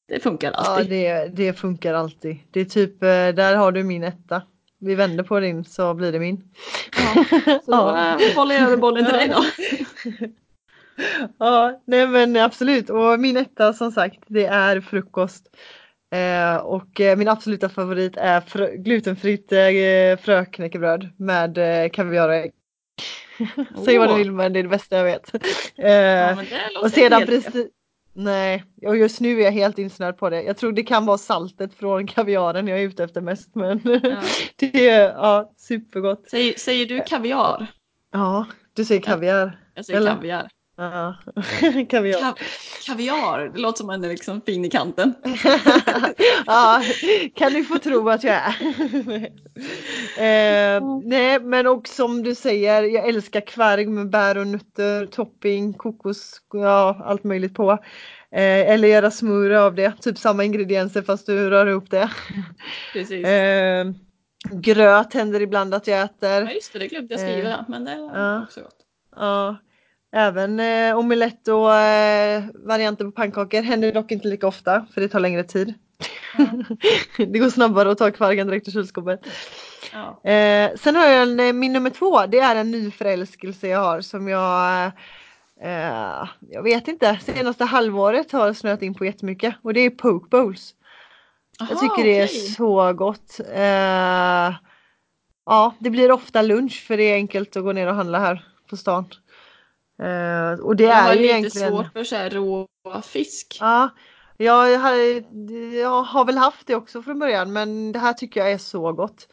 Det 0.08 0.20
funkar 0.20 0.52
alltid. 0.52 1.02
Ja, 1.02 1.24
det, 1.24 1.28
det 1.28 1.52
funkar 1.52 1.94
alltid. 1.94 2.36
Det 2.50 2.60
är 2.60 2.64
typ, 2.64 3.02
eh, 3.02 3.08
där 3.08 3.56
har 3.56 3.72
du 3.72 3.82
min 3.82 4.04
etta. 4.04 4.42
Vi 4.78 4.94
vänder 4.94 5.24
på 5.24 5.40
din 5.40 5.64
så 5.64 5.94
blir 5.94 6.12
det 6.12 6.18
min. 6.18 6.44
Ja, 6.96 7.24
så 7.64 7.72
ja. 7.72 8.18
då 8.20 8.34
bollar 8.34 8.54
jag 8.54 8.64
över 8.64 8.76
bollen 8.76 9.04
till 9.04 9.14
dig 9.14 9.28
då. 9.28 9.44
ja, 11.38 11.80
nej 11.84 12.06
men 12.06 12.36
absolut. 12.36 12.90
Och 12.90 13.20
min 13.20 13.36
etta 13.36 13.72
som 13.72 13.92
sagt, 13.92 14.18
det 14.26 14.46
är 14.46 14.80
frukost. 14.80 15.56
Eh, 16.14 16.56
och 16.56 17.00
eh, 17.00 17.16
min 17.16 17.28
absoluta 17.28 17.68
favorit 17.68 18.16
är 18.16 18.40
frö 18.40 18.76
glutenfritt 18.76 19.52
eh, 19.52 20.16
fröknäckebröd 20.20 21.08
med 21.16 21.58
eh, 21.58 21.90
kaviar 21.90 22.28
och 22.28 22.34
ägg. 22.34 22.52
Säg 23.84 23.98
vad 23.98 24.08
du 24.08 24.14
vill 24.14 24.32
men 24.32 24.52
det 24.52 24.58
är 24.58 24.62
det 24.62 24.68
bästa 24.68 24.96
jag 24.96 25.04
vet. 25.04 25.34
Eh, 25.76 25.92
ja, 25.92 26.36
och 26.82 26.90
sedan 26.90 27.26
precis, 27.26 27.66
Nej, 28.16 28.64
och 28.86 28.96
just 28.96 29.20
nu 29.20 29.40
är 29.40 29.44
jag 29.44 29.52
helt 29.52 29.78
insnöad 29.78 30.16
på 30.16 30.30
det. 30.30 30.42
Jag 30.42 30.56
tror 30.56 30.72
det 30.72 30.82
kan 30.82 31.06
vara 31.06 31.18
saltet 31.18 31.74
från 31.74 32.06
kaviaren 32.06 32.68
jag 32.68 32.78
är 32.78 32.82
ute 32.82 33.04
efter 33.04 33.20
mest. 33.20 33.54
Men 33.54 33.80
ja. 34.02 34.22
det 34.56 34.88
är 34.88 35.08
ja, 35.08 35.52
supergott. 35.56 36.30
Säger, 36.30 36.54
säger 36.58 36.86
du 36.86 37.00
kaviar? 37.00 37.66
Ja, 38.12 38.46
du 38.72 38.84
säger 38.84 39.00
kaviar. 39.00 39.60
Jag 39.74 39.84
säger 39.84 40.00
Eller? 40.00 40.14
kaviar. 40.14 40.48
Ja, 40.76 41.16
kaviar. 41.88 42.20
Ka 42.20 42.34
kaviar, 42.86 43.50
det 43.54 43.60
låter 43.60 43.78
som 43.78 43.90
en 43.90 44.02
liksom 44.02 44.40
fin 44.40 44.64
i 44.64 44.70
kanten. 44.70 45.14
ja, 46.46 46.82
kan 47.34 47.52
du 47.52 47.64
få 47.64 47.78
tro 47.78 48.08
att 48.08 48.24
jag 48.24 48.34
är. 48.34 48.54
eh, 50.76 50.82
nej, 51.04 51.40
men 51.40 51.66
och 51.66 51.88
som 51.88 52.22
du 52.22 52.34
säger, 52.34 52.82
jag 52.82 53.08
älskar 53.08 53.40
kvarg 53.40 53.86
med 53.86 54.10
bär 54.10 54.38
och 54.38 54.46
nötter, 54.46 55.06
topping, 55.06 55.72
kokos, 55.72 56.40
ja 56.52 57.02
allt 57.04 57.24
möjligt 57.24 57.54
på. 57.54 57.70
Eh, 58.30 58.70
eller 58.70 58.88
göra 58.88 59.10
smoothie 59.10 59.60
av 59.60 59.74
det, 59.74 59.92
typ 60.00 60.18
samma 60.18 60.44
ingredienser 60.44 61.02
fast 61.02 61.26
du 61.26 61.50
rör 61.50 61.66
ihop 61.66 61.90
det. 61.90 62.10
Precis. 62.92 63.26
Eh, 63.26 63.86
gröt 64.50 65.14
händer 65.14 65.40
ibland 65.40 65.74
att 65.74 65.86
jag 65.86 66.02
äter. 66.02 66.42
Ja 66.42 66.52
just 66.52 66.72
det, 66.72 66.78
det 66.78 66.88
glömde 66.88 67.14
jag 67.14 67.20
skriva, 67.20 67.50
eh, 67.50 67.64
men 67.68 67.84
det 67.84 67.90
är 67.90 67.98
ja. 67.98 68.42
också 68.42 68.60
gott. 68.60 68.76
Ja. 69.16 69.56
Även 70.16 70.60
eh, 70.60 70.98
omelett 70.98 71.48
och 71.48 71.74
eh, 71.74 72.44
varianter 72.54 73.04
på 73.04 73.10
pannkakor 73.10 73.62
händer 73.62 73.92
dock 73.92 74.12
inte 74.12 74.28
lika 74.28 74.46
ofta 74.46 74.86
för 74.94 75.00
det 75.00 75.08
tar 75.08 75.20
längre 75.20 75.44
tid. 75.44 75.74
Mm. 76.38 76.64
det 77.32 77.38
går 77.38 77.50
snabbare 77.50 77.90
att 77.90 77.98
ta 77.98 78.10
kvargen 78.10 78.46
direkt 78.46 78.68
ur 78.68 78.72
kylskåpet. 78.72 79.20
Ja. 79.92 80.30
Eh, 80.30 80.70
sen 80.76 80.96
har 80.96 81.06
jag 81.06 81.22
en, 81.22 81.40
eh, 81.40 81.52
min 81.52 81.72
nummer 81.72 81.90
två, 81.90 82.26
det 82.26 82.38
är 82.38 82.56
en 82.56 82.70
ny 82.70 82.90
förälskelse 82.90 83.68
jag 83.68 83.78
har 83.78 84.00
som 84.00 84.28
jag 84.28 84.86
eh, 85.60 86.28
jag 86.50 86.62
vet 86.62 86.88
inte, 86.88 87.18
senaste 87.22 87.64
halvåret 87.64 88.32
har 88.32 88.52
snöat 88.52 88.82
in 88.82 88.94
på 88.94 89.04
jättemycket 89.04 89.54
och 89.62 89.74
det 89.74 89.80
är 89.80 89.90
poke 89.90 90.28
bowls. 90.30 90.74
Aha, 91.60 91.70
jag 91.70 91.80
tycker 91.80 92.04
det 92.04 92.18
är 92.18 92.26
så 92.26 92.92
gott. 92.92 93.40
Eh, 93.54 94.54
ja, 95.46 95.74
det 95.78 95.90
blir 95.90 96.12
ofta 96.12 96.42
lunch 96.42 96.84
för 96.86 96.96
det 96.96 97.02
är 97.02 97.14
enkelt 97.14 97.56
att 97.56 97.64
gå 97.64 97.72
ner 97.72 97.86
och 97.86 97.94
handla 97.94 98.18
här 98.18 98.44
på 98.70 98.76
stan. 98.76 99.04
Uh, 100.02 100.60
och 100.60 100.76
det 100.76 100.84
jag 100.84 101.10
är 101.10 101.14
ju 101.14 101.24
egentligen... 101.24 101.70
svårt 101.70 101.92
för 101.92 102.04
så 102.04 102.16
här 102.16 102.30
rå 102.30 102.68
fisk. 103.02 103.56
Ja, 103.60 103.90
jag 104.36 104.78
har, 104.78 104.94
jag 105.74 106.02
har 106.02 106.24
väl 106.24 106.38
haft 106.38 106.66
det 106.66 106.74
också 106.74 107.02
från 107.02 107.18
början 107.18 107.52
men 107.52 107.92
det 107.92 107.98
här 107.98 108.12
tycker 108.12 108.40
jag 108.40 108.52
är 108.52 108.58
så 108.58 108.92
gott. 108.92 109.28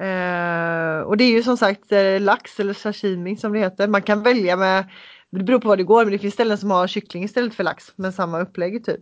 Uh, 0.00 1.00
och 1.00 1.16
det 1.16 1.24
är 1.24 1.30
ju 1.30 1.42
som 1.42 1.56
sagt 1.56 1.92
uh, 1.92 2.20
lax 2.20 2.60
eller 2.60 2.74
sashimi 2.74 3.36
som 3.36 3.52
det 3.52 3.58
heter. 3.58 3.88
Man 3.88 4.02
kan 4.02 4.22
välja 4.22 4.56
med, 4.56 4.84
det 5.30 5.44
beror 5.44 5.58
på 5.58 5.68
vad 5.68 5.78
det 5.78 5.84
går 5.84 6.04
men 6.04 6.12
det 6.12 6.18
finns 6.18 6.34
ställen 6.34 6.58
som 6.58 6.70
har 6.70 6.86
kyckling 6.86 7.24
istället 7.24 7.54
för 7.54 7.64
lax 7.64 7.92
med 7.96 8.14
samma 8.14 8.40
upplägg 8.40 8.84
typ. 8.84 9.00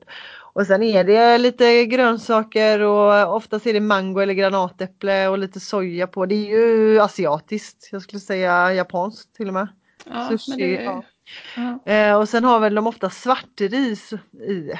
Och 0.55 0.67
sen 0.67 0.83
är 0.83 1.05
det 1.05 1.39
lite 1.39 1.87
grönsaker 1.87 2.81
och 2.81 3.37
oftast 3.37 3.67
är 3.67 3.73
det 3.73 3.81
mango 3.81 4.21
eller 4.21 4.35
granatäpple 4.35 5.29
och 5.29 5.39
lite 5.39 5.61
soja 5.61 6.07
på. 6.07 6.27
Det 6.27 6.35
är 6.35 6.51
ju 6.51 7.01
asiatiskt, 7.01 7.89
jag 7.93 8.03
skulle 8.03 8.21
säga 8.21 8.75
japanskt 8.75 9.35
till 9.35 9.49
och 9.49 9.55
med. 9.55 9.69
Ja, 10.07 10.29
Sushi, 10.29 10.77
det, 10.77 10.83
ja. 10.83 11.93
Eh, 11.93 12.17
och 12.17 12.29
sen 12.29 12.45
har 12.45 12.61
väl 12.61 12.75
de 12.75 12.87
ofta 12.87 13.11
svartris 13.11 14.13
i. 14.33 14.73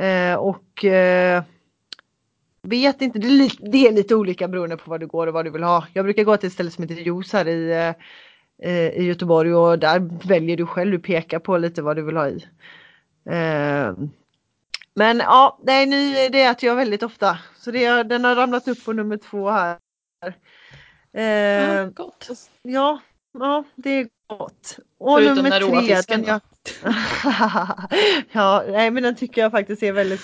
Eh, 0.00 0.34
och 0.34 0.84
eh, 0.84 1.42
vet 2.62 3.02
inte, 3.02 3.18
det 3.18 3.26
är, 3.26 3.30
lite, 3.30 3.62
det 3.62 3.88
är, 3.88 3.92
lite, 3.92 4.14
olika 4.14 4.48
beroende 4.48 4.76
på 4.76 4.90
vad 4.90 5.00
du 5.00 5.06
går 5.06 5.26
och 5.26 5.34
vad 5.34 5.44
du 5.44 5.50
vill 5.50 5.62
ha. 5.62 5.86
Jag 5.92 6.04
brukar 6.04 6.24
gå 6.24 6.36
till 6.36 6.46
ett 6.46 6.52
ställe 6.52 6.70
som 6.70 6.82
heter 6.82 7.02
Juice 7.02 7.32
här 7.32 7.48
i, 7.48 7.94
eh, 8.62 8.88
i 8.88 9.02
Göteborg 9.02 9.54
och 9.54 9.78
där 9.78 10.26
väljer 10.28 10.56
du 10.56 10.66
själv, 10.66 10.90
du 10.90 10.98
pekar 10.98 11.38
på 11.38 11.58
lite 11.58 11.82
vad 11.82 11.96
du 11.96 12.02
vill 12.02 12.16
ha 12.16 12.28
i. 12.28 12.44
Eh, 13.30 13.92
men 14.94 15.18
ja, 15.18 15.58
det 15.62 15.72
är, 15.72 15.86
ny, 15.86 16.28
det 16.28 16.42
äter 16.42 16.68
jag 16.68 16.76
väldigt 16.76 17.02
ofta. 17.02 17.38
Så 17.56 17.70
det, 17.70 18.02
den 18.02 18.24
har 18.24 18.34
ramlat 18.34 18.68
upp 18.68 18.84
på 18.84 18.92
nummer 18.92 19.16
två 19.16 19.50
här. 19.50 19.78
Eh, 21.12 21.22
ja, 21.22 21.84
gott. 21.84 22.30
Ja, 22.62 23.00
ja, 23.32 23.64
det 23.76 23.90
är 23.90 24.08
gott. 24.28 24.78
Och 24.98 25.18
Förutom 25.18 25.36
nummer 25.36 25.60
den 25.60 25.70
tre, 25.70 25.96
fisken, 25.96 26.22
den 26.22 26.28
jag... 26.28 26.40
ja, 28.32 28.64
nej 28.68 28.90
men 28.90 29.02
den 29.02 29.16
tycker 29.16 29.40
jag 29.40 29.50
faktiskt 29.50 29.82
är 29.82 29.92
väldigt 29.92 30.20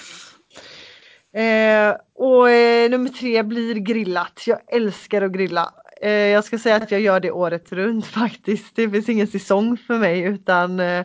eh, 1.37 1.97
Och 2.15 2.51
eh, 2.51 2.91
nummer 2.91 3.09
tre 3.09 3.43
blir 3.43 3.75
grillat. 3.75 4.43
Jag 4.47 4.75
älskar 4.75 5.23
att 5.23 5.33
grilla. 5.33 5.73
Eh, 6.03 6.11
jag 6.11 6.45
ska 6.45 6.59
säga 6.59 6.77
att 6.77 6.91
jag 6.91 7.01
gör 7.01 7.21
det 7.21 7.31
året 7.31 7.73
runt 7.73 8.07
faktiskt. 8.23 8.77
Det 8.77 8.91
finns 8.91 9.09
ingen 9.09 9.27
säsong 9.27 9.77
för 9.77 9.99
mig 9.99 10.21
utan 10.21 10.81
eh, 10.81 11.05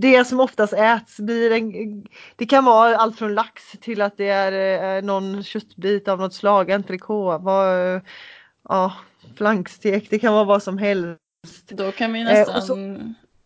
det 0.00 0.26
som 0.26 0.40
oftast 0.40 0.72
äts 0.72 1.16
blir 1.16 1.50
en, 1.50 2.04
det 2.36 2.46
kan 2.46 2.64
vara 2.64 2.96
allt 2.96 3.18
från 3.18 3.34
lax 3.34 3.72
till 3.80 4.02
att 4.02 4.16
det 4.16 4.28
är 4.28 4.96
eh, 4.96 5.02
någon 5.02 5.42
köttbit 5.42 6.08
av 6.08 6.18
något 6.18 6.34
slag, 6.34 6.70
entrecote, 6.70 7.44
ja, 8.68 8.92
flankstek, 9.36 10.10
det 10.10 10.18
kan 10.18 10.32
vara 10.32 10.44
vad 10.44 10.62
som 10.62 10.78
helst. 10.78 11.18
Då 11.68 11.92
kan 11.92 12.12
vi 12.12 12.24
nästan 12.24 12.56
eh, 12.56 12.62
så, 12.62 12.98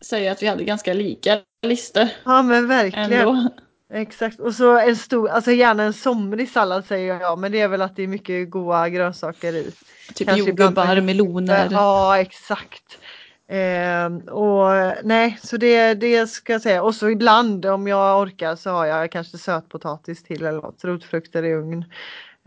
säga 0.05 0.31
att 0.31 0.43
vi 0.43 0.47
hade 0.47 0.63
ganska 0.63 0.93
lika 0.93 1.39
listor. 1.61 2.07
Ja 2.23 2.41
men 2.41 2.67
verkligen. 2.67 3.13
Ändå. 3.13 3.49
Exakt 3.93 4.39
och 4.39 4.55
så 4.55 4.77
en 4.79 4.95
stor, 4.95 5.29
alltså 5.29 5.51
gärna 5.51 5.83
en 5.83 5.93
somrig 5.93 6.49
sallad 6.49 6.85
säger 6.85 7.19
jag 7.19 7.39
men 7.39 7.51
det 7.51 7.61
är 7.61 7.67
väl 7.67 7.81
att 7.81 7.95
det 7.95 8.03
är 8.03 8.07
mycket 8.07 8.49
goda 8.49 8.89
grönsaker 8.89 9.53
i. 9.53 9.71
Typ 10.13 10.27
Kanske 10.27 10.49
jordgubbar, 10.49 11.01
meloner. 11.01 11.67
Ja 11.71 12.19
exakt. 12.19 12.99
Eh, 13.47 14.33
och 14.33 14.95
nej, 15.03 15.39
så 15.43 15.57
det, 15.57 15.93
det 15.93 16.27
ska 16.27 16.53
jag 16.53 16.61
säga. 16.61 16.83
Och 16.83 16.95
så 16.95 17.09
ibland 17.09 17.65
om 17.65 17.87
jag 17.87 18.21
orkar 18.21 18.55
så 18.55 18.69
har 18.69 18.85
jag 18.85 19.11
kanske 19.11 19.37
sötpotatis 19.37 20.23
till 20.23 20.45
eller 20.45 20.61
något, 20.61 20.83
rotfrukter 20.83 21.43
i 21.43 21.53
ugn. 21.53 21.85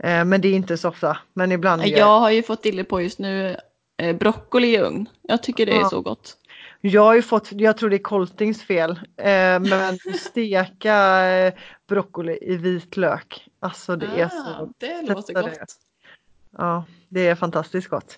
Eh, 0.03 0.25
men 0.25 0.41
det 0.41 0.47
är 0.47 0.53
inte 0.53 0.77
så 0.77 0.89
ofta. 0.89 1.17
Men 1.33 1.51
ibland. 1.51 1.81
Jag, 1.81 1.99
jag 1.99 2.19
har 2.19 2.31
ju 2.31 2.43
fått 2.43 2.63
dille 2.63 2.83
på 2.83 3.01
just 3.01 3.19
nu 3.19 3.57
eh, 3.97 4.15
broccoli 4.15 4.75
i 4.75 4.79
ugn. 4.79 5.09
Jag 5.21 5.43
tycker 5.43 5.65
det 5.65 5.71
är 5.71 5.79
ja. 5.79 5.89
så 5.89 6.01
gott. 6.01 6.37
Jag 6.81 7.03
har 7.03 7.15
ju 7.15 7.21
fått, 7.21 7.51
jag 7.51 7.77
tror 7.77 7.89
det 7.89 7.95
är 7.95 8.03
Coltings 8.03 8.63
fel, 8.63 8.91
eh, 9.17 9.59
men 9.59 9.97
steka 10.19 11.51
broccoli 11.87 12.37
i 12.41 12.57
vitlök. 12.57 13.47
Alltså 13.59 13.95
det 13.95 14.07
ah, 14.07 14.17
är 14.17 14.29
så. 14.29 14.73
Det 14.77 15.01
låter 15.01 15.33
gott. 15.33 15.45
Det. 15.45 15.65
Ja, 16.57 16.83
det 17.09 17.27
är 17.27 17.35
fantastiskt 17.35 17.87
gott. 17.87 18.17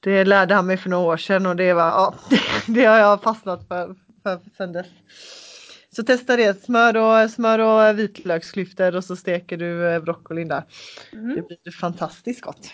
Det 0.00 0.24
lärde 0.24 0.54
han 0.54 0.66
mig 0.66 0.76
för 0.76 0.90
några 0.90 1.06
år 1.06 1.16
sedan 1.16 1.46
och 1.46 1.56
det 1.56 1.72
var, 1.72 1.86
ja, 1.86 2.14
det 2.66 2.84
har 2.84 2.98
jag 2.98 3.22
fastnat 3.22 3.68
för, 3.68 3.94
för 4.22 4.40
sen 4.56 4.72
dess. 4.72 4.86
Så 5.96 6.02
testa 6.02 6.36
det, 6.36 6.64
smör 6.64 6.96
och, 6.96 7.30
smör 7.30 7.58
och 7.58 7.98
vitlöksklyftor 7.98 8.96
och 8.96 9.04
så 9.04 9.16
steker 9.16 9.56
du 9.56 9.88
eh, 9.88 10.02
broccolin 10.02 10.48
där. 10.48 10.64
Mm. 11.12 11.34
Det 11.34 11.42
blir 11.42 11.72
fantastiskt 11.72 12.40
gott. 12.40 12.72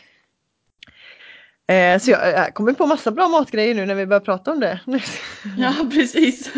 Eh, 1.69 1.99
så 1.99 2.11
jag, 2.11 2.33
jag 2.33 2.55
kommer 2.55 2.73
på 2.73 2.87
massa 2.87 3.11
bra 3.11 3.29
matgrejer 3.29 3.75
nu 3.75 3.87
när 3.87 3.95
vi 3.95 4.07
börjar 4.07 4.21
prata 4.21 4.53
om 4.53 4.61
det. 4.61 4.81
ja 5.59 5.75
precis. 5.93 6.53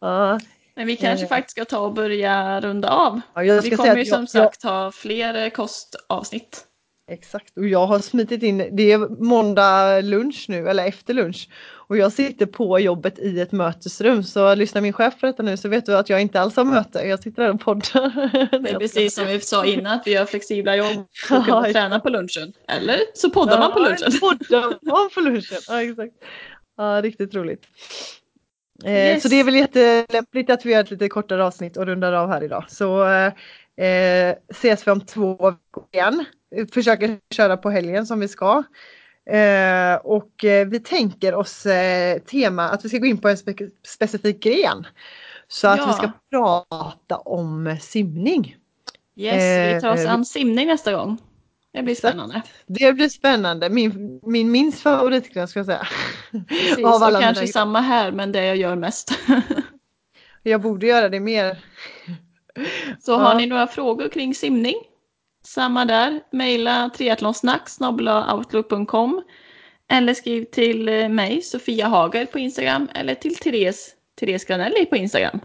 ja. 0.00 0.40
Men 0.74 0.86
vi 0.86 0.96
kanske 0.96 1.24
eh. 1.24 1.28
faktiskt 1.28 1.50
ska 1.50 1.64
ta 1.64 1.78
och 1.78 1.94
börja 1.94 2.60
runda 2.60 2.90
av. 2.90 3.20
Ja, 3.34 3.60
vi 3.60 3.70
kommer 3.70 3.96
ju 3.96 4.04
som 4.04 4.20
jag, 4.20 4.28
sagt 4.28 4.62
ha 4.62 4.92
fler 4.92 5.50
kostavsnitt. 5.50 6.66
Exakt 7.10 7.56
och 7.56 7.68
jag 7.68 7.86
har 7.86 7.98
smitit 7.98 8.42
in, 8.42 8.58
det 8.58 8.92
är 8.92 9.24
måndag 9.24 10.00
lunch 10.00 10.46
nu 10.48 10.68
eller 10.68 10.86
efter 10.86 11.14
lunch 11.14 11.48
och 11.92 11.98
jag 11.98 12.12
sitter 12.12 12.46
på 12.46 12.78
jobbet 12.78 13.18
i 13.18 13.40
ett 13.40 13.52
mötesrum 13.52 14.22
så 14.22 14.54
lyssnar 14.54 14.82
min 14.82 14.92
chef 14.92 15.20
på 15.20 15.26
detta 15.26 15.42
nu 15.42 15.56
så 15.56 15.68
vet 15.68 15.86
du 15.86 15.96
att 15.96 16.08
jag 16.08 16.20
inte 16.20 16.40
alls 16.40 16.56
har 16.56 16.64
möte, 16.64 16.98
jag 16.98 17.22
sitter 17.22 17.42
där 17.42 17.54
och 17.54 17.60
poddar. 17.60 18.58
Det 18.62 18.70
är 18.70 18.78
precis 18.78 19.14
som 19.14 19.26
vi 19.26 19.40
sa 19.40 19.64
innan 19.64 19.92
att 19.92 20.06
vi 20.06 20.14
har 20.14 20.26
flexibla 20.26 20.76
jobb 20.76 20.98
och 21.30 21.44
ja, 21.48 21.72
träna 21.72 22.00
på 22.00 22.08
lunchen. 22.08 22.52
Eller 22.68 22.98
så 23.14 23.30
poddar 23.30 23.52
ja, 23.52 23.58
man 23.58 23.72
på 23.72 23.78
lunchen. 23.78 24.20
Poddar 24.20 24.78
man 24.82 25.10
på 25.14 25.20
lunchen, 25.20 25.58
ja 25.68 25.82
exakt. 25.82 26.14
Ja, 26.76 27.00
riktigt 27.02 27.34
roligt. 27.34 27.62
Eh, 28.84 28.92
yes. 28.92 29.22
Så 29.22 29.28
det 29.28 29.36
är 29.36 29.44
väl 29.44 29.54
jättelämpligt 29.54 30.50
att 30.50 30.66
vi 30.66 30.72
gör 30.72 30.80
ett 30.80 30.90
lite 30.90 31.08
kortare 31.08 31.44
avsnitt 31.44 31.76
och 31.76 31.86
rundar 31.86 32.12
av 32.12 32.28
här 32.28 32.44
idag. 32.44 32.64
Så 32.68 33.08
eh, 33.76 34.34
ses 34.48 34.86
vi 34.86 34.90
om 34.90 35.00
två 35.00 35.30
veckor 35.30 35.84
igen 35.92 36.24
försöker 36.72 37.18
köra 37.34 37.56
på 37.56 37.70
helgen 37.70 38.06
som 38.06 38.20
vi 38.20 38.28
ska. 38.28 38.62
Eh, 39.30 39.94
och 39.94 40.44
eh, 40.44 40.68
vi 40.68 40.80
tänker 40.80 41.34
oss 41.34 41.66
eh, 41.66 42.18
tema 42.18 42.68
att 42.68 42.84
vi 42.84 42.88
ska 42.88 42.98
gå 42.98 43.06
in 43.06 43.18
på 43.18 43.28
en 43.28 43.36
spe 43.36 43.54
specifik 43.82 44.42
gren. 44.42 44.86
Så 45.48 45.68
att 45.68 45.78
ja. 45.78 45.86
vi 45.86 45.92
ska 45.92 46.10
prata 46.30 47.16
om 47.16 47.76
simning. 47.80 48.56
Yes, 49.16 49.74
vi 49.76 49.80
tar 49.80 49.94
oss 49.94 50.06
an 50.06 50.24
simning 50.24 50.66
nästa 50.66 50.92
gång. 50.92 51.18
Det 51.72 51.82
blir 51.82 51.94
spännande. 51.94 52.42
Det 52.66 52.92
blir 52.92 53.08
spännande. 53.08 53.70
Min, 53.70 54.20
min 54.22 54.50
minst 54.50 54.80
favoritgren 54.80 55.48
ska 55.48 55.58
jag 55.58 55.66
säga. 55.66 55.86
Precis, 56.48 56.78
Av 56.84 57.02
alla 57.02 57.18
och 57.18 57.24
kanske 57.24 57.46
samma 57.46 57.80
här 57.80 58.12
men 58.12 58.32
det 58.32 58.44
jag 58.44 58.56
gör 58.56 58.76
mest. 58.76 59.18
jag 60.42 60.60
borde 60.60 60.86
göra 60.86 61.08
det 61.08 61.20
mer. 61.20 61.58
Så 63.00 63.16
har 63.16 63.34
ni 63.34 63.46
några 63.46 63.66
frågor 63.66 64.08
kring 64.08 64.34
simning? 64.34 64.74
Samma 65.42 65.84
där. 65.84 66.20
Maila 66.32 66.90
triathlonsnack 66.90 67.68
outlook.com 67.80 69.22
eller 69.88 70.14
skriv 70.14 70.44
till 70.44 70.88
eh, 70.88 71.08
mig, 71.08 71.42
Sofia 71.42 71.86
Hager 71.86 72.26
på 72.26 72.38
Instagram 72.38 72.88
eller 72.94 73.14
till 73.14 73.36
Therese, 73.36 73.94
Therese 74.20 74.44
Granelli 74.44 74.86
på 74.86 74.96
Instagram. 74.96 75.40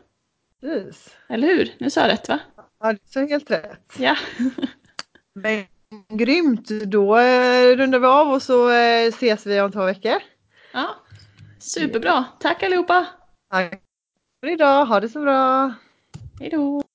Precis. 0.61 1.15
Eller 1.29 1.47
hur? 1.47 1.75
Nu 1.77 1.89
sa 1.89 2.01
jag 2.01 2.09
rätt 2.09 2.29
va? 2.29 2.39
Ja, 2.79 2.93
du 2.93 2.99
sa 3.05 3.19
helt 3.19 3.51
rätt. 3.51 3.95
Ja. 3.99 4.17
Men, 5.33 5.65
grymt, 6.09 6.67
då 6.67 7.17
eh, 7.17 7.75
rundar 7.75 7.99
vi 7.99 8.07
av 8.07 8.29
och 8.29 8.41
så 8.41 8.69
eh, 8.69 9.07
ses 9.07 9.45
vi 9.45 9.61
om 9.61 9.71
två 9.71 9.85
veckor. 9.85 10.17
Ja, 10.73 10.95
superbra. 11.59 12.25
Tack 12.39 12.63
allihopa! 12.63 13.07
Tack 13.51 13.81
för 14.39 14.51
idag, 14.51 14.85
ha 14.85 14.99
det 14.99 15.09
så 15.09 15.21
bra! 15.21 15.73
Hej 16.39 16.49
då! 16.49 16.86